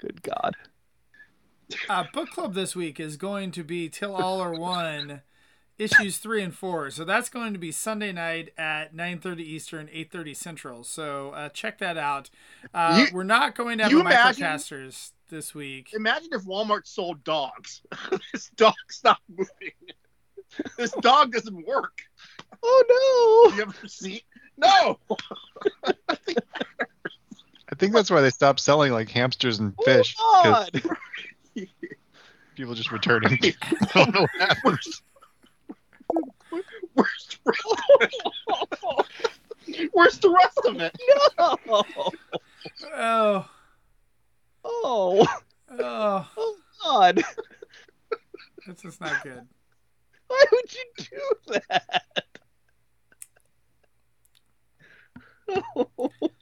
Good 0.00 0.22
God. 0.22 0.54
uh, 1.88 2.04
book 2.12 2.30
club 2.30 2.54
this 2.54 2.74
week 2.76 2.98
is 3.00 3.16
going 3.16 3.50
to 3.52 3.62
be 3.64 3.88
Till 3.88 4.14
All 4.14 4.40
Are 4.40 4.52
One, 4.52 5.22
issues 5.78 6.18
three 6.18 6.42
and 6.42 6.54
four. 6.54 6.90
So 6.90 7.04
that's 7.04 7.28
going 7.28 7.52
to 7.52 7.58
be 7.58 7.72
Sunday 7.72 8.12
night 8.12 8.50
at 8.58 8.94
nine 8.94 9.18
thirty 9.18 9.42
Eastern, 9.44 9.88
eight 9.92 10.10
thirty 10.12 10.34
Central. 10.34 10.84
So 10.84 11.30
uh, 11.30 11.48
check 11.50 11.78
that 11.78 11.96
out. 11.96 12.30
Uh, 12.72 13.04
You- 13.06 13.14
we're 13.16 13.22
not 13.24 13.54
going 13.54 13.78
to 13.78 13.84
have 13.84 13.92
you 13.92 14.00
a 14.00 14.04
microcasters 14.04 15.12
this 15.28 15.54
week. 15.54 15.90
Imagine 15.94 16.28
if 16.32 16.42
Walmart 16.44 16.86
sold 16.86 17.22
dogs. 17.24 17.82
this 18.32 18.50
dog 18.56 18.74
stopped 18.90 19.22
moving. 19.28 19.72
This 20.76 20.92
dog 20.92 21.32
doesn't 21.32 21.66
work. 21.66 21.98
Oh 22.62 23.50
no! 23.50 23.56
You 23.56 23.62
ever 23.62 23.88
see? 23.88 24.22
No. 24.56 24.98
I 25.84 27.74
think 27.76 27.92
that's 27.92 28.10
why 28.10 28.20
they 28.20 28.30
stopped 28.30 28.60
selling 28.60 28.92
like 28.92 29.08
hamsters 29.10 29.58
and 29.58 29.74
no! 29.78 29.84
fish. 29.84 30.14
Oh 30.18 30.40
'cause 30.44 30.70
God! 30.70 30.82
people 32.54 32.74
just 32.74 32.92
returning. 32.92 33.38
I 33.42 33.54
don't 33.94 34.14
know 34.14 34.20
what 34.22 34.30
happened. 34.38 34.78
Where's, 36.94 37.38
where's, 37.44 38.14
where's 39.92 40.18
the 40.18 40.30
rest 40.30 40.60
of 40.64 40.80
it? 40.80 40.96
No! 41.38 41.56
Oh, 42.94 43.44
Oh! 44.66 45.26
oh, 45.70 46.28
Oh 46.36 46.56
God! 46.82 47.22
This 49.24 49.32
is 49.32 49.36
not 49.36 49.44
good. 49.44 49.48
Why 50.28 50.44
would 50.52 50.74
you 50.74 50.84
do 50.96 51.60
that? 51.70 52.02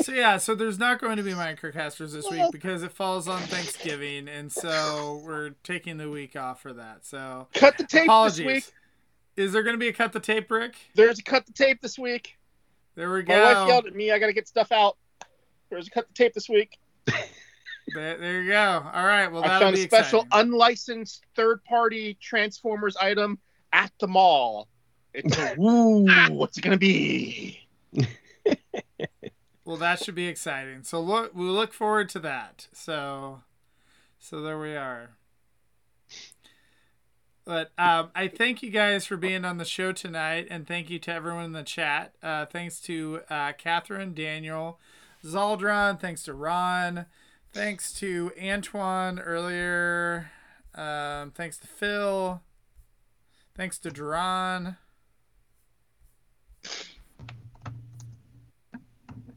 So 0.00 0.12
yeah, 0.12 0.38
so 0.38 0.54
there's 0.54 0.78
not 0.78 1.00
going 1.00 1.18
to 1.18 1.22
be 1.22 1.32
microcasters 1.32 2.12
this 2.12 2.28
week 2.30 2.50
because 2.50 2.82
it 2.82 2.92
falls 2.92 3.28
on 3.28 3.40
Thanksgiving, 3.42 4.26
and 4.26 4.50
so 4.50 5.22
we're 5.24 5.50
taking 5.62 5.98
the 5.98 6.10
week 6.10 6.34
off 6.34 6.62
for 6.62 6.72
that. 6.72 7.04
So 7.04 7.46
Cut 7.54 7.76
the 7.76 7.84
tape 7.84 8.04
apologies. 8.04 8.38
this 8.38 8.46
week. 8.46 8.64
Is 9.36 9.52
there 9.52 9.62
going 9.62 9.74
to 9.74 9.78
be 9.78 9.88
a 9.88 9.92
cut 9.92 10.12
the 10.12 10.18
tape, 10.18 10.50
Rick? 10.50 10.76
There's 10.94 11.18
a 11.18 11.22
cut 11.22 11.46
the 11.46 11.52
tape 11.52 11.82
this 11.82 11.98
week. 11.98 12.38
There 12.94 13.12
we 13.12 13.22
go. 13.22 13.34
My 13.34 13.54
wife 13.54 13.68
yelled 13.68 13.86
at 13.86 13.94
me. 13.94 14.10
I 14.10 14.18
got 14.18 14.26
to 14.26 14.32
get 14.32 14.48
stuff 14.48 14.72
out. 14.72 14.96
There's 15.70 15.88
a 15.88 15.90
cut 15.90 16.08
the 16.08 16.14
tape 16.14 16.32
this 16.34 16.48
week. 16.48 16.78
There, 17.94 18.18
there 18.18 18.42
you 18.42 18.50
go. 18.50 18.84
All 18.92 19.04
right. 19.04 19.28
Well, 19.28 19.44
I 19.44 19.60
found 19.60 19.76
be 19.76 19.82
a 19.82 19.84
special 19.84 20.22
exciting. 20.22 20.48
unlicensed 20.52 21.24
third 21.34 21.62
party 21.64 22.16
Transformers 22.20 22.96
item 22.96 23.38
at 23.72 23.92
the 24.00 24.08
mall. 24.08 24.68
It's 25.14 25.36
a 25.36 25.54
woo. 25.58 26.06
What's 26.30 26.58
it 26.58 26.62
gonna 26.62 26.76
be? 26.76 27.58
Well, 29.64 29.76
that 29.76 30.02
should 30.02 30.14
be 30.14 30.26
exciting. 30.26 30.82
So 30.82 31.00
look, 31.00 31.34
we 31.34 31.44
look 31.44 31.72
forward 31.72 32.08
to 32.10 32.18
that. 32.20 32.66
So, 32.72 33.42
so 34.18 34.40
there 34.40 34.58
we 34.58 34.74
are. 34.74 35.10
But 37.44 37.70
um, 37.78 38.10
I 38.14 38.28
thank 38.28 38.62
you 38.62 38.70
guys 38.70 39.06
for 39.06 39.16
being 39.16 39.44
on 39.44 39.58
the 39.58 39.64
show 39.64 39.92
tonight, 39.92 40.46
and 40.50 40.66
thank 40.66 40.90
you 40.90 40.98
to 41.00 41.12
everyone 41.12 41.44
in 41.44 41.52
the 41.52 41.62
chat. 41.62 42.14
Uh, 42.22 42.46
thanks 42.46 42.80
to 42.82 43.20
uh, 43.30 43.52
Catherine, 43.52 44.14
Daniel, 44.14 44.78
Zaldron. 45.24 45.98
Thanks 45.98 46.22
to 46.24 46.34
Ron. 46.34 47.06
Thanks 47.52 47.92
to 47.94 48.32
Antoine 48.42 49.18
earlier. 49.18 50.30
Um, 50.74 51.32
thanks 51.32 51.58
to 51.58 51.66
Phil. 51.66 52.40
Thanks 53.54 53.78
to 53.80 53.90
Duran. 53.90 54.76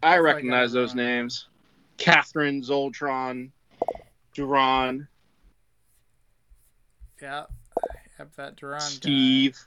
I 0.01 0.17
recognize 0.17 0.71
those 0.71 0.95
names. 0.95 1.47
Catherine, 1.97 2.61
Zoltron, 2.61 3.51
Duran, 4.33 5.07
Yeah. 7.21 7.45
Yep, 8.19 8.35
that 8.35 8.55
Duran 8.55 8.79
guy. 8.79 8.85
Steve. 8.85 9.59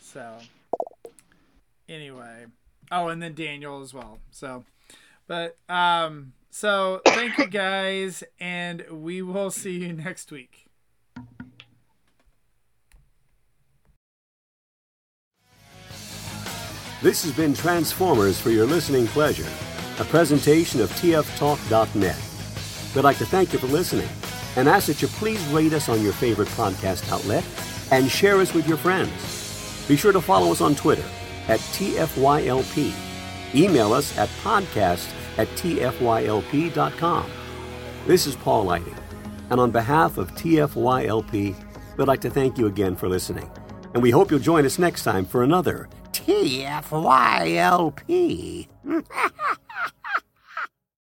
So, 0.00 0.38
anyway, 1.88 2.46
oh, 2.92 3.08
and 3.08 3.20
then 3.22 3.34
Daniel 3.34 3.82
as 3.82 3.92
well. 3.94 4.18
So, 4.30 4.64
but 5.26 5.56
um, 5.68 6.32
so 6.50 7.00
thank 7.04 7.38
you 7.38 7.46
guys, 7.46 8.24
and 8.40 8.84
we 8.90 9.22
will 9.22 9.50
see 9.50 9.78
you 9.78 9.92
next 9.92 10.30
week. 10.30 10.66
This 17.02 17.22
has 17.24 17.32
been 17.32 17.52
Transformers 17.52 18.40
for 18.40 18.50
your 18.50 18.64
listening 18.66 19.06
pleasure, 19.08 19.46
a 20.00 20.04
presentation 20.04 20.80
of 20.80 20.90
TFTalk.net. 20.92 22.16
We'd 22.94 23.02
like 23.02 23.18
to 23.18 23.26
thank 23.26 23.52
you 23.52 23.58
for 23.58 23.66
listening 23.66 24.08
and 24.56 24.66
ask 24.66 24.86
that 24.86 25.02
you 25.02 25.08
please 25.08 25.44
rate 25.48 25.74
us 25.74 25.90
on 25.90 26.02
your 26.02 26.14
favorite 26.14 26.48
podcast 26.48 27.12
outlet 27.12 27.44
and 27.90 28.10
share 28.10 28.38
us 28.38 28.54
with 28.54 28.66
your 28.66 28.78
friends. 28.78 29.84
Be 29.86 29.96
sure 29.96 30.12
to 30.12 30.20
follow 30.20 30.50
us 30.50 30.62
on 30.62 30.74
Twitter 30.74 31.04
at 31.48 31.60
TFYLP. 31.60 32.94
Email 33.54 33.92
us 33.92 34.16
at 34.16 34.28
podcast 34.42 35.06
at 35.38 35.48
TFYLP.com. 35.48 37.30
This 38.06 38.26
is 38.26 38.36
Paul 38.36 38.64
Lighting, 38.64 38.96
and 39.50 39.60
on 39.60 39.70
behalf 39.70 40.18
of 40.18 40.32
TFYLP, 40.32 41.54
we'd 41.96 42.08
like 42.08 42.20
to 42.20 42.30
thank 42.30 42.58
you 42.58 42.66
again 42.66 42.96
for 42.96 43.08
listening. 43.08 43.50
And 43.94 44.02
we 44.02 44.10
hope 44.10 44.30
you'll 44.30 44.40
join 44.40 44.64
us 44.66 44.78
next 44.78 45.04
time 45.04 45.24
for 45.24 45.42
another 45.42 45.88
TFYLP. 46.12 46.86